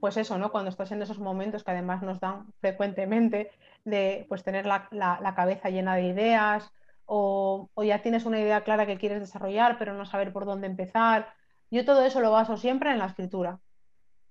pues 0.00 0.16
eso, 0.16 0.38
¿no? 0.38 0.50
Cuando 0.50 0.70
estás 0.70 0.90
en 0.90 1.00
esos 1.02 1.20
momentos 1.20 1.62
que 1.62 1.70
además 1.70 2.02
nos 2.02 2.18
dan 2.18 2.52
frecuentemente 2.58 3.52
de 3.84 4.26
pues 4.28 4.42
tener 4.42 4.66
la, 4.66 4.88
cabeza 5.36 5.70
llena 5.70 5.94
de 5.94 6.08
ideas 6.08 6.72
o, 7.06 7.70
ya 7.84 8.02
tienes 8.02 8.24
una 8.24 8.40
idea 8.40 8.64
clara 8.64 8.84
que 8.84 8.98
quieres 8.98 9.20
desarrollar 9.20 9.78
pero 9.78 9.94
no 9.94 10.06
saber 10.06 10.32
por 10.32 10.46
dónde 10.46 10.66
empezar. 10.66 11.32
Yo 11.70 11.84
todo 11.84 12.04
eso 12.04 12.18
lo 12.18 12.32
baso 12.32 12.56
siempre 12.56 12.90
en 12.90 12.98
la 12.98 13.06
escritura. 13.06 13.60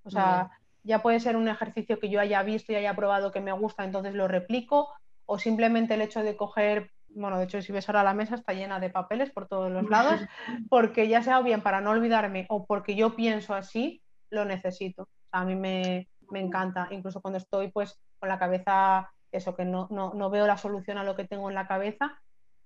O 0.04 0.10
sea, 0.10 0.52
ya 0.84 1.02
puede 1.02 1.22
ser 1.22 1.38
un 1.38 1.48
ejercicio 1.48 1.98
que 1.98 2.10
yo 2.10 2.19
haya 2.19 2.43
visto 2.43 2.74
y 2.74 2.76
haya 2.76 2.93
probado 2.93 3.32
que 3.32 3.39
me 3.39 3.54
gusta, 3.54 3.86
entonces 3.86 4.15
lo 4.15 4.28
replico, 4.28 4.89
o 5.26 5.40
simplemente 5.40 5.94
el 5.94 6.02
hecho 6.02 6.24
de 6.24 6.36
coger, 6.36 6.92
bueno, 7.10 7.38
de 7.38 7.46
hecho 7.46 7.62
si 7.62 7.72
ves 7.72 7.88
ahora 7.88 8.04
la 8.04 8.14
mesa 8.14 8.36
está 8.36 8.54
llena 8.54 8.80
de 8.80 8.90
papeles 8.90 9.32
por 9.32 9.48
todos 9.48 9.72
los 9.72 9.90
lados, 9.90 10.20
porque 10.70 11.08
ya 11.08 11.22
sea 11.22 11.42
bien 11.42 11.62
para 11.62 11.82
no 11.82 11.92
olvidarme 11.92 12.46
o 12.50 12.66
porque 12.66 12.96
yo 12.96 13.16
pienso 13.16 13.54
así, 13.54 14.02
lo 14.30 14.46
necesito. 14.46 15.08
a 15.32 15.46
mí 15.46 15.56
me, 15.56 16.08
encanta, 16.34 16.88
incluso 16.90 17.22
cuando 17.22 17.38
estoy 17.38 17.72
pues 17.72 18.00
con 18.20 18.30
la 18.30 18.40
cabeza, 18.40 19.12
eso, 19.32 19.56
que 19.56 19.66
no, 19.66 19.88
no, 19.92 20.30
veo 20.30 20.48
la 20.48 20.58
solución 20.58 20.98
a 20.98 21.04
lo 21.04 21.16
que 21.16 21.28
tengo 21.28 21.50
en 21.50 21.56
la 21.56 21.68
cabeza, 21.68 22.20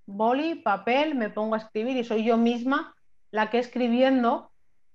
boli, 0.05 0.55
papel, 0.55 1.15
me 1.15 1.29
pongo 1.29 1.55
a 1.55 1.57
escribir 1.57 1.97
y 1.97 2.05
soy 2.05 2.23
yo 2.23 2.37
misma 2.37 2.95
la 3.31 3.49
que 3.49 3.59
escribiendo 3.59 4.51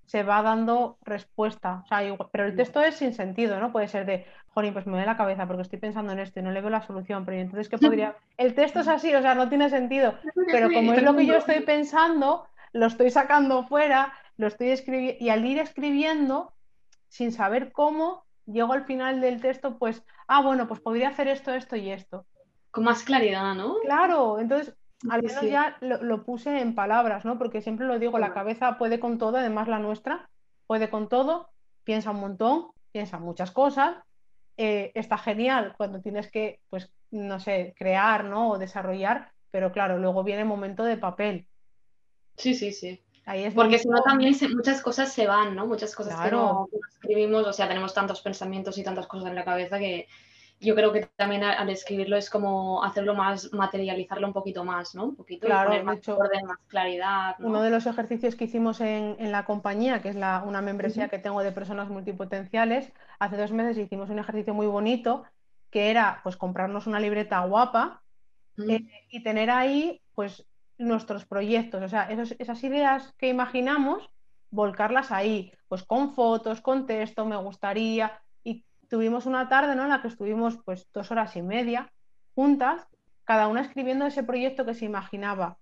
se 0.07 0.23
va 0.23 0.43
dando 0.43 0.99
respuesta. 1.03 1.85
pero 2.33 2.45
el 2.47 2.57
texto 2.57 2.81
es 2.83 2.97
sin 2.97 3.15
sentido, 3.15 3.61
¿no? 3.61 3.73
Puede 3.73 3.89
ser 3.89 4.07
de, 4.07 4.27
Jolín, 4.55 4.73
pues 4.73 4.87
me 4.87 4.99
da 4.99 5.07
la 5.07 5.17
cabeza 5.17 5.47
porque 5.47 5.63
estoy 5.63 5.79
pensando 5.79 6.13
en 6.13 6.19
esto 6.19 6.41
y 6.41 6.43
no 6.43 6.51
le 6.51 6.61
veo 6.61 6.71
la 6.71 6.87
solución, 6.87 7.25
pero 7.25 7.39
entonces, 7.39 7.69
¿qué 7.69 7.79
podría...? 7.79 8.17
El 8.37 8.55
texto 8.55 8.81
es 8.81 8.89
así, 8.89 9.15
o 9.15 9.23
sea, 9.23 9.35
no 9.35 9.49
tiene 9.49 9.71
sentido, 9.71 10.15
pero 10.51 10.71
como 10.71 10.93
es 10.93 11.03
lo 11.03 11.17
que 11.17 11.27
yo 11.27 11.37
estoy 11.37 11.61
pensando, 11.61 12.47
lo 12.73 12.87
estoy 12.87 13.11
sacando 13.11 13.65
fuera, 13.67 14.13
lo 14.37 14.47
estoy 14.47 14.71
escribiendo, 14.71 15.25
y 15.25 15.31
al 15.31 15.45
ir 15.45 15.59
escribiendo, 15.59 16.53
sin 17.09 17.33
saber 17.33 17.73
cómo, 17.73 18.25
llego 18.47 18.73
al 18.73 18.85
final 18.85 19.21
del 19.21 19.41
texto, 19.41 19.79
pues, 19.79 20.05
ah, 20.29 20.43
bueno, 20.43 20.69
pues 20.69 20.81
podría 20.81 21.09
hacer 21.09 21.29
esto, 21.29 21.53
esto 21.53 21.77
y 21.77 21.91
esto. 21.91 22.27
Con 22.71 22.85
más 22.85 23.03
claridad, 23.03 23.55
¿no? 23.55 23.77
Claro, 23.81 24.39
entonces 24.39 24.75
al 25.11 25.23
menos 25.23 25.43
ya 25.43 25.77
lo, 25.81 26.25
puse 26.25 26.61
en 26.61 26.75
palabras, 26.75 27.25
¿no? 27.25 27.39
Porque 27.39 27.61
siempre 27.61 27.87
lo 27.87 27.99
digo, 27.99 28.19
la 28.19 28.33
cabeza 28.33 28.79
puede 28.79 29.01
con 29.01 29.19
todo, 29.19 29.39
además 29.39 29.69
la 29.69 29.79
nuestra 29.79 30.29
puede 30.67 30.91
con 30.91 31.09
todo, 31.09 31.51
piensa 31.85 32.13
un 32.13 32.21
montón, 32.21 32.69
piensa 32.93 33.19
muchas 33.19 33.51
cosas, 33.51 33.97
eh, 34.57 34.93
está 34.95 35.19
genial 35.19 35.75
cuando 35.77 36.01
tienes 36.01 36.31
que, 36.31 36.61
pues, 36.71 36.91
no 37.11 37.41
sé, 37.41 37.75
crear, 37.77 38.25
¿no? 38.25 38.51
O 38.51 38.59
desarrollar, 38.59 39.33
pero 39.51 39.73
claro, 39.73 39.99
luego 39.99 40.25
viene 40.25 40.43
el 40.43 40.49
momento 40.49 40.85
de 40.85 40.97
papel. 40.97 41.47
Sí, 42.37 42.55
sí, 42.55 42.73
sí. 42.73 43.03
Ahí 43.25 43.45
es 43.45 43.55
Porque 43.55 43.79
si 43.79 43.89
no 43.89 44.03
también 44.03 44.35
muchas 44.55 44.83
cosas 44.83 45.13
se 45.13 45.27
van, 45.27 45.55
¿no? 45.55 45.67
Muchas 45.67 45.95
cosas 45.95 46.21
que 46.21 46.31
no 46.33 46.69
escribimos, 46.91 47.47
o 47.47 47.53
sea, 47.53 47.69
tenemos 47.69 47.95
tantos 47.95 48.21
pensamientos 48.21 48.79
y 48.79 48.83
tantas 48.83 49.07
cosas 49.07 49.29
en 49.29 49.37
la 49.37 49.45
cabeza 49.45 49.79
que, 49.79 50.09
yo 50.63 50.75
creo 50.77 50.93
que 50.93 51.09
también 51.17 51.43
al 51.43 51.69
escribirlo 51.71 52.17
es 52.17 52.31
como 52.31 52.85
hacerlo 52.85 53.15
más, 53.15 53.53
materializarlo 53.53 54.27
un 54.27 54.33
poquito 54.33 54.65
más, 54.65 54.95
¿no? 54.95 55.07
Un 55.07 55.17
poquito, 55.17 55.47
claro, 55.47 55.71
poner 55.71 55.85
más 55.85 56.09
orden, 56.09 56.47
más 56.47 56.59
claridad. 56.69 57.35
Uno 57.41 57.63
de 57.63 57.71
los 57.71 57.87
ejercicios 57.87 58.37
que 58.37 58.45
hicimos 58.45 58.81
en, 58.81 59.33
la 59.33 59.45
compañía, 59.45 60.01
que 60.01 60.09
es 60.09 60.17
la, 60.17 60.45
una 60.47 60.63
membresía 60.63 61.09
que 61.09 61.19
tengo 61.19 61.43
de 61.43 61.51
personas 61.51 61.89
multipotenciales, 61.89 62.93
hace 63.19 63.37
dos 63.37 63.51
meses 63.51 63.77
hicimos 63.77 64.09
un 64.09 64.21
ejercicio 64.21 64.55
muy 64.55 64.67
bonito 64.67 65.25
que 65.71 65.91
era 65.91 66.21
pues 66.23 66.37
comprarnos 66.37 66.87
una 66.87 67.01
libreta 67.01 67.41
guapa 67.41 68.03
eh, 68.69 68.85
y 69.11 69.23
tener 69.23 69.51
ahí 69.51 70.01
pues 70.15 70.47
nuestros 70.79 71.25
proyectos, 71.25 71.83
o 71.83 71.89
sea, 71.89 72.09
esas 72.11 72.63
ideas 72.63 73.15
que 73.19 73.29
imaginamos, 73.29 74.11
volcarlas 74.51 75.11
ahí, 75.11 75.53
pues 75.69 75.83
con 75.83 76.15
fotos, 76.15 76.61
con 76.61 76.87
texto, 76.87 77.25
me 77.25 77.37
gustaría, 77.37 78.21
tuvimos 78.93 79.25
una 79.25 79.49
tarde 79.49 79.75
¿no? 79.75 79.85
en 79.85 79.89
la 79.89 80.03
que 80.03 80.09
estuvimos 80.09 80.59
pues 80.67 80.87
dos 80.93 81.11
horas 81.11 81.35
y 81.37 81.41
media 81.41 81.91
juntas, 82.35 82.87
cada 83.25 83.49
una 83.49 83.63
escribiendo 83.63 84.05
ese 84.05 84.23
proyecto 84.23 84.67
que 84.67 84.75
se 84.75 84.85
imaginaba. 84.85 85.57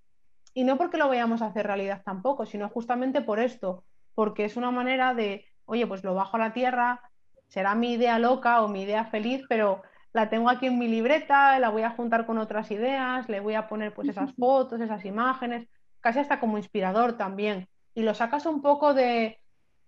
Y 0.53 0.65
no 0.65 0.77
porque 0.77 0.97
lo 0.97 1.07
vayamos 1.07 1.41
a 1.41 1.47
hacer 1.47 1.65
realidad 1.65 2.03
tampoco, 2.05 2.45
sino 2.45 2.69
justamente 2.69 3.21
por 3.21 3.39
esto, 3.39 3.85
porque 4.17 4.45
es 4.45 4.57
una 4.57 4.73
manera 4.73 5.15
de, 5.15 5.47
oye, 5.65 5.87
pues 5.87 6.03
lo 6.03 6.13
bajo 6.13 6.39
a 6.39 6.41
la 6.41 6.53
tierra, 6.53 7.03
será 7.47 7.77
mi 7.77 7.93
idea 7.93 8.19
loca 8.19 8.63
o 8.63 8.69
mi 8.69 8.83
idea 8.83 9.05
feliz, 9.05 9.45
pero 9.49 9.81
la 10.13 10.29
tengo 10.29 10.51
aquí 10.51 10.67
en 10.67 10.81
mi 10.81 10.89
libreta, 10.89 11.57
la 11.61 11.69
voy 11.69 11.83
a 11.83 11.91
juntar 11.91 12.27
con 12.27 12.37
otras 12.37 12.73
ideas, 12.73 13.29
le 13.29 13.39
voy 13.39 13.55
a 13.55 13.69
poner 13.69 13.95
pues 13.95 14.09
esas 14.09 14.35
fotos, 14.35 14.81
esas 14.81 15.05
imágenes, 15.05 15.69
casi 16.01 16.19
hasta 16.19 16.41
como 16.41 16.59
inspirador 16.59 17.13
también. 17.13 17.69
Y 17.95 18.03
lo 18.03 18.13
sacas 18.13 18.45
un 18.47 18.61
poco 18.61 18.93
de, 18.93 19.40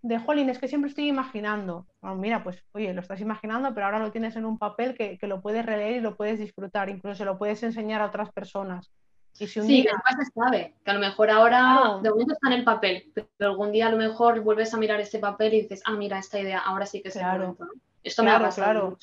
de, 0.02 0.18
jolín, 0.18 0.50
es 0.50 0.58
que 0.58 0.68
siempre 0.68 0.88
estoy 0.88 1.08
imaginando. 1.08 1.86
mira, 2.16 2.42
pues 2.42 2.62
oye, 2.72 2.92
lo 2.92 3.00
estás 3.00 3.20
imaginando, 3.20 3.72
pero 3.74 3.86
ahora 3.86 3.98
lo 3.98 4.10
tienes 4.10 4.36
en 4.36 4.44
un 4.44 4.58
papel 4.58 4.94
que, 4.94 5.18
lo 5.22 5.40
puedes 5.40 5.64
releer 5.64 5.96
y 5.96 6.00
lo 6.00 6.16
puedes 6.16 6.38
disfrutar, 6.38 6.88
incluso 6.88 7.16
se 7.16 7.24
lo 7.24 7.38
puedes 7.38 7.62
enseñar 7.62 8.02
a 8.02 8.06
otras 8.06 8.30
personas. 8.32 8.90
Y 9.38 9.46
si 9.46 9.60
un 9.60 9.66
sí, 9.66 9.82
día... 9.82 9.92
que 9.92 10.24
se 10.24 10.30
sabe, 10.32 10.74
que 10.84 10.90
a 10.90 10.94
lo 10.94 11.00
mejor 11.00 11.30
ahora 11.30 11.98
de 12.02 12.10
momento 12.10 12.34
está 12.34 12.48
en 12.48 12.58
el 12.58 12.64
papel, 12.64 13.10
pero 13.14 13.50
algún 13.50 13.72
día 13.72 13.86
a 13.86 13.90
lo 13.90 13.96
mejor 13.96 14.40
vuelves 14.40 14.74
a 14.74 14.76
mirar 14.76 15.00
este 15.00 15.18
papel 15.18 15.54
y 15.54 15.62
dices, 15.62 15.82
ah, 15.86 15.92
mira, 15.92 16.18
esta 16.18 16.38
idea, 16.38 16.58
ahora 16.58 16.84
sí 16.84 17.00
que 17.00 17.08
es 17.08 17.16
el 17.16 17.24
momento. 17.24 17.66
Esto 18.02 18.24
me 18.24 18.30
ha 18.30 18.40
pasado 18.40 18.98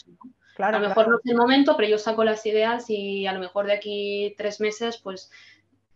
claro, 0.55 0.77
a 0.77 0.79
lo 0.81 0.89
mejor 0.89 1.07
no 1.07 1.15
es 1.15 1.25
el 1.25 1.37
momento, 1.37 1.75
pero 1.77 1.87
yo 1.87 1.97
saco 1.97 2.23
las 2.25 2.45
ideas 2.45 2.89
y 2.89 3.25
a 3.25 3.33
lo 3.33 3.39
mejor 3.39 3.65
de 3.65 3.73
aquí 3.73 4.35
tres 4.37 4.59
meses, 4.59 4.97
pues 4.97 5.31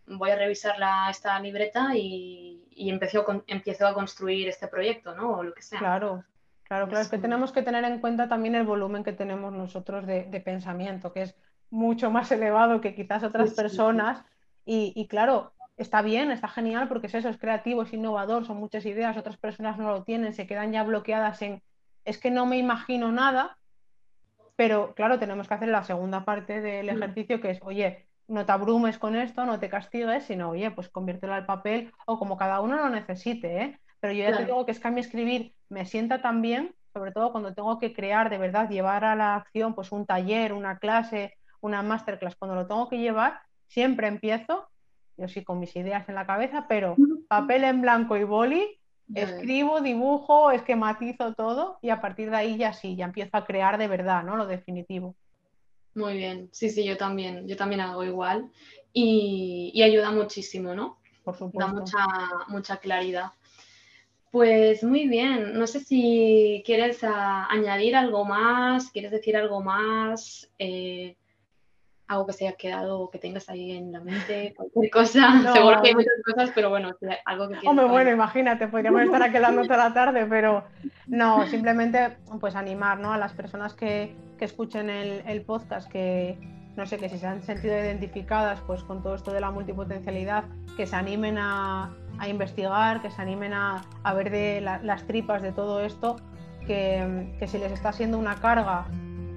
voy 0.06 0.30
a 0.30 0.36
revisar 0.36 0.78
la, 0.78 1.08
esta 1.10 1.38
libreta 1.38 1.90
y, 1.94 2.63
y 2.76 2.90
empezó, 2.90 3.24
empiezo 3.46 3.86
a 3.86 3.94
construir 3.94 4.48
este 4.48 4.68
proyecto, 4.68 5.14
¿no? 5.14 5.38
O 5.38 5.42
lo 5.42 5.54
que 5.54 5.62
sea. 5.62 5.78
Claro, 5.78 6.24
claro, 6.64 6.88
claro. 6.88 7.02
Es 7.02 7.08
que 7.08 7.18
tenemos 7.18 7.52
que 7.52 7.62
tener 7.62 7.84
en 7.84 8.00
cuenta 8.00 8.28
también 8.28 8.54
el 8.54 8.64
volumen 8.64 9.04
que 9.04 9.12
tenemos 9.12 9.52
nosotros 9.52 10.06
de, 10.06 10.42
pensamiento, 10.44 11.12
que 11.12 11.22
es 11.22 11.34
mucho 11.70 12.10
más 12.10 12.30
elevado 12.32 12.80
que 12.80 12.94
quizás 12.94 13.22
otras 13.22 13.52
personas. 13.54 14.24
Y, 14.66 15.06
claro, 15.08 15.52
está 15.76 16.00
bien, 16.00 16.30
está 16.30 16.48
genial 16.48 16.88
porque 16.88 17.08
es 17.08 17.14
eso, 17.14 17.28
es 17.28 17.36
creativo, 17.36 17.82
es 17.82 17.92
innovador, 17.92 18.46
son 18.46 18.56
muchas 18.56 18.86
ideas, 18.86 19.16
otras 19.16 19.36
personas 19.36 19.76
no 19.76 19.90
lo 19.90 20.04
tienen, 20.04 20.32
se 20.32 20.46
quedan 20.46 20.72
ya 20.72 20.82
bloqueadas 20.84 21.42
en, 21.42 21.62
es 22.04 22.18
que 22.18 22.30
no 22.30 22.46
me 22.46 22.56
imagino 22.56 23.12
nada, 23.12 23.58
pero 24.56 24.94
claro, 24.94 25.18
tenemos 25.18 25.48
que 25.48 25.54
hacer 25.54 25.68
la 25.68 25.84
segunda 25.84 26.24
parte 26.24 26.60
del 26.60 26.86
mm. 26.86 26.96
ejercicio 26.96 27.40
que 27.40 27.50
es, 27.50 27.60
oye, 27.62 28.06
no 28.28 28.46
te 28.46 28.52
abrumes 28.52 28.98
con 28.98 29.16
esto, 29.16 29.44
no 29.44 29.58
te 29.58 29.68
castigues, 29.68 30.24
sino, 30.24 30.50
oye, 30.50 30.70
pues 30.70 30.88
conviértelo 30.88 31.34
al 31.34 31.46
papel 31.46 31.92
o 32.06 32.18
como 32.18 32.36
cada 32.36 32.60
uno 32.60 32.76
lo 32.76 32.88
necesite, 32.88 33.62
¿eh? 33.62 33.80
Pero 34.00 34.12
yo 34.12 34.28
ya 34.28 34.36
te 34.36 34.44
digo 34.44 34.66
que 34.66 34.72
es 34.72 34.80
que 34.80 34.88
a 34.88 34.90
mí 34.90 35.00
escribir 35.00 35.54
me 35.68 35.86
sienta 35.86 36.20
tan 36.20 36.42
bien, 36.42 36.74
sobre 36.92 37.12
todo 37.12 37.32
cuando 37.32 37.54
tengo 37.54 37.78
que 37.78 37.92
crear, 37.92 38.30
de 38.30 38.38
verdad, 38.38 38.68
llevar 38.68 39.04
a 39.04 39.16
la 39.16 39.36
acción, 39.36 39.74
pues 39.74 39.92
un 39.92 40.06
taller, 40.06 40.52
una 40.52 40.78
clase, 40.78 41.34
una 41.60 41.82
masterclass, 41.82 42.36
cuando 42.36 42.54
lo 42.54 42.66
tengo 42.66 42.88
que 42.88 42.98
llevar, 42.98 43.40
siempre 43.66 44.06
empiezo, 44.06 44.68
yo 45.16 45.28
sí 45.28 45.42
con 45.42 45.58
mis 45.58 45.74
ideas 45.76 46.08
en 46.08 46.14
la 46.14 46.26
cabeza, 46.26 46.66
pero 46.68 46.96
papel 47.28 47.64
en 47.64 47.80
blanco 47.80 48.16
y 48.16 48.24
boli, 48.24 48.78
escribo, 49.14 49.80
dibujo, 49.80 50.50
esquematizo 50.50 51.34
todo 51.34 51.78
y 51.82 51.90
a 51.90 52.00
partir 52.00 52.30
de 52.30 52.36
ahí 52.36 52.56
ya 52.56 52.72
sí, 52.72 52.96
ya 52.96 53.06
empiezo 53.06 53.36
a 53.36 53.44
crear 53.44 53.78
de 53.78 53.88
verdad, 53.88 54.22
¿no? 54.22 54.36
Lo 54.36 54.46
definitivo. 54.46 55.14
Muy 55.94 56.14
bien, 56.16 56.48
sí, 56.52 56.70
sí, 56.70 56.84
yo 56.84 56.96
también, 56.96 57.46
yo 57.46 57.56
también 57.56 57.80
hago 57.80 58.04
igual 58.04 58.50
y, 58.92 59.80
ayuda 59.82 60.10
muchísimo, 60.10 60.74
¿no? 60.74 60.98
Por 61.22 61.36
supuesto. 61.36 61.58
Da 61.58 61.80
mucha, 61.80 62.06
mucha 62.48 62.76
claridad. 62.78 63.32
Pues 64.30 64.82
muy 64.82 65.06
bien, 65.06 65.56
no 65.56 65.66
sé 65.68 65.78
si 65.78 66.62
quieres 66.66 67.04
ah, 67.04 67.46
añadir 67.48 67.94
algo 67.94 68.24
más, 68.24 68.90
quieres 68.90 69.12
decir 69.12 69.36
algo 69.36 69.62
más. 69.62 70.50
Eh, 70.58 71.16
algo 72.06 72.26
que 72.26 72.32
se 72.34 72.46
haya 72.46 72.56
quedado 72.56 73.00
o 73.00 73.10
que 73.10 73.18
tengas 73.18 73.48
ahí 73.48 73.72
en 73.72 73.92
la 73.92 74.00
mente, 74.00 74.54
cualquier 74.56 74.90
cosa. 74.90 75.52
Seguro 75.52 75.82
que 75.82 75.88
hay 75.88 75.94
muchas 75.94 76.14
cosas, 76.24 76.50
pero 76.54 76.70
bueno, 76.70 76.90
algo 77.24 77.48
que 77.48 77.54
quieras. 77.54 77.70
Hombre, 77.70 77.86
bueno, 77.86 78.10
imagínate, 78.10 78.68
podríamos 78.68 79.02
estar 79.02 79.22
aquí 79.22 79.36
hablando 79.36 79.62
toda 79.62 79.88
la 79.88 79.94
tarde, 79.94 80.26
pero 80.26 80.64
no, 81.06 81.46
simplemente 81.46 82.18
pues 82.40 82.54
animar 82.54 82.98
¿no? 82.98 83.12
a 83.12 83.18
las 83.18 83.32
personas 83.32 83.74
que, 83.74 84.14
que 84.38 84.44
escuchen 84.44 84.90
el, 84.90 85.22
el, 85.26 85.42
podcast, 85.42 85.90
que 85.90 86.38
no 86.76 86.86
sé, 86.86 86.98
que 86.98 87.08
si 87.08 87.18
se 87.18 87.26
han 87.26 87.42
sentido 87.42 87.74
identificadas 87.74 88.60
pues 88.66 88.82
con 88.82 89.02
todo 89.02 89.14
esto 89.14 89.32
de 89.32 89.40
la 89.40 89.50
multipotencialidad, 89.50 90.44
que 90.76 90.86
se 90.86 90.96
animen 90.96 91.38
a, 91.38 91.94
a 92.18 92.28
investigar, 92.28 93.00
que 93.00 93.10
se 93.10 93.22
animen 93.22 93.52
a, 93.54 93.82
a 94.02 94.14
ver 94.14 94.30
de 94.30 94.60
las 94.60 95.06
tripas 95.06 95.40
de 95.42 95.52
todo 95.52 95.80
esto, 95.80 96.16
que, 96.66 97.34
que 97.38 97.46
si 97.46 97.58
les 97.58 97.72
está 97.72 97.92
siendo 97.92 98.18
una 98.18 98.36
carga 98.36 98.86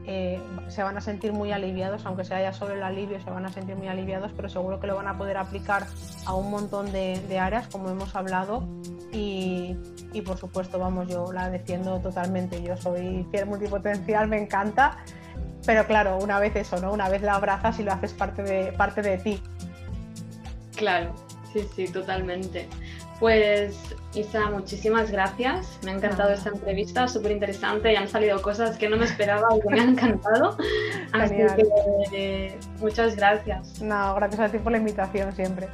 eh, 0.10 0.40
se 0.70 0.84
van 0.84 0.96
a 0.96 1.02
sentir 1.02 1.34
muy 1.34 1.52
aliviados, 1.52 2.06
aunque 2.06 2.24
sea 2.24 2.42
ya 2.42 2.54
solo 2.54 2.74
el 2.74 2.82
alivio, 2.82 3.20
se 3.20 3.30
van 3.30 3.46
a 3.46 3.52
sentir 3.52 3.76
muy 3.76 3.90
aliviados, 3.90 4.32
pero 4.34 4.48
seguro 4.48 4.80
que 4.80 4.88
lo 4.88 4.96
van 4.96 5.10
a 5.10 5.18
poder 5.18 5.36
aplicar 5.36 5.86
a 6.26 6.34
un 6.34 6.50
montón 6.50 6.94
de, 6.94 7.38
áreas, 7.38 7.68
como 7.68 7.90
hemos 7.90 8.16
hablado, 8.16 8.66
y, 9.12 9.76
por 10.26 10.38
supuesto, 10.38 10.80
vamos, 10.80 11.10
yo 11.10 11.34
la 11.34 11.50
defiendo 11.50 12.00
totalmente, 12.00 12.64
yo 12.64 12.78
soy 12.78 13.28
fiel 13.32 13.48
multipotencial, 13.48 14.30
me 14.30 14.42
encanta, 14.42 15.00
pero 15.66 15.86
claro, 15.86 16.18
una 16.20 16.40
vez 16.40 16.56
eso, 16.56 16.80
¿no? 16.80 16.94
Una 16.94 17.10
vez 17.10 17.22
la 17.22 17.34
abrazas 17.34 17.78
y 17.78 17.84
lo 17.84 17.92
haces 17.92 18.14
parte 18.14 18.44
de, 18.44 18.72
parte 18.72 19.02
de 19.02 19.18
ti. 19.18 19.42
Claro, 20.78 21.14
sí, 21.52 21.68
sí, 21.76 21.92
totalmente. 21.92 22.70
Pues 23.20 23.96
Isa, 24.14 24.50
muchísimas 24.50 25.12
gracias. 25.12 25.80
Me 25.84 25.92
ha 25.92 25.96
encantado 25.96 26.32
esta 26.32 26.50
entrevista, 26.50 27.08
súper 27.08 27.32
interesante 27.32 27.94
y 27.94 27.96
han 27.96 28.08
salido 28.08 28.42
cosas 28.42 28.78
que 28.78 28.90
no 28.90 28.98
me 28.98 29.06
esperaba 29.06 29.48
y 29.56 29.62
que 29.62 29.70
me 29.70 29.80
han 29.80 29.90
encantado. 29.90 30.58
Así 31.14 31.36
que 32.12 32.58
muchas 32.80 33.16
gracias. 33.16 33.82
No, 33.82 34.16
gracias 34.16 34.40
a 34.40 34.50
ti 34.50 34.60
por 34.60 34.72
la 34.72 34.78
invitación 34.78 35.34
siempre. 35.34 35.68